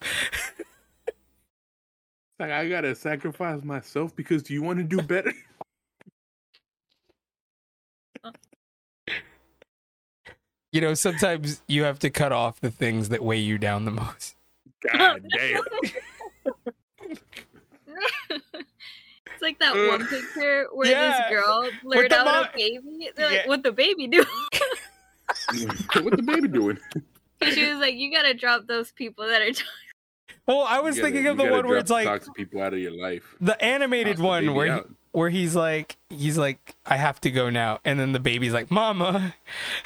Like 2.40 2.52
I 2.52 2.70
gotta 2.70 2.96
sacrifice 2.96 3.64
myself 3.64 4.16
because 4.16 4.44
do 4.44 4.54
you 4.54 4.62
want 4.62 4.80
to 4.80 4.84
do 4.84 5.02
better. 5.02 5.34
Uh. 8.22 8.32
You 10.74 10.82
know, 10.82 10.94
sometimes 10.94 11.62
you 11.68 11.84
have 11.84 12.00
to 12.00 12.10
cut 12.10 12.32
off 12.34 12.60
the 12.60 12.70
things 12.70 13.10
that 13.10 13.24
weigh 13.24 13.38
you 13.40 13.58
down 13.58 13.86
the 13.86 13.92
most. 13.92 14.36
God 14.94 15.24
damn. 15.38 15.62
It's 17.88 19.42
like 19.42 19.58
that 19.60 19.74
one 19.74 20.06
picture 20.08 20.68
where 20.74 20.90
Yeah. 20.90 21.28
this 21.30 21.30
girl 21.40 21.70
blurred 21.84 22.12
out 22.12 22.26
mo- 22.26 22.42
a 22.42 22.50
baby. 22.58 23.10
They're 23.16 23.32
Yeah. 23.32 23.38
like, 23.40 23.48
"What 23.48 23.64
the 23.64 23.72
baby 23.72 24.08
doing? 24.08 24.26
what 26.02 26.18
the 26.18 26.24
baby 26.26 26.48
doing? 26.50 26.78
she 27.54 27.70
was 27.72 27.80
like, 27.80 27.96
"You 27.96 28.12
gotta 28.12 28.34
drop 28.34 28.68
those 28.68 28.92
people 28.92 29.26
that 29.28 29.42
are." 29.42 29.52
Well, 30.50 30.66
I 30.68 30.80
was 30.80 30.96
gotta- 30.98 31.08
thinking 31.12 31.28
of 31.28 31.38
the 31.38 31.46
one 31.46 31.68
where 31.68 31.78
it's 31.78 31.92
like 31.92 32.06
toxic 32.08 32.34
people 32.34 32.62
out 32.62 32.74
of 32.74 32.80
your 32.80 32.92
life. 33.00 33.36
the 33.40 33.62
animated 33.64 34.18
Toss 34.18 34.24
one 34.26 34.44
baby 34.46 34.54
where 34.54 34.76
he, 34.76 34.82
where 35.12 35.30
he's 35.30 35.56
like 35.56 35.98
he's 36.10 36.38
like 36.38 36.76
I 36.86 36.98
have 36.98 37.22
to 37.22 37.32
go 37.32 37.50
now, 37.52 37.80
and 37.86 38.00
then 38.00 38.12
the 38.14 38.20
baby's 38.20 38.52
like, 38.54 38.70
"Mama." 38.72 39.36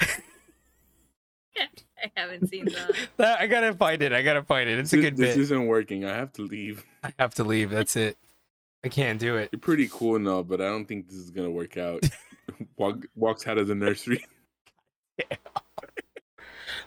I 1.56 2.10
haven't 2.16 2.48
seen 2.48 2.64
that. 2.66 2.96
That, 3.16 3.40
I 3.40 3.46
gotta 3.46 3.72
find 3.74 4.02
it. 4.02 4.12
I 4.12 4.22
gotta 4.22 4.42
find 4.42 4.68
it. 4.68 4.78
It's 4.78 4.92
a 4.92 4.96
This- 4.96 5.04
good 5.04 5.16
this 5.16 5.34
bit. 5.36 5.42
isn't 5.42 5.66
working. 5.66 6.04
I 6.04 6.14
have 6.16 6.32
to 6.34 6.42
leave. 6.42 6.84
I 7.02 7.12
have 7.18 7.34
to 7.36 7.44
leave. 7.44 7.70
That's 7.70 7.96
it. 7.96 8.16
I 8.84 8.88
can't 8.88 9.18
do 9.18 9.36
it. 9.36 9.48
You're 9.52 9.60
pretty 9.60 9.88
cool 9.90 10.16
and 10.16 10.26
all, 10.28 10.42
but 10.42 10.60
I 10.60 10.64
don't 10.66 10.84
think 10.86 11.08
this 11.08 11.16
is 11.18 11.30
gonna 11.30 11.50
work 11.50 11.76
out. 11.76 12.02
Walk, 12.76 13.06
walks 13.16 13.46
out 13.46 13.56
of 13.58 13.66
the 13.68 13.74
nursery. 13.74 14.24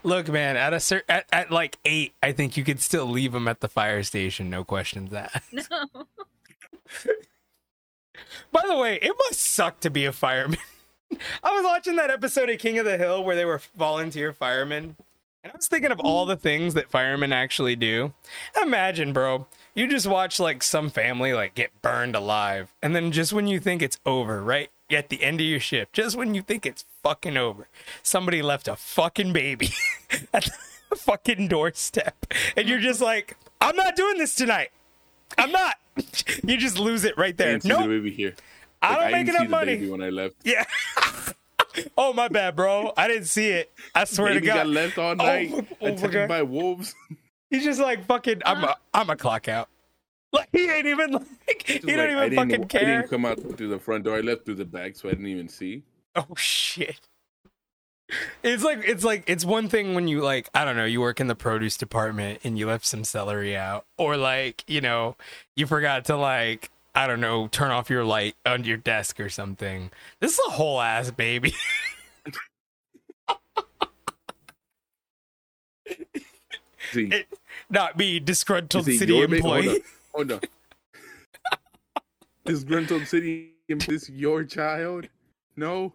Look, 0.08 0.30
man, 0.30 0.56
at 0.56 0.72
a 0.72 0.80
cer- 0.80 1.04
at, 1.10 1.26
at 1.34 1.52
like 1.52 1.78
eight, 1.84 2.14
I 2.24 2.32
think 2.32 2.56
you 2.56 2.64
could 2.64 2.80
still 2.80 3.08
leave 3.08 3.34
them 3.34 3.46
at 3.46 3.60
the 3.60 3.68
fire 3.68 4.04
station. 4.04 4.50
No 4.50 4.64
questions 4.64 5.14
asked. 5.14 5.54
No. 5.70 6.08
By 8.54 8.64
the 8.66 8.78
way, 8.78 9.00
it 9.02 9.14
must 9.28 9.42
suck 9.42 9.82
to 9.82 9.90
be 9.90 10.06
a 10.06 10.14
fireman. 10.14 10.60
I 11.44 11.52
was 11.52 11.66
watching 11.66 11.98
that 11.98 12.10
episode 12.10 12.50
of 12.50 12.58
King 12.58 12.80
of 12.80 12.86
the 12.86 12.98
Hill 12.98 13.22
where 13.22 13.36
they 13.36 13.44
were 13.44 13.60
volunteer 13.76 14.32
firemen, 14.32 14.96
and 15.44 15.52
I 15.52 15.58
was 15.58 15.68
thinking 15.68 15.92
of 15.92 16.00
all 16.00 16.26
the 16.26 16.38
things 16.38 16.74
that 16.76 16.90
firemen 16.90 17.34
actually 17.34 17.76
do. 17.76 18.14
Imagine, 18.62 19.12
bro, 19.12 19.46
you 19.76 19.88
just 19.88 20.08
watch 20.08 20.40
like 20.40 20.64
some 20.64 20.90
family 20.90 21.34
like 21.34 21.54
get 21.54 21.82
burned 21.82 22.16
alive, 22.16 22.74
and 22.82 22.96
then 22.96 23.12
just 23.12 23.34
when 23.34 23.48
you 23.48 23.60
think 23.60 23.82
it's 23.82 24.00
over, 24.06 24.42
right 24.42 24.72
at 24.90 25.10
the 25.10 25.24
end 25.24 25.40
of 25.42 25.46
your 25.48 25.60
shift, 25.60 25.94
just 25.94 26.16
when 26.16 26.34
you 26.36 26.42
think 26.42 26.66
it's 26.66 26.86
fucking 27.04 27.38
over, 27.38 27.68
somebody 28.04 28.42
left 28.42 28.68
a 28.68 28.76
fucking 28.76 29.34
baby 29.34 29.70
at 30.34 30.50
the 30.90 30.96
fucking 30.96 31.48
doorstep, 31.50 32.26
and 32.56 32.68
you're 32.70 32.80
just 32.80 33.02
like, 33.02 33.36
I'm 33.62 33.76
not 33.76 33.96
doing 33.96 34.18
this 34.18 34.36
tonight. 34.36 34.70
I'm 35.38 35.52
not. 35.52 35.76
You 36.44 36.58
just 36.58 36.78
lose 36.80 37.04
it 37.04 37.18
right 37.18 37.36
there. 37.36 37.54
didn't 37.54 37.64
see 37.64 37.70
the 37.70 37.80
No, 37.80 37.88
baby 37.88 38.12
here. 38.12 38.36
I 38.82 38.96
don't 38.96 39.12
make 39.12 39.26
didn't 39.26 39.42
enough 39.42 39.50
money. 39.50 39.76
baby 39.78 39.90
when 39.90 40.02
I 40.04 40.10
left. 40.10 40.36
Yeah. 40.44 40.64
oh 41.98 42.14
my 42.14 42.28
bad, 42.28 42.56
bro. 42.56 42.94
I 42.96 43.08
didn't 43.08 43.26
see 43.26 43.48
it. 43.50 43.72
I 43.96 44.06
swear 44.06 44.30
baby 44.34 44.42
to 44.42 44.46
God. 44.48 44.56
got 44.58 44.68
left 44.68 44.98
all 45.00 45.12
Oh 45.12 45.14
night, 45.16 45.50
my- 45.52 45.58
oh 45.58 45.86
my 45.86 45.90
attacked 45.90 46.14
God. 46.14 46.28
by 46.30 46.44
wolves. 46.44 46.94
He's 47.50 47.64
just 47.64 47.80
like 47.80 48.06
fucking. 48.06 48.42
I'm 48.46 48.64
a. 48.64 48.76
I'm 48.94 49.10
a 49.10 49.16
clock 49.16 49.48
out. 49.48 49.70
Like 50.34 50.50
he 50.52 50.70
ain't 50.70 50.86
even 50.88 51.12
like. 51.48 51.64
He 51.66 51.80
don't 51.80 51.98
like, 51.98 52.00
I 52.00 52.26
even 52.26 52.48
didn't, 52.50 52.62
fucking 52.64 52.80
I 52.88 52.92
didn't 52.92 53.10
come 53.10 53.26
out 53.26 53.40
through 53.58 53.70
the 53.70 53.80
front 53.80 54.04
door. 54.04 54.18
I 54.18 54.22
left 54.22 54.46
through 54.46 54.56
the 54.56 54.66
back, 54.66 54.96
so 54.96 55.08
I 55.08 55.12
didn't 55.12 55.28
even 55.28 55.48
see. 55.48 55.84
Oh 56.16 56.36
shit. 56.36 57.00
It's 58.42 58.64
like 58.64 58.80
it's 58.86 59.04
like 59.04 59.24
it's 59.28 59.44
one 59.44 59.68
thing 59.68 59.94
when 59.94 60.08
you 60.08 60.22
like 60.22 60.50
I 60.54 60.64
don't 60.66 60.76
know 60.78 60.86
you 60.86 61.02
work 61.02 61.20
in 61.20 61.28
the 61.28 61.36
produce 61.36 61.76
department 61.78 62.40
and 62.44 62.58
you 62.58 62.68
left 62.68 62.86
some 62.86 63.04
celery 63.04 63.56
out 63.56 63.86
or 63.98 64.16
like 64.16 64.64
you 64.66 64.80
know 64.80 65.18
you 65.58 65.68
forgot 65.68 66.06
to 66.06 66.16
like 66.16 66.72
I 66.96 67.06
don't 67.06 67.20
know 67.20 67.48
turn 67.50 67.72
off 67.72 67.90
your 67.90 68.06
light 68.06 68.36
on 68.46 68.64
your 68.64 68.78
desk 68.78 69.20
or 69.20 69.28
something. 69.30 69.92
This 70.22 70.34
is 70.34 70.40
a 70.48 70.52
whole 70.52 70.80
ass 70.82 71.12
baby. 71.12 71.54
See, 76.94 77.08
It- 77.12 77.28
Not 77.70 77.98
me, 77.98 78.20
disgruntled 78.20 78.88
is 78.88 79.00
city 79.00 79.20
employee. 79.20 79.84
Hold 80.18 80.32
on. 80.32 80.40
Disgruntled 82.44 83.06
city, 83.06 83.52
is 83.68 83.86
this 83.86 84.10
your 84.10 84.44
child? 84.44 85.08
No, 85.56 85.94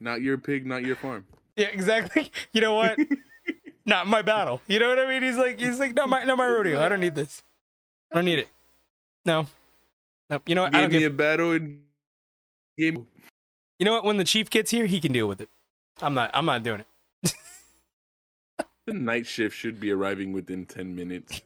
not 0.00 0.20
your 0.20 0.36
pig, 0.36 0.66
not 0.66 0.82
your 0.82 0.96
farm. 0.96 1.24
Yeah, 1.54 1.68
exactly. 1.68 2.32
You 2.52 2.60
know 2.60 2.74
what? 2.74 2.98
not 3.86 4.08
my 4.08 4.20
battle. 4.20 4.60
You 4.66 4.80
know 4.80 4.88
what 4.88 4.98
I 4.98 5.06
mean? 5.06 5.22
He's 5.22 5.36
like, 5.36 5.60
he's 5.60 5.78
like, 5.78 5.94
not 5.94 6.08
my, 6.08 6.24
not 6.24 6.38
my 6.38 6.46
rodeo. 6.46 6.82
I 6.82 6.88
don't 6.88 6.98
need 6.98 7.14
this. 7.14 7.44
I 8.10 8.16
don't 8.16 8.24
need 8.24 8.40
it. 8.40 8.48
No, 9.24 9.46
no. 10.28 10.42
You 10.44 10.56
know 10.56 10.62
what? 10.62 10.74
I 10.74 10.80
don't 10.80 10.92
me 10.92 10.98
give. 10.98 11.12
a 11.12 11.14
battle 11.14 11.52
and 11.52 11.82
gave 12.76 12.94
You 12.94 13.84
know 13.84 13.92
what? 13.92 14.04
When 14.04 14.16
the 14.16 14.24
chief 14.24 14.50
gets 14.50 14.72
here, 14.72 14.86
he 14.86 14.98
can 14.98 15.12
deal 15.12 15.28
with 15.28 15.40
it. 15.40 15.48
I'm 16.00 16.14
not. 16.14 16.32
I'm 16.34 16.46
not 16.46 16.64
doing 16.64 16.80
it. 17.22 17.34
the 18.86 18.94
night 18.94 19.28
shift 19.28 19.56
should 19.56 19.78
be 19.78 19.92
arriving 19.92 20.32
within 20.32 20.66
ten 20.66 20.96
minutes. 20.96 21.42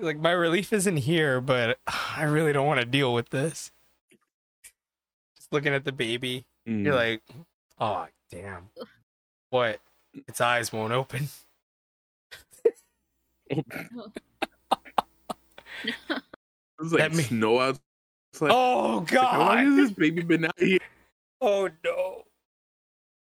Like 0.00 0.18
my 0.18 0.30
relief 0.30 0.72
isn't 0.72 0.98
here, 0.98 1.40
but 1.40 1.78
I 2.16 2.24
really 2.24 2.52
don't 2.52 2.66
want 2.66 2.80
to 2.80 2.86
deal 2.86 3.12
with 3.12 3.30
this. 3.30 3.70
Just 5.36 5.52
looking 5.52 5.74
at 5.74 5.84
the 5.84 5.92
baby, 5.92 6.44
Mm. 6.68 6.84
you're 6.84 6.94
like, 6.94 7.22
oh 7.80 8.06
damn, 8.30 8.68
what? 9.50 9.80
Its 10.26 10.40
eyes 10.40 10.70
won't 10.72 10.92
open. 10.92 11.28
It's 16.80 16.92
like 16.92 16.98
That 16.98 17.14
me- 17.14 17.22
snow 17.24 17.58
out. 17.60 17.78
It's 18.32 18.42
like, 18.42 18.52
Oh 18.54 18.86
how 18.86 18.94
long 18.94 19.04
god. 19.06 19.58
has 19.58 19.76
this 19.76 19.90
baby 19.92 20.22
been 20.22 20.44
out 20.44 20.58
here? 20.58 20.78
Oh 21.40 21.68
no. 21.84 22.24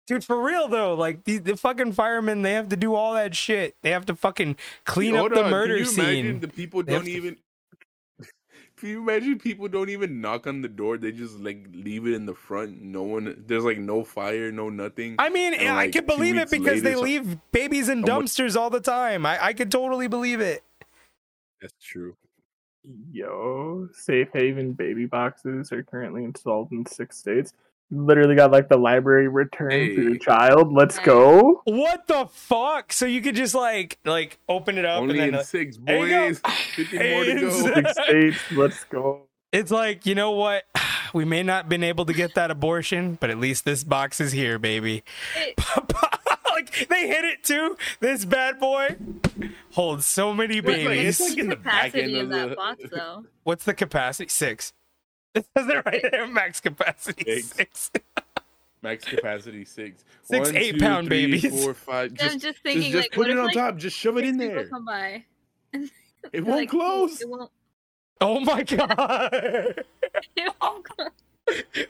Dude, 0.07 0.23
for 0.23 0.39
real 0.41 0.67
though, 0.67 0.93
like 0.93 1.23
the, 1.23 1.37
the 1.39 1.57
fucking 1.57 1.93
firemen, 1.93 2.43
they 2.43 2.53
have 2.53 2.69
to 2.69 2.75
do 2.77 2.93
all 2.93 3.13
that 3.15 3.35
shit. 3.35 3.75
They 3.81 3.89
have 3.91 4.05
to 4.05 4.15
fucking 4.15 4.55
clean 4.85 5.15
Hold 5.15 5.31
up 5.31 5.37
the 5.39 5.45
on, 5.45 5.51
murder 5.51 5.77
can 5.77 5.85
you 5.85 5.91
imagine 5.93 6.23
scene. 6.33 6.39
The 6.41 6.47
people 6.47 6.83
They 6.83 6.93
don't 6.93 7.05
to- 7.05 7.11
even. 7.11 7.37
Can 8.77 8.89
you 8.89 8.99
imagine 9.01 9.39
people 9.39 9.69
don't 9.69 9.87
even 9.89 10.19
knock 10.19 10.47
on 10.47 10.61
the 10.61 10.67
door? 10.67 10.97
They 10.97 11.13
just 11.13 11.39
like 11.39 11.65
leave 11.73 12.05
it 12.07 12.13
in 12.13 12.25
the 12.25 12.35
front. 12.35 12.81
No 12.81 13.03
one. 13.03 13.41
There's 13.47 13.63
like 13.63 13.77
no 13.77 14.03
fire, 14.03 14.51
no 14.51 14.69
nothing. 14.69 15.15
I 15.17 15.29
mean, 15.29 15.53
And, 15.53 15.69
I 15.69 15.75
like, 15.75 15.93
can 15.93 16.05
believe 16.05 16.35
it 16.35 16.39
weeks 16.39 16.51
because 16.51 16.81
they 16.83 16.89
later, 16.93 16.97
so- 16.97 17.03
leave 17.03 17.37
babies 17.53 17.87
in 17.87 18.05
someone- 18.05 18.25
dumpsters 18.25 18.57
all 18.57 18.69
the 18.69 18.81
time. 18.81 19.25
I, 19.25 19.41
I 19.45 19.53
could 19.53 19.71
totally 19.71 20.09
believe 20.09 20.41
it. 20.41 20.61
That's 21.61 21.73
true. 21.81 22.17
Yo, 23.13 23.87
safe 23.93 24.27
haven 24.33 24.73
baby 24.73 25.05
boxes 25.05 25.71
are 25.71 25.81
currently 25.81 26.25
installed 26.25 26.71
in 26.73 26.85
six 26.85 27.17
states. 27.17 27.53
Literally 27.91 28.35
got 28.35 28.51
like 28.51 28.67
the 28.67 28.77
library 28.77 29.27
return 29.27 29.69
to 29.69 30.01
your 30.01 30.17
child. 30.17 30.73
Let's 30.73 30.97
go. 30.99 31.61
What 31.65 32.07
the 32.07 32.27
fuck? 32.31 32.91
So 32.91 33.05
you 33.05 33.21
could 33.21 33.35
just 33.35 33.53
like 33.55 33.99
like 34.05 34.39
open 34.49 34.77
it 34.77 34.85
up 34.85 35.01
Only 35.01 35.19
and 35.19 35.33
then 35.33 35.39
in 35.39 35.45
six 35.45 35.77
there 35.77 35.99
you 35.99 36.09
go. 36.09 36.27
boys. 36.29 36.41
Fifty 36.75 36.97
more 36.97 37.23
to 37.23 37.35
go. 37.41 37.49
Six 37.51 37.91
states. 38.03 38.37
Let's 38.51 38.83
go. 38.85 39.27
it's 39.51 39.71
like, 39.71 40.05
you 40.05 40.15
know 40.15 40.31
what? 40.31 40.63
We 41.13 41.23
may 41.23 41.43
not 41.43 41.69
been 41.69 41.83
able 41.83 42.03
to 42.07 42.13
get 42.13 42.35
that 42.35 42.51
abortion, 42.51 43.17
but 43.21 43.29
at 43.29 43.37
least 43.37 43.63
this 43.63 43.85
box 43.85 44.19
is 44.19 44.33
here, 44.33 44.59
baby. 44.59 45.03
Like 46.51 46.87
they 46.87 47.07
hit 47.07 47.25
it 47.25 47.43
too. 47.43 47.77
This 47.99 48.23
bad 48.25 48.59
boy 48.59 48.95
holds 49.73 50.05
so 50.05 50.33
many 50.33 50.61
What's 50.61 50.77
the 50.77 50.85
babies. 50.85 51.19
It's 51.19 51.29
like 51.29 51.37
in 51.37 51.49
the 51.49 51.55
back 51.57 51.91
capacity 51.91 52.03
end 52.03 52.15
of 52.15 52.21
of 52.23 52.29
that 52.31 52.49
the- 52.49 52.55
box, 52.55 52.83
though? 52.91 53.25
What's 53.43 53.65
the 53.65 53.73
capacity? 53.73 54.29
Six. 54.29 54.71
It 55.39 55.45
says 55.57 55.67
it 55.67 55.85
right 55.85 56.05
there. 56.11 56.27
Max 56.27 56.61
capacity 56.61 57.41
Six. 57.41 57.57
six. 57.57 57.91
Max 58.81 59.03
capacity 59.03 59.65
six. 59.65 60.05
Six 60.23 60.47
One, 60.47 60.55
eight-pound 60.55 61.07
three, 61.07 61.25
babies. 61.25 61.63
Four, 61.63 61.73
five. 61.73 62.11
I'm 62.11 62.15
Just, 62.15 62.39
just 62.39 62.59
thinking, 62.59 62.91
just, 62.91 62.93
just 62.93 63.03
like, 63.05 63.11
put 63.11 63.27
it 63.29 63.37
on 63.37 63.45
like 63.47 63.55
top. 63.55 63.77
Just 63.77 63.97
shove 63.97 64.17
it 64.17 64.21
six 64.21 64.29
in 64.29 64.39
people 64.39 64.55
there. 64.55 64.67
come 64.67 64.85
by? 64.85 65.23
It 66.33 66.43
won't 66.43 66.61
like, 66.61 66.69
close. 66.69 67.21
It 67.21 67.29
won't. 67.29 67.51
Oh 68.19 68.39
my 68.39 68.63
god! 68.63 69.29
It 70.35 70.53
won't 70.59 70.83
close. 70.83 71.11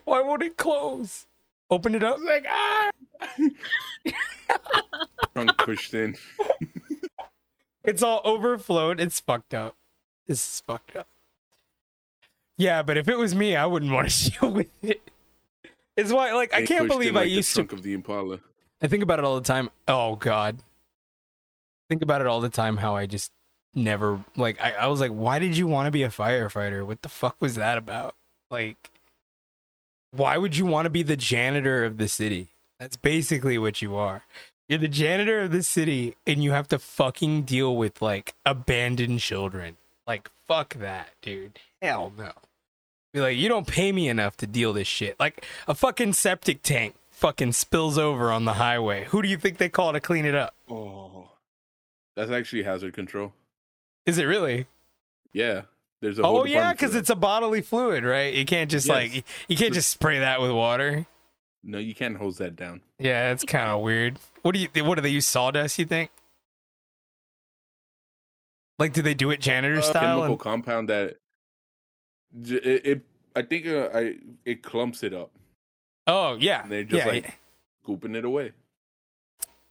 Why 0.03 0.21
won't 0.21 0.43
it 0.43 0.57
close? 0.57 1.25
Open 1.69 1.95
it 1.95 2.03
up. 2.03 2.17
It's 2.19 2.25
like 2.25 2.45
ah. 2.49 2.91
Trunk 5.33 5.57
pushed 5.59 5.93
in. 5.93 6.17
It's 7.85 8.03
all 8.03 8.21
overflowed. 8.25 8.99
It's 8.99 9.21
fucked 9.21 9.53
up. 9.53 9.77
This 10.27 10.39
is 10.39 10.63
fucked 10.67 10.97
up. 10.97 11.07
Yeah, 12.57 12.83
but 12.83 12.97
if 12.97 13.07
it 13.07 13.17
was 13.17 13.35
me, 13.35 13.55
I 13.55 13.65
wouldn't 13.65 13.91
want 13.91 14.09
to 14.09 14.31
deal 14.31 14.51
with 14.51 14.69
it. 14.81 15.01
It's 15.97 16.11
why, 16.11 16.33
like, 16.33 16.53
I 16.53 16.65
can't 16.65 16.69
pushed 16.69 16.81
in 16.81 16.87
believe 16.87 17.15
I 17.15 17.19
like 17.21 17.29
the 17.29 17.35
used 17.35 17.49
to. 17.49 17.55
trunk 17.55 17.73
of 17.73 17.83
the 17.83 17.93
Impala. 17.93 18.39
I 18.81 18.87
think 18.87 19.03
about 19.03 19.19
it 19.19 19.25
all 19.25 19.35
the 19.35 19.45
time. 19.45 19.69
Oh 19.87 20.15
God, 20.17 20.57
think 21.89 22.01
about 22.01 22.21
it 22.21 22.27
all 22.27 22.41
the 22.41 22.49
time. 22.49 22.77
How 22.77 22.95
I 22.95 23.05
just 23.05 23.31
never 23.73 24.23
like. 24.35 24.59
I, 24.61 24.71
I 24.73 24.87
was 24.87 24.99
like, 24.99 25.11
why 25.11 25.39
did 25.39 25.57
you 25.57 25.67
want 25.67 25.87
to 25.87 25.91
be 25.91 26.03
a 26.03 26.09
firefighter? 26.09 26.85
What 26.85 27.01
the 27.01 27.09
fuck 27.09 27.37
was 27.39 27.55
that 27.55 27.77
about? 27.77 28.15
Like, 28.51 28.91
why 30.11 30.37
would 30.37 30.57
you 30.57 30.65
want 30.65 30.85
to 30.85 30.89
be 30.89 31.03
the 31.03 31.15
janitor 31.15 31.85
of 31.85 31.97
the 31.97 32.07
city? 32.09 32.49
That's 32.79 32.97
basically 32.97 33.57
what 33.57 33.81
you 33.81 33.95
are. 33.95 34.23
You're 34.67 34.79
the 34.79 34.87
janitor 34.89 35.41
of 35.41 35.51
the 35.51 35.63
city, 35.63 36.15
and 36.27 36.43
you 36.43 36.51
have 36.51 36.67
to 36.67 36.79
fucking 36.79 37.43
deal 37.43 37.75
with 37.75 38.01
like 38.01 38.33
abandoned 38.45 39.21
children. 39.21 39.77
Like, 40.05 40.29
fuck 40.47 40.75
that, 40.75 41.09
dude. 41.21 41.59
Hell 41.85 42.11
no. 42.17 42.31
Be 43.13 43.21
like, 43.21 43.37
you 43.37 43.47
don't 43.47 43.65
pay 43.67 43.91
me 43.91 44.09
enough 44.09 44.35
to 44.37 44.47
deal 44.47 44.73
this 44.73 44.87
shit. 44.87 45.19
Like 45.19 45.45
a 45.67 45.73
fucking 45.75 46.13
septic 46.13 46.61
tank 46.63 46.95
fucking 47.11 47.53
spills 47.53 47.97
over 47.97 48.31
on 48.31 48.43
the 48.45 48.53
highway. 48.53 49.05
Who 49.05 49.21
do 49.21 49.29
you 49.29 49.37
think 49.37 49.57
they 49.57 49.69
call 49.69 49.93
to 49.93 49.99
clean 50.01 50.25
it 50.25 50.35
up? 50.35 50.53
Oh, 50.69 51.29
that's 52.15 52.31
actually 52.31 52.63
hazard 52.63 52.93
control. 52.93 53.33
Is 54.05 54.17
it 54.17 54.25
really? 54.25 54.67
Yeah, 55.31 55.63
there's 56.01 56.19
a. 56.19 56.23
whole 56.23 56.39
Oh 56.41 56.43
yeah, 56.45 56.71
because 56.73 56.93
it's 56.95 57.09
a 57.09 57.15
bodily 57.15 57.61
fluid, 57.61 58.03
right? 58.03 58.33
You 58.33 58.45
can't 58.45 58.69
just 58.69 58.87
Yes. 58.87 58.93
like 58.93 59.25
you 59.47 59.55
can't 59.57 59.73
just 59.73 59.89
spray 59.89 60.19
that 60.19 60.41
with 60.41 60.51
water. 60.51 61.05
no, 61.63 61.77
you 61.77 61.95
can't 61.95 62.17
hose 62.17 62.37
that 62.37 62.55
down. 62.55 62.81
Yeah, 62.99 63.31
it's 63.31 63.43
kind 63.43 63.69
of 63.71 63.81
weird. 63.81 64.19
What 64.41 64.53
do 64.55 64.59
you? 64.59 64.69
What 64.85 64.95
do 64.95 65.01
they 65.01 65.09
use 65.09 65.25
sawdust? 65.27 65.79
You 65.79 65.85
think? 65.85 66.11
Like, 68.77 68.93
do 68.93 69.01
they 69.01 69.13
do 69.13 69.31
it 69.31 69.39
janitor 69.39 69.77
Uh, 69.79 69.81
style? 69.81 70.15
chemical 70.17 70.33
And, 70.33 70.39
compound 70.39 70.89
that 70.89 71.09
j- 71.11 71.15
it, 72.43 72.85
it 72.85 73.01
I 73.35 73.41
think 73.41 73.67
uh, 73.67 73.89
I 73.93 74.15
it 74.45 74.63
clumps 74.63 75.03
it 75.03 75.13
up, 75.13 75.31
oh 76.07 76.35
yeah, 76.39 76.63
and 76.63 76.71
they're 76.71 76.83
just 76.83 77.05
yeah, 77.05 77.11
like 77.11 77.23
yeah. 77.25 77.31
scooping 77.83 78.15
it 78.15 78.25
away. 78.25 78.51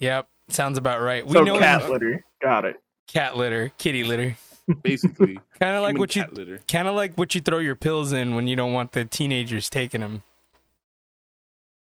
Yep, 0.01 0.29
sounds 0.49 0.79
about 0.79 1.01
right. 1.01 1.27
We 1.27 1.33
So 1.33 1.45
know 1.45 1.59
cat 1.59 1.89
litter. 1.91 2.25
Got 2.43 2.65
it. 2.67 2.77
cat 3.09 3.37
litter, 3.37 3.73
kitty 3.79 4.05
litter, 4.05 4.37
Basically, 4.83 5.39
kind 5.61 5.77
of 5.77 5.83
like 5.83 5.99
what 5.99 6.15
you 6.17 6.25
kind 6.69 6.89
of 6.89 6.95
like 6.95 7.15
what 7.17 7.35
you 7.35 7.41
throw 7.41 7.59
your 7.59 7.77
pills 7.77 8.12
in 8.12 8.35
when 8.35 8.47
you 8.49 8.57
don't 8.57 8.73
want 8.73 8.93
the 8.93 9.05
teenagers 9.05 9.71
taking 9.71 10.01
them. 10.01 10.23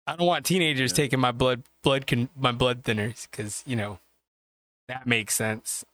I 0.08 0.16
don't 0.16 0.28
want 0.28 0.46
teenagers 0.46 0.92
Yeah. 0.92 0.96
taking 0.98 1.20
my 1.20 1.32
blood 1.32 1.64
blood 1.84 2.06
con- 2.08 2.30
my 2.36 2.52
blood 2.52 2.84
thinners 2.84 3.28
because 3.30 3.64
you 3.66 3.76
know 3.76 4.00
that 4.88 5.08
makes 5.08 5.34
sense. 5.36 5.86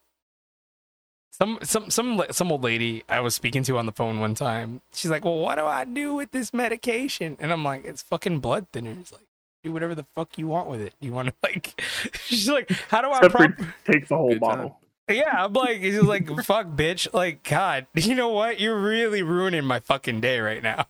Some 1.32 1.60
some 1.62 1.90
some 1.92 2.24
some 2.32 2.52
old 2.52 2.64
lady 2.64 3.04
I 3.08 3.20
was 3.20 3.36
speaking 3.36 3.64
to 3.64 3.78
on 3.78 3.86
the 3.86 3.92
phone 3.92 4.20
one 4.20 4.34
time. 4.34 4.82
She's 4.94 5.12
like, 5.12 5.24
"Well, 5.24 5.38
what 5.38 5.56
do 5.56 5.66
I 5.66 5.84
do 5.86 6.16
with 6.16 6.32
this 6.32 6.54
medication?" 6.54 7.38
And 7.40 7.52
I'm 7.54 7.64
like, 7.64 7.86
"It's 7.86 8.02
fucking 8.02 8.40
blood 8.40 8.66
thinners. 8.72 9.12
Like, 9.12 9.28
do 9.64 9.72
whatever 9.72 9.94
the 9.94 10.06
fuck 10.16 10.38
you 10.40 10.48
want 10.48 10.68
with 10.68 10.82
it. 10.82 10.94
You 11.00 11.12
want 11.14 11.28
to 11.28 11.34
like?" 11.44 11.80
She's 12.26 12.50
like, 12.50 12.72
"How 12.90 13.02
do 13.02 13.10
I?" 13.10 13.18
Except 13.18 13.36
Prop- 13.36 13.68
takes 13.86 14.10
the 14.10 14.18
whole 14.18 14.30
Good 14.30 14.40
time. 14.42 14.50
Bottle. 14.58 14.80
yeah, 15.10 15.46
I'm 15.46 15.54
like, 15.54 15.78
he's 15.78 16.02
like, 16.02 16.28
"Fuck, 16.44 16.68
bitch." 16.70 17.14
Like, 17.14 17.44
God, 17.44 17.86
you 17.94 18.16
know 18.16 18.30
what? 18.30 18.60
You're 18.60 18.80
really 18.80 19.22
ruining 19.22 19.64
my 19.66 19.80
fucking 19.80 20.22
day 20.22 20.40
right 20.40 20.64
now. 20.64 20.86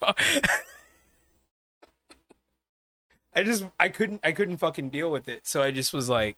I 3.33 3.43
just 3.43 3.65
I 3.79 3.89
couldn't 3.89 4.21
I 4.23 4.31
couldn't 4.31 4.57
fucking 4.57 4.89
deal 4.89 5.11
with 5.11 5.27
it. 5.27 5.45
So 5.45 5.61
I 5.61 5.71
just 5.71 5.93
was 5.93 6.09
like 6.09 6.37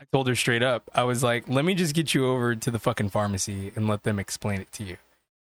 I 0.00 0.04
told 0.12 0.28
her 0.28 0.34
straight 0.36 0.62
up. 0.62 0.88
I 0.94 1.02
was 1.04 1.22
like, 1.22 1.48
"Let 1.48 1.64
me 1.64 1.74
just 1.74 1.94
get 1.94 2.14
you 2.14 2.26
over 2.26 2.54
to 2.54 2.70
the 2.70 2.78
fucking 2.78 3.10
pharmacy 3.10 3.72
and 3.74 3.88
let 3.88 4.04
them 4.04 4.18
explain 4.18 4.60
it 4.60 4.70
to 4.72 4.84
you." 4.84 4.96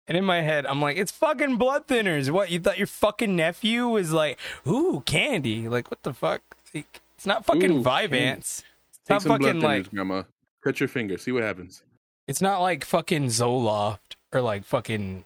And 0.08 0.18
in 0.18 0.26
my 0.26 0.42
head, 0.42 0.66
I'm 0.66 0.82
like, 0.82 0.98
"It's 0.98 1.12
fucking 1.12 1.58
blood 1.58 1.88
thinners. 1.88 2.32
What? 2.32 2.50
You 2.50 2.60
thought 2.60 2.78
your 2.80 2.88
fucking 2.88 3.36
nephew 3.36 3.88
was 3.88 4.12
like, 4.12 4.40
"Ooh, 4.68 5.04
candy." 5.06 5.70
Like, 5.70 5.92
what 5.92 6.02
the 6.04 6.14
fuck? 6.14 6.42
Like, 6.74 7.02
it's 7.16 7.26
not 7.28 7.46
fucking 7.46 7.72
Ooh, 7.72 7.84
Vyvanse. 7.84 8.38
It's 8.38 8.64
Take 9.06 9.10
not 9.16 9.22
some 9.22 9.30
blood 9.38 9.42
fucking 9.42 9.62
thinners, 9.62 9.64
like 9.64 9.92
grandma. 9.92 10.24
Cut 10.64 10.80
your 10.80 10.90
finger. 10.90 11.18
See 11.18 11.32
what 11.32 11.44
happens. 11.44 11.84
it's 12.28 12.42
not 12.42 12.60
like 12.62 12.84
fucking 12.86 13.26
Zoloft 13.28 14.16
or 14.34 14.42
like 14.42 14.64
fucking, 14.66 15.26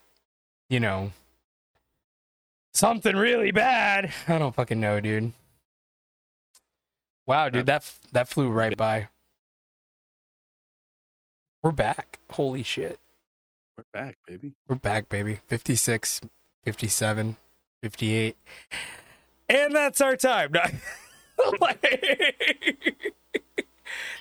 you 0.69 0.80
know, 0.80 1.11
something 2.74 3.15
really 3.15 3.51
bad. 3.51 4.13
I 4.28 4.38
don't 4.38 4.53
fucking 4.55 4.80
know, 4.80 4.99
dude. 4.99 5.34
Wow, 7.26 7.49
dude, 7.49 7.65
that 7.67 7.82
f- 7.84 7.99
that 8.11 8.28
flew 8.28 8.49
right 8.49 8.76
by. 8.76 9.07
We're 11.64 11.72
back. 11.72 12.20
Holy 12.32 12.61
shit. 12.61 12.99
We're 13.78 13.86
back, 13.93 14.18
baby. 14.28 14.51
We're 14.68 14.76
back, 14.76 15.07
baby. 15.07 15.39
56, 15.47 16.20
57, 16.66 17.38
58. 17.82 18.36
And 19.49 19.74
that's 19.74 20.01
our 20.01 20.18
time. 20.18 20.51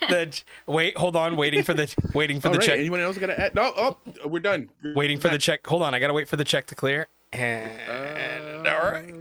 the, 0.09 0.41
wait, 0.65 0.97
hold 0.97 1.17
on. 1.17 1.35
Waiting 1.35 1.63
for 1.63 1.73
the 1.73 1.93
waiting 2.13 2.39
for 2.39 2.47
All 2.47 2.53
the 2.53 2.59
right. 2.59 2.67
check. 2.67 2.79
Anyone 2.79 3.01
else 3.01 3.17
got 3.17 3.27
to 3.27 3.39
add? 3.39 3.55
No. 3.55 3.73
Oh, 3.75 3.97
we're 4.25 4.39
done. 4.39 4.69
We're 4.81 4.95
waiting 4.95 5.19
for 5.19 5.27
the 5.27 5.37
check. 5.37 5.67
Hold 5.67 5.81
on, 5.83 5.93
I 5.93 5.99
gotta 5.99 6.13
wait 6.13 6.29
for 6.29 6.37
the 6.37 6.45
check 6.45 6.67
to 6.67 6.75
clear. 6.75 7.07
And 7.33 8.65
Uh, 8.65 8.71
all 8.71 8.91
right, 8.91 9.13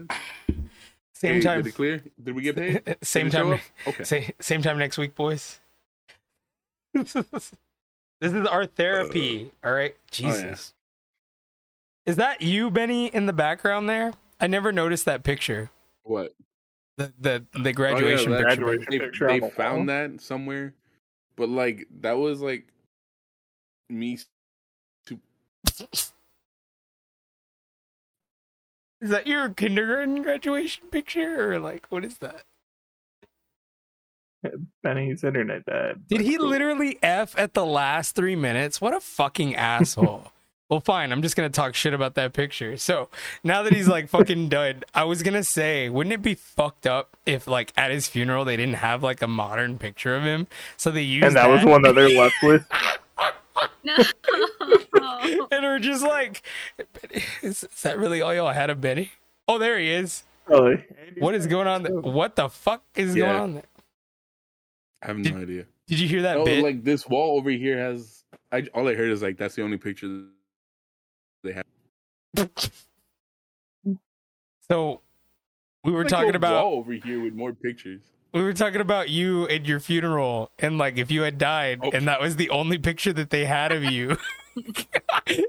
same 1.12 1.34
hey, 1.34 1.40
time, 1.40 1.62
Did 1.62 1.74
clear? 1.74 2.02
Did 2.22 2.34
we 2.34 2.42
get 2.42 2.56
paid? 2.56 2.96
same 3.02 3.30
Did 3.30 3.34
it 3.34 3.38
show 3.38 3.50
time. 3.50 3.60
Okay. 3.86 4.04
same, 4.04 4.32
same 4.40 4.62
time 4.62 4.78
next 4.78 4.96
week, 4.98 5.14
boys. 5.14 5.58
this 8.22 8.32
is 8.32 8.46
our 8.46 8.66
therapy. 8.66 9.50
Uh, 9.62 9.66
all 9.66 9.74
right, 9.74 9.94
Oh, 9.94 10.00
yeah. 10.14 10.32
Jesus, 10.32 10.74
is 12.06 12.16
that 12.16 12.40
you, 12.40 12.70
Benny, 12.70 13.06
in 13.08 13.26
the 13.26 13.32
background 13.32 13.88
there? 13.88 14.12
I 14.40 14.46
never 14.46 14.70
noticed 14.70 15.04
that 15.06 15.24
picture. 15.24 15.70
What? 16.04 16.32
The 16.96 17.12
the 17.18 17.44
the 17.52 17.70
oh, 17.70 17.72
graduation 17.72 18.30
that- 18.30 18.38
picture. 18.46 18.56
Graduation 18.64 18.86
They, 18.90 18.98
picture 19.00 19.26
they 19.26 19.40
the 19.40 19.50
found 19.50 19.76
wall. 19.78 19.86
that 19.86 20.20
somewhere, 20.20 20.72
but 21.36 21.48
like 21.48 21.88
that 22.00 22.12
was 22.18 22.40
like 22.40 22.66
me. 23.90 24.18
to... 25.06 25.18
Is 29.00 29.10
that 29.10 29.26
your 29.26 29.48
kindergarten 29.48 30.22
graduation 30.22 30.86
picture, 30.88 31.52
or 31.52 31.58
like 31.58 31.86
what 31.90 32.04
is 32.04 32.18
that? 32.18 32.44
Benny's 34.82 35.24
internet 35.24 35.64
died. 35.66 36.07
Did 36.09 36.20
he 36.22 36.36
Cool. 36.36 36.49
literally 36.49 36.99
F 37.03 37.38
at 37.38 37.55
the 37.55 37.64
last 37.66 38.14
three 38.14 38.36
minutes? 38.36 38.80
What 38.80 38.95
a 38.95 39.01
fucking 39.01 39.55
asshole. 39.57 40.32
well, 40.68 40.80
fine. 40.80 41.12
I'm 41.12 41.22
just 41.22 41.36
going 41.36 41.51
to 41.51 41.55
talk 41.55 41.74
shit 41.74 41.93
about 41.95 42.14
that 42.14 42.32
picture. 42.32 42.76
So 42.76 43.09
now 43.45 43.62
that 43.62 43.72
he's 43.72 43.88
like 43.88 44.09
fucking 44.09 44.49
done, 44.51 44.84
I 44.95 45.05
was 45.05 45.22
going 45.22 45.34
to 45.34 45.45
say, 45.45 45.88
wouldn't 45.88 46.12
it 46.14 46.22
be 46.22 46.34
fucked 46.34 46.86
up 46.86 47.16
if 47.26 47.47
like 47.47 47.72
at 47.76 47.90
his 47.90 48.09
funeral 48.09 48.45
they 48.45 48.57
didn't 48.57 48.76
have 48.76 49.03
like 49.03 49.22
a 49.22 49.28
modern 49.28 49.78
picture 49.78 50.16
of 50.16 50.22
him? 50.24 50.47
So 50.76 50.90
they 50.90 51.03
used 51.03 51.26
And 51.26 51.36
that 51.36 51.49
was 51.49 51.64
one 51.64 51.82
that 51.82 51.95
they're 51.95 52.09
left 52.18 52.36
with. 52.43 52.66
No. 53.84 53.97
And 55.51 55.62
we're 55.62 55.78
just 55.78 56.03
like, 56.03 56.43
is, 57.43 57.64
is 57.64 57.82
that 57.82 57.99
really 57.99 58.20
all 58.22 58.34
y'all 58.34 58.53
had 58.53 58.70
of 58.70 58.80
Benny? 58.80 59.12
Oh, 59.49 59.59
there 59.59 59.78
he 59.78 59.90
is. 59.90 60.24
Oh, 60.49 60.74
What 61.18 61.34
is 61.34 61.47
going 61.47 61.66
on 61.66 61.82
there? 61.82 61.93
What 61.93 62.36
the 62.36 62.49
fuck 62.49 62.82
is 62.97 63.14
Yeah. 63.14 63.26
going 63.26 63.40
on 63.40 63.55
there? 63.55 63.62
I 65.03 65.07
have 65.09 65.22
Did- 65.22 65.34
no 65.34 65.40
idea. 65.42 65.66
Did 65.88 65.98
you 65.98 66.09
hear 66.09 66.22
that 66.22 66.36
Oh, 66.38 66.44
bit? 66.44 66.62
like 66.62 66.84
this 66.84 67.07
wall 67.09 67.36
over 67.36 67.50
here 67.50 67.76
has. 67.78 68.24
I 68.53 68.66
all 68.74 68.88
I 68.88 68.94
heard 68.94 69.11
is 69.11 69.20
like 69.22 69.36
that's 69.36 69.55
the 69.57 69.62
only 69.62 69.76
picture 69.78 70.24
they 71.42 71.53
have. 71.53 72.48
so 74.70 75.00
we 75.84 75.92
were 75.92 76.00
Like 76.05 76.09
talking 76.11 76.34
a 76.34 76.36
about 76.36 76.64
wall 76.64 76.78
over 76.78 76.92
here 76.92 77.20
with 77.22 77.34
more 77.34 77.53
pictures. 77.53 78.00
we 78.32 78.42
were 78.42 78.53
talking 78.53 78.80
about 78.80 79.09
you 79.11 79.46
and 79.46 79.66
your 79.66 79.80
funeral 79.80 80.50
and 80.59 80.78
like 80.78 80.96
if 80.98 81.11
you 81.11 81.22
had 81.22 81.36
died 81.38 81.80
Oh. 81.82 81.90
and 81.92 82.07
that 82.09 82.20
was 82.20 82.36
the 82.36 82.48
only 82.50 82.78
picture 82.78 83.12
that 83.12 83.30
they 83.30 83.44
had 83.44 83.72
of 83.72 83.84
you 83.84 84.16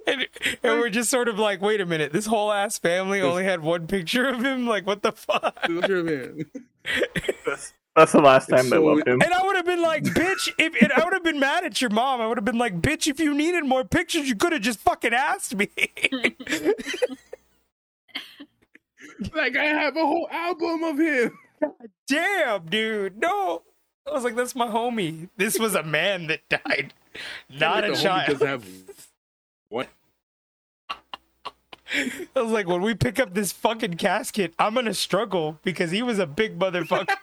and, 0.08 0.28
and 0.64 0.80
we're 0.80 0.90
just 0.90 1.10
sort 1.10 1.28
of 1.28 1.38
like 1.38 1.62
wait 1.62 1.80
a 1.82 1.86
minute 1.86 2.12
this 2.14 2.26
whole 2.26 2.52
ass 2.52 2.78
family 2.80 3.22
only 3.22 3.44
had 3.44 3.62
one 3.62 3.86
picture 3.88 4.28
of 4.28 4.44
him 4.44 4.66
like 4.68 4.88
what 4.88 5.04
the 5.04 5.12
fuck 5.12 5.62
Picture, 5.64 6.04
man. 6.04 6.46
that's, 7.46 7.74
that's 7.96 8.12
the 8.12 8.22
last 8.22 8.48
time 8.50 8.60
It's 8.60 8.70
they 8.72 8.78
so- 8.78 8.84
loved 8.86 9.08
him. 9.08 9.22
and 9.22 9.34
i 9.34 9.44
would 9.44 9.56
have 9.56 9.66
been 9.66 9.82
like 9.82 10.04
bitch 10.04 10.50
if 10.58 10.74
and 10.82 10.92
i 10.94 11.04
would 11.04 11.14
have 11.14 11.24
been 11.24 11.40
mad 11.40 11.64
at 11.64 11.80
your 11.82 11.90
mom 11.90 12.22
i 12.22 12.28
would 12.28 12.38
have 12.38 12.46
been 12.46 12.58
like 12.58 12.82
bitch 12.82 13.08
if 13.08 13.20
you 13.20 13.34
needed 13.34 13.66
more 13.66 13.84
pictures 13.84 14.28
you 14.28 14.36
could 14.36 14.52
have 14.52 14.62
just 14.62 14.80
fucking 14.80 15.14
asked 15.14 15.56
me 15.56 15.68
like 19.36 19.56
I 19.56 19.64
have 19.66 19.96
a 19.96 20.06
whole 20.06 20.28
album 20.32 20.84
of 20.84 20.98
him. 21.00 21.38
damn 22.08 22.66
dude 22.66 23.18
no 23.22 23.62
i 24.08 24.12
was 24.12 24.24
like 24.24 24.36
that's 24.36 24.56
my 24.56 24.68
homie 24.68 25.30
this 25.38 25.58
was 25.60 25.76
a 25.76 25.84
man 25.84 26.28
that 26.28 26.42
died 26.50 26.94
not 27.50 27.82
The 27.84 27.92
a 27.92 27.96
homie 27.96 28.02
child 28.02 28.28
doesn't 28.30 28.48
have 28.48 28.66
one. 29.70 29.88
I 32.36 32.42
was 32.42 32.52
like, 32.52 32.68
when 32.68 32.82
we 32.82 32.96
pick 32.96 33.20
up 33.20 33.36
this 33.36 33.52
fucking 33.52 33.98
casket, 33.98 34.56
I'm 34.58 34.74
gonna 34.74 34.96
struggle 34.96 35.60
because 35.64 35.92
he 35.92 36.02
was 36.02 36.18
a 36.18 36.26
big 36.26 36.58
motherfucker. 36.58 37.16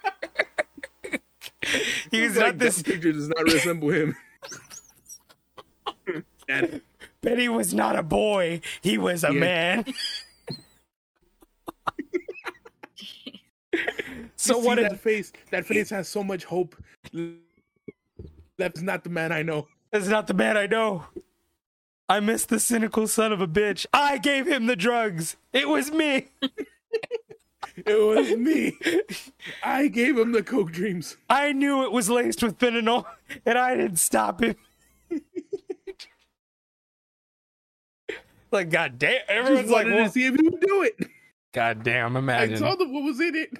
He 2.11 2.23
was 2.23 2.37
Like, 2.37 2.47
not 2.47 2.59
this. 2.59 2.83
Picture 2.83 3.12
does 3.12 3.29
not 3.29 3.43
resemble 3.45 3.91
him. 3.91 4.16
and 6.49 6.81
Betty 7.23 7.49
was 7.49 7.73
not 7.75 7.97
a 7.99 8.03
boy. 8.03 8.61
He 8.81 8.99
was 8.99 9.25
a 9.25 9.33
Yeah. 9.33 9.41
man. 9.41 9.85
so 14.37 14.59
you 14.59 14.64
what? 14.66 14.79
see 14.79 14.83
Did, 14.85 14.93
that 14.93 15.01
face? 15.01 15.33
That 15.51 15.66
face 15.66 15.91
has 15.91 16.09
so 16.09 16.23
much 16.25 16.45
hope. 16.45 16.77
That's 18.59 18.81
not 18.83 19.05
the 19.05 19.11
man 19.11 19.33
I 19.33 19.43
know. 19.43 19.68
that's 19.93 20.09
not 20.09 20.27
the 20.27 20.35
man 20.35 20.57
I 20.57 20.66
know. 20.66 21.05
I 22.09 22.21
miss 22.21 22.45
the 22.45 22.59
cynical 22.59 23.07
son 23.07 23.33
of 23.33 23.41
a 23.41 23.47
bitch. 23.47 23.87
I 23.93 24.18
gave 24.18 24.47
him 24.47 24.66
the 24.66 24.75
drugs. 24.77 25.37
It 25.53 25.68
was 25.68 25.93
me. 25.93 26.29
It 27.76 27.94
was 27.94 28.36
me. 28.36 28.76
I 29.62 29.88
gave 29.88 30.18
him 30.18 30.32
the 30.32 30.42
coke 30.42 30.72
dreams. 30.72 31.16
I 31.28 31.52
knew 31.52 31.84
it 31.84 31.92
was 31.92 32.08
laced 32.11 32.42
with 32.42 32.58
fentanyl, 32.58 33.04
and 33.44 33.58
I 33.58 33.76
didn't 33.76 33.98
stop 33.98 34.42
him. 34.42 34.56
like, 38.50 38.70
god 38.70 38.98
damn. 38.98 39.18
Just 39.20 39.30
Everyone's 39.30 39.70
like, 39.70 39.84
wanted 39.84 39.96
well, 39.96 40.04
to 40.06 40.11
see 40.11 40.26
if 40.26 40.34
he 40.36 40.48
would 40.48 40.61
do 40.61 40.82
it. 40.82 40.96
god 41.52 41.82
damn, 41.82 42.16
I 42.16 42.20
imagine. 42.20 42.56
saw 42.58 42.74
the, 42.74 42.88
what 42.88 43.04
was 43.04 43.20
in 43.20 43.34
it. 43.34 43.50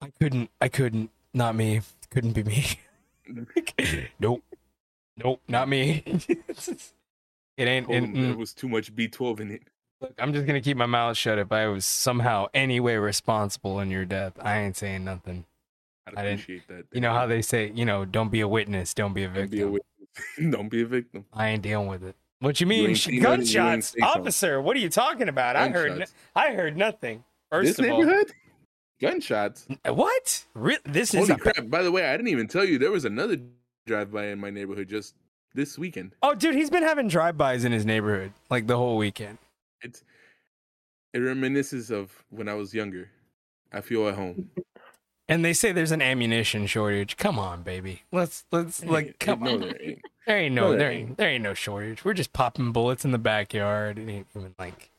I 0.00 0.10
couldn't. 0.20 0.50
I 0.60 0.68
couldn't. 0.68 1.10
Not 1.32 1.54
me. 1.56 1.80
Couldn't 2.10 2.32
be 2.32 2.44
me. 2.44 2.78
nope. 4.20 4.42
Nope. 5.16 5.40
Not 5.48 5.68
me. 5.68 6.02
it 6.28 6.28
ain't. 7.58 7.86
Told 7.86 7.96
It, 7.96 8.04
him 8.04 8.14
there 8.14 8.34
mm, 8.34 8.36
was 8.36 8.52
too 8.52 8.68
much 8.68 8.94
B12 8.94 9.40
in 9.40 9.50
it. 9.52 9.62
Look, 10.00 10.14
I'm 10.18 10.32
just 10.32 10.46
gonna 10.46 10.60
keep 10.60 10.76
my 10.76 10.86
mouth 10.86 11.16
shut. 11.16 11.38
If 11.38 11.52
I 11.52 11.66
was 11.66 11.84
somehow 11.86 12.46
any 12.54 12.80
way 12.80 12.96
responsible 12.96 13.80
in 13.80 13.90
your 13.90 14.04
death, 14.04 14.34
I 14.40 14.58
ain't 14.58 14.76
saying 14.76 15.04
nothing. 15.04 15.44
I'd 16.06 16.14
I 16.16 16.22
didn't- 16.22 16.40
appreciate 16.40 16.68
that. 16.68 16.84
You 16.92 17.00
know 17.00 17.12
how 17.12 17.26
they 17.26 17.40
say, 17.42 17.72
you 17.74 17.84
know, 17.84 18.04
don't 18.04 18.30
be 18.30 18.40
a 18.40 18.48
witness, 18.48 18.92
don't 18.94 19.14
be 19.14 19.24
a 19.24 19.26
Don't 19.26 19.34
victim. 19.34 19.50
be 19.50 19.62
a 19.62 19.66
witness. 19.68 19.88
Don't 20.50 20.68
be 20.68 20.82
a 20.82 20.86
victim. 20.86 21.24
I 21.32 21.48
ain't 21.48 21.62
dealing 21.62 21.88
with 21.88 22.04
it. 22.04 22.14
What 22.38 22.60
you 22.60 22.68
mean? 22.68 22.90
ain't 22.90 22.98
Sh- 22.98 23.06
seen 23.06 23.20
nothing, 23.22 23.40
you 23.46 23.52
gunshots, 23.54 23.88
something. 23.88 24.04
officer. 24.04 24.62
What 24.62 24.76
are 24.76 24.80
you 24.80 24.88
talking 24.88 25.28
about? 25.28 25.56
I 25.56 25.70
heard. 25.70 25.88
Gunshots. 25.88 26.14
I 26.36 26.52
heard 26.54 26.76
nothing. 26.76 27.24
First 27.50 27.78
this 27.78 27.84
of 27.84 27.92
all. 27.92 28.22
Gunshots. 29.00 29.66
what? 29.86 30.44
Re- 30.54 30.78
this 30.84 31.14
is 31.14 31.28
Holy 31.28 31.32
a. 31.32 31.36
crap. 31.36 31.68
By 31.68 31.82
the 31.82 31.90
way, 31.90 32.06
I 32.06 32.12
didn't 32.16 32.28
even 32.28 32.46
tell 32.46 32.64
you 32.64 32.78
there 32.78 32.92
was 32.92 33.04
another 33.04 33.38
drive 33.86 34.12
by 34.12 34.26
in 34.26 34.38
my 34.38 34.50
neighborhood 34.50 34.88
just 34.88 35.14
this 35.52 35.76
weekend. 35.78 36.14
Oh, 36.22 36.34
dude, 36.34 36.54
he's 36.54 36.70
been 36.70 36.82
having 36.84 37.08
drive-bys 37.08 37.64
in 37.64 37.72
his 37.72 37.84
neighborhood 37.84 38.32
like 38.50 38.66
the 38.68 38.76
whole 38.76 38.96
weekend. 38.96 39.38
It's 39.84 40.02
it 41.12 41.18
reminisces 41.20 41.90
of 41.92 42.24
when 42.30 42.48
I 42.48 42.54
was 42.54 42.74
younger. 42.74 43.10
I 43.72 43.80
feel 43.82 44.08
at 44.08 44.16
home. 44.16 44.50
And 45.26 45.42
they 45.42 45.54
say 45.54 45.72
there's 45.72 45.90
an 45.90 46.02
ammunition 46.02 46.66
shortage. 46.66 47.16
Come 47.16 47.38
on, 47.38 47.62
baby. 47.62 48.02
Let's 48.12 48.44
let's 48.52 48.84
like 48.84 49.18
come 49.18 49.40
no, 49.40 49.54
on. 49.54 49.60
there 49.60 49.82
ain't. 49.82 50.02
There 50.26 50.38
ain't 50.38 50.54
no 50.54 50.62
No, 50.64 50.70
there 50.72 50.78
there 50.80 50.90
ain't. 50.90 51.08
ain't 51.08 51.16
there 51.18 51.28
ain't 51.30 51.42
no 51.44 51.54
shortage. 51.54 52.04
We're 52.04 52.12
just 52.12 52.34
popping 52.34 52.72
bullets 52.72 53.06
in 53.06 53.10
the 53.10 53.18
backyard. 53.18 53.98
It 53.98 54.06
ain't 54.06 54.26
even 54.36 54.54
like 54.58 54.90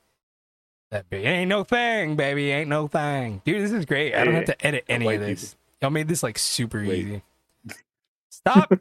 that 0.90 1.08
big. 1.10 1.24
It 1.24 1.28
ain't 1.28 1.48
no 1.48 1.62
thing, 1.62 2.16
baby. 2.16 2.50
It 2.50 2.54
Ain't 2.54 2.68
no 2.68 2.88
thing. 2.88 3.40
Dude, 3.44 3.62
this 3.62 3.70
is 3.70 3.84
great. 3.84 4.16
I 4.16 4.24
don't 4.24 4.34
have 4.34 4.46
to 4.46 4.66
edit 4.66 4.84
any 4.88 5.14
of 5.14 5.20
this. 5.20 5.50
people. 5.54 5.58
Y'all 5.82 5.90
made 5.92 6.08
this 6.08 6.24
like 6.24 6.38
super 6.38 6.78
Wait. 6.78 6.98
easy. 7.06 7.22
Stop 8.30 8.72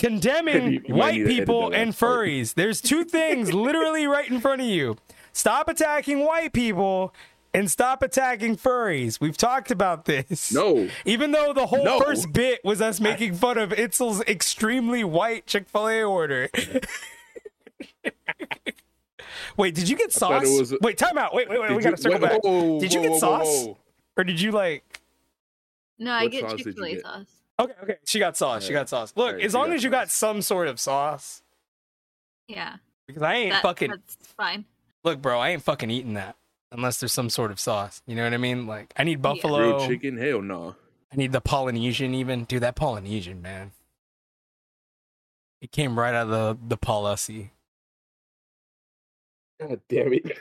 condemning 0.00 0.82
white 0.88 1.14
need 1.14 1.18
to 1.18 1.24
edit 1.26 1.38
people 1.38 1.72
and 1.72 1.92
furries. 1.92 2.54
There's 2.54 2.80
two 2.80 3.04
things 3.04 3.52
literally 3.54 4.08
right 4.08 4.28
in 4.28 4.40
front 4.40 4.62
of 4.62 4.66
you. 4.66 4.96
Stop 5.32 5.68
attacking 5.68 6.20
white 6.24 6.52
people 6.52 7.14
and 7.54 7.70
stop 7.70 8.02
attacking 8.02 8.56
furries. 8.56 9.20
We've 9.20 9.36
talked 9.36 9.70
about 9.70 10.04
this. 10.06 10.52
No. 10.52 10.88
Even 11.04 11.32
though 11.32 11.52
the 11.52 11.66
whole 11.66 11.84
No. 11.84 12.00
first 12.00 12.32
bit 12.32 12.64
was 12.64 12.80
us 12.80 13.00
making 13.00 13.34
fun 13.34 13.58
of 13.58 13.72
Itzel's 13.72 14.20
extremely 14.22 15.04
white 15.04 15.46
Chick 15.46 15.68
fil 15.68 15.88
A 15.88 16.02
order. 16.02 16.48
wait, 19.56 19.74
did 19.74 19.88
you 19.88 19.96
get 19.96 20.12
sauce? 20.12 20.44
was- 20.44 20.74
wait, 20.80 20.98
time 20.98 21.18
out. 21.18 21.34
Wait, 21.34 21.48
wait, 21.48 21.60
wait. 21.60 21.68
Did 21.68 21.76
we 21.76 21.82
gotta 21.82 21.96
circle 21.96 22.20
wait, 22.20 22.28
back. 22.30 22.42
whoa, 22.44 22.80
Did 22.80 22.92
you 22.92 23.00
whoa, 23.00 23.04
get 23.04 23.12
whoa, 23.12 23.18
sauce? 23.18 23.46
whoa. 23.66 23.78
Or 24.16 24.24
did 24.24 24.40
you 24.40 24.52
like. 24.52 25.00
No, 25.98 26.10
I 26.12 26.24
What 26.24 26.32
get 26.32 26.40
sauce 26.42 26.50
did 26.52 26.58
you 26.58 26.64
Chick 26.72 26.74
Fil 26.74 26.84
A 26.84 27.00
sauce. 27.00 27.26
Okay, 27.60 27.72
okay. 27.82 27.96
She 28.04 28.18
got 28.18 28.36
sauce. 28.36 28.64
She 28.64 28.72
got 28.72 28.88
sauce. 28.88 29.12
Look, 29.14 29.28
Alright, 29.28 29.44
as 29.44 29.54
long 29.54 29.72
as 29.72 29.84
you 29.84 29.90
got 29.90 30.10
some 30.10 30.42
sort 30.42 30.68
of 30.68 30.80
sauce. 30.80 31.42
Yeah, 32.48 32.76
Because 33.06 33.22
I 33.22 33.34
ain't 33.34 33.52
that, 33.52 33.62
fucking. 33.62 33.90
that's 33.90 34.16
fine. 34.36 34.64
Look, 35.04 35.20
bro, 35.22 35.38
I 35.40 35.50
ain't 35.50 35.62
fucking 35.62 35.90
eating 35.90 36.14
that. 36.14 36.36
Unless 36.70 37.00
there's 37.00 37.12
some 37.12 37.28
sort 37.28 37.50
of 37.50 37.60
sauce. 37.60 38.02
You 38.06 38.16
know 38.16 38.24
what 38.24 38.32
I 38.32 38.38
mean? 38.38 38.66
Like, 38.66 38.94
I 38.96 39.04
need 39.04 39.20
buffalo. 39.20 39.58
Grilled 39.58 39.90
chicken? 39.90 40.16
Hell 40.16 40.40
no. 40.42 40.74
I 41.12 41.16
need 41.16 41.32
the 41.32 41.40
Polynesian 41.42 42.14
even. 42.14 42.44
Dude, 42.44 42.62
that 42.62 42.76
Polynesian, 42.76 43.42
man. 43.42 43.72
It 45.60 45.70
came 45.70 45.98
right 45.98 46.14
out 46.14 46.28
of 46.28 46.30
the, 46.30 46.58
the 46.68 46.76
Policy. 46.78 47.50
God 49.60 49.80
damn 49.88 50.12
it. 50.14 50.38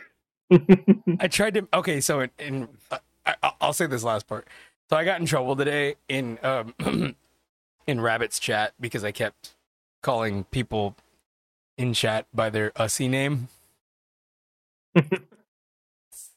I 1.20 1.28
tried 1.28 1.54
to. 1.56 1.68
Okay, 1.74 2.02
so 2.02 2.22
in, 2.22 2.30
in 2.40 2.68
uh, 2.90 3.00
I, 3.26 3.36
I- 3.44 3.54
I'll 3.62 3.74
say 3.74 3.88
this 3.88 4.04
last 4.04 4.28
part. 4.28 4.48
So 4.90 4.98
I 4.98 5.06
got 5.06 5.20
in 5.20 5.26
trouble 5.26 5.56
today 5.56 5.96
in 6.10 6.40
um 6.44 6.74
in 7.88 8.02
Rabbit's 8.02 8.40
chat 8.40 8.74
because 8.80 9.04
I 9.04 9.12
kept 9.12 9.56
calling 10.02 10.46
people 10.46 10.96
in 11.78 11.94
chat 11.94 12.26
by 12.34 12.50
their 12.50 12.72
ussy 12.72 13.10
name. 13.10 13.50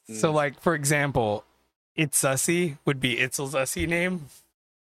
so, 0.08 0.30
Mm. 0.30 0.34
like 0.34 0.60
for 0.60 0.74
example, 0.74 1.44
it's 1.96 2.22
ussy 2.22 2.78
would 2.84 3.00
be 3.00 3.16
Itzel's 3.16 3.54
ussy 3.54 3.86
name, 3.88 4.26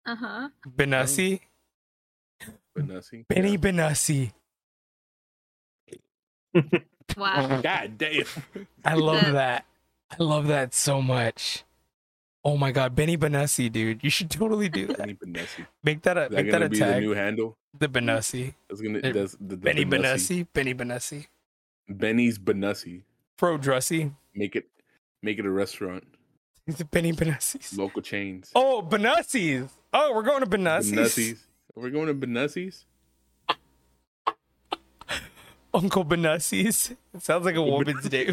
Uh 0.07 0.17
huh. 0.17 0.49
Benussi, 0.69 1.41
But 2.75 2.87
nothing. 2.89 3.25
Benny 3.29 3.57
Benussi. 3.59 4.33
Wow. 7.17 7.61
God 7.63 7.99
damn. 7.99 8.25
I 8.85 8.95
love 8.95 9.21
That- 9.23 9.33
that. 9.33 9.65
I 10.19 10.23
love 10.23 10.47
that 10.49 10.75
so 10.75 11.01
much. 11.01 11.65
Oh 12.45 12.57
my 12.59 12.71
god, 12.73 12.95
Benny 12.95 13.17
Benussi, 13.17 13.71
dude! 13.73 14.03
You 14.03 14.11
should 14.11 14.29
totally 14.31 14.69
do 14.69 14.89
that. 14.89 14.99
Benny 14.99 15.15
Benassi. 15.15 15.65
Make 15.85 16.03
that 16.03 16.19
a 16.19 16.25
Is 16.25 16.29
that 16.31 16.37
make 16.37 16.47
that 16.47 16.53
gonna 16.53 16.65
a 16.67 16.69
be 16.69 16.79
the 16.81 17.01
new 17.01 17.13
handle? 17.13 17.57
The 17.79 17.89
Benussi. 17.89 18.53
That's 18.69 18.81
gonna 18.83 19.01
that's 19.01 19.33
the, 19.41 19.47
the 19.47 19.57
Benny 19.57 19.85
Benassi. 19.87 20.45
Benussi. 20.45 20.47
Benny 20.53 20.75
Benussi. 20.75 21.27
Benny's 21.89 22.39
Benassi. 22.39 23.03
Pro 23.43 23.59
dressy. 23.59 24.13
Make 24.37 24.55
it 24.55 24.69
make 25.21 25.41
it 25.41 25.47
a 25.47 25.51
restaurant. 25.51 26.05
It's 26.69 26.81
a 26.81 26.85
Benny 26.85 27.13
Benussis. 27.13 27.77
Local 27.77 28.01
chains. 28.01 28.53
Oh, 28.55 28.87
Benussis. 28.89 29.69
Oh, 29.93 30.15
we're 30.15 30.23
going 30.23 30.45
to 30.45 30.47
Benussis. 30.47 30.93
Benassis. 30.93 31.39
We're 31.75 31.91
going 31.91 32.07
to 32.07 32.15
Benassis? 32.15 32.85
Uncle 35.75 36.05
Benussis. 36.05 36.93
It 37.13 37.21
sounds 37.21 37.45
like 37.47 37.57
a 37.57 37.63
woman's 37.63 38.09
name. 38.13 38.33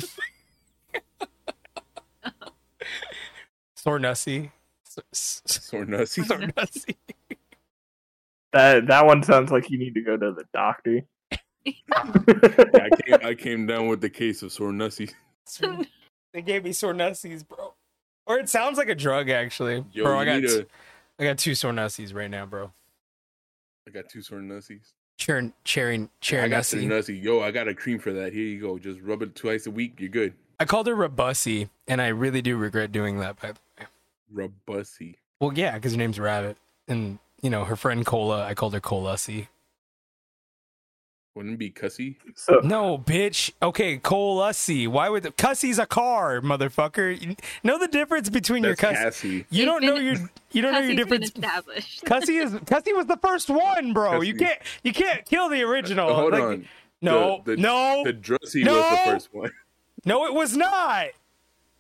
Sornussi. 3.76 4.52
S- 4.86 5.42
s- 5.48 5.70
Sornassi. 5.72 6.24
Sornussi. 6.24 6.96
that 8.54 8.86
that 8.86 9.06
one 9.08 9.24
sounds 9.24 9.50
like 9.52 9.72
you 9.72 9.80
need 9.80 9.96
to 9.96 10.02
go 10.02 10.16
to 10.18 10.34
the 10.34 10.44
doctor. 10.54 11.02
I 11.94 12.90
came 13.06 13.18
I 13.24 13.34
came 13.36 13.66
down 13.66 13.88
with 13.88 14.02
the 14.02 14.10
case 14.10 14.42
of 14.44 14.52
Sornassi. 14.52 15.14
Sorn- 15.46 15.86
They 16.34 16.42
gave 16.42 16.64
me 16.64 16.72
Sornussis, 16.72 17.48
bro. 17.48 17.74
Or 18.28 18.38
it 18.40 18.48
sounds 18.50 18.78
like 18.78 18.90
a 18.90 18.96
drug, 18.96 19.30
actually. 19.30 19.84
Yo, 19.92 20.04
bro, 20.04 20.20
I 20.20 20.26
got, 20.26 20.42
need 20.42 20.48
t- 20.48 20.60
a- 20.60 20.66
I 21.20 21.24
got 21.28 21.38
two 21.40 21.52
Sornussis 21.52 22.14
right 22.14 22.30
now, 22.30 22.46
bro. 22.46 22.72
I 23.88 23.92
got 23.92 24.08
two 24.10 24.20
Sornassis. 24.20 24.94
Cherry, 25.18 25.52
cherry, 25.66 26.08
cherry 26.22 26.44
I 26.44 26.48
got 26.48 26.64
nussie. 26.64 26.86
Sornassi. 26.88 27.22
Yo, 27.22 27.42
I 27.42 27.52
got 27.52 27.68
a 27.68 27.74
cream 27.74 28.00
for 28.00 28.14
that. 28.14 28.32
Here 28.32 28.44
you 28.46 28.62
go. 28.62 28.78
Just 28.80 29.02
rub 29.02 29.22
it 29.22 29.36
twice 29.36 29.66
a 29.68 29.72
week. 29.72 30.00
You're 30.00 30.10
good. 30.10 30.34
I 30.60 30.66
called 30.66 30.88
her 30.88 30.96
Rabussi, 30.96 31.70
and 31.88 32.02
I 32.02 32.08
really 32.10 32.42
do 32.42 32.56
regret 32.58 32.92
doing 32.92 33.20
that, 33.20 33.42
by 33.42 33.54
the 33.54 33.60
way. 33.80 34.50
Robussi. 34.68 35.16
Well, 35.42 35.54
yeah, 35.54 35.74
because 35.76 35.94
her 35.94 35.98
name's 35.98 36.20
Rabbit. 36.20 36.58
And, 36.88 37.20
you 37.42 37.50
know, 37.50 37.64
her 37.66 37.76
friend 37.76 38.06
Cola, 38.06 38.46
I 38.46 38.54
called 38.54 38.74
her 38.74 38.80
Colussi. 38.82 39.48
Wouldn't 41.36 41.54
it 41.54 41.58
be 41.60 41.70
cussy? 41.70 42.18
So 42.36 42.60
No, 42.64 42.98
bitch. 42.98 43.52
Okay, 43.62 43.98
Colussi. 44.00 44.88
Why 44.88 45.10
would 45.10 45.24
the 45.24 45.32
Cussie's 45.32 45.78
a 45.80 45.86
car, 45.86 46.42
motherfucker? 46.42 47.22
You 47.22 47.36
know 47.64 47.78
the 47.78 47.88
difference 47.88 48.30
between 48.30 48.64
your 48.64 48.76
Cussy. 48.76 48.96
Cassie. 48.96 49.46
You 49.50 49.66
don't 49.66 49.84
know 49.84 49.96
your 49.96 50.16
you 50.52 50.62
don't 50.62 50.74
know 50.74 50.80
your 50.80 50.96
difference. 50.96 51.28
established. 51.28 52.04
Cussie 52.06 52.42
is 52.44 52.52
Cussie 52.66 52.96
was 52.96 53.06
the 53.06 53.18
first 53.18 53.50
one, 53.50 53.94
bro. 53.94 54.22
You 54.22 54.36
can't 54.36 54.60
you 54.84 54.92
can't 54.92 55.24
kill 55.26 55.50
the 55.50 55.62
original. 55.62 56.14
Hold 56.14 56.34
Like, 56.34 56.42
on. 56.44 56.68
No, 57.02 57.42
The- 57.46 57.56
the- 57.56 57.62
no, 57.62 58.04
The 58.04 58.14
Drussy 58.14 58.64
No! 58.66 58.74
was 58.74 58.90
the 58.92 59.12
first 59.12 59.30
one. 59.34 59.52
no. 60.06 60.26
It 60.26 60.34
was 60.34 60.58
not. 60.58 61.08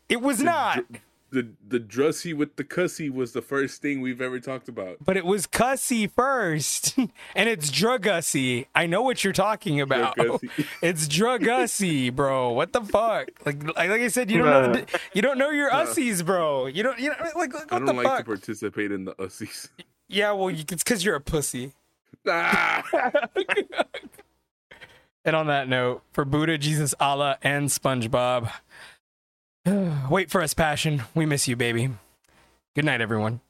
It 0.07 0.21
was 0.21 0.37
The 0.37 0.43
not. 0.45 0.75
Dr- 0.75 1.01
the 1.31 1.49
the 1.67 1.79
Drussy 1.79 2.33
with 2.35 2.55
the 2.55 2.63
cussy 2.63 3.09
was 3.09 3.33
the 3.33 3.41
first 3.41 3.81
thing 3.81 4.01
we've 4.01 4.21
ever 4.21 4.39
talked 4.39 4.67
about. 4.69 4.97
But 5.03 5.17
it 5.17 5.25
was 5.25 5.45
cussy 5.47 6.07
first, 6.07 6.97
and 7.35 7.49
it's 7.49 7.69
Drugussie. 7.71 8.65
I 8.75 8.85
know 8.85 9.01
what 9.01 9.23
you're 9.23 9.33
talking 9.33 9.79
about. 9.81 10.15
Druggussie. 10.17 10.65
It's 10.81 11.07
Drugussie, 11.07 12.09
bro. 12.09 12.51
What 12.51 12.73
the 12.73 12.81
fuck? 12.81 13.29
Like, 13.45 13.63
like, 13.63 13.75
like 13.89 14.01
I 14.01 14.07
said, 14.07 14.31
you 14.31 14.39
don't 14.39 14.47
know, 14.71 14.79
Nah. 14.79 14.85
you 15.13 15.21
don't 15.21 15.37
know 15.37 15.49
your 15.49 15.69
Nah. 15.71 15.85
ussies, 15.85 16.25
bro. 16.25 16.65
You 16.67 16.83
don't, 16.83 16.99
you 16.99 17.09
know, 17.09 17.15
like, 17.35 17.53
like 17.53 17.71
I 17.73 17.77
don't 17.79 17.85
the 17.85 17.93
like 17.93 18.17
to 18.19 18.23
participate 18.23 18.91
in 18.91 19.05
the 19.05 19.13
ussies. 19.15 19.69
yeah, 20.07 20.31
well, 20.31 20.49
you, 20.49 20.63
it's 20.69 20.83
because 20.83 21.03
you're 21.05 21.15
a 21.15 21.21
pussy. 21.21 21.73
Ah! 22.27 22.83
And 25.25 25.35
on 25.35 25.47
that 25.47 25.67
note, 25.67 26.01
for 26.13 26.23
Buddha, 26.23 26.57
Jesus, 26.57 26.95
Allah, 26.99 27.37
and 27.43 27.67
SpongeBob, 27.67 28.49
wait 30.09 30.29
for 30.29 30.41
us, 30.41 30.53
passion. 30.53 31.03
We 31.13 31.25
miss 31.25 31.47
you, 31.47 31.55
baby. 31.55 31.89
Good 32.75 32.85
night, 32.85 33.01
everyone. 33.01 33.41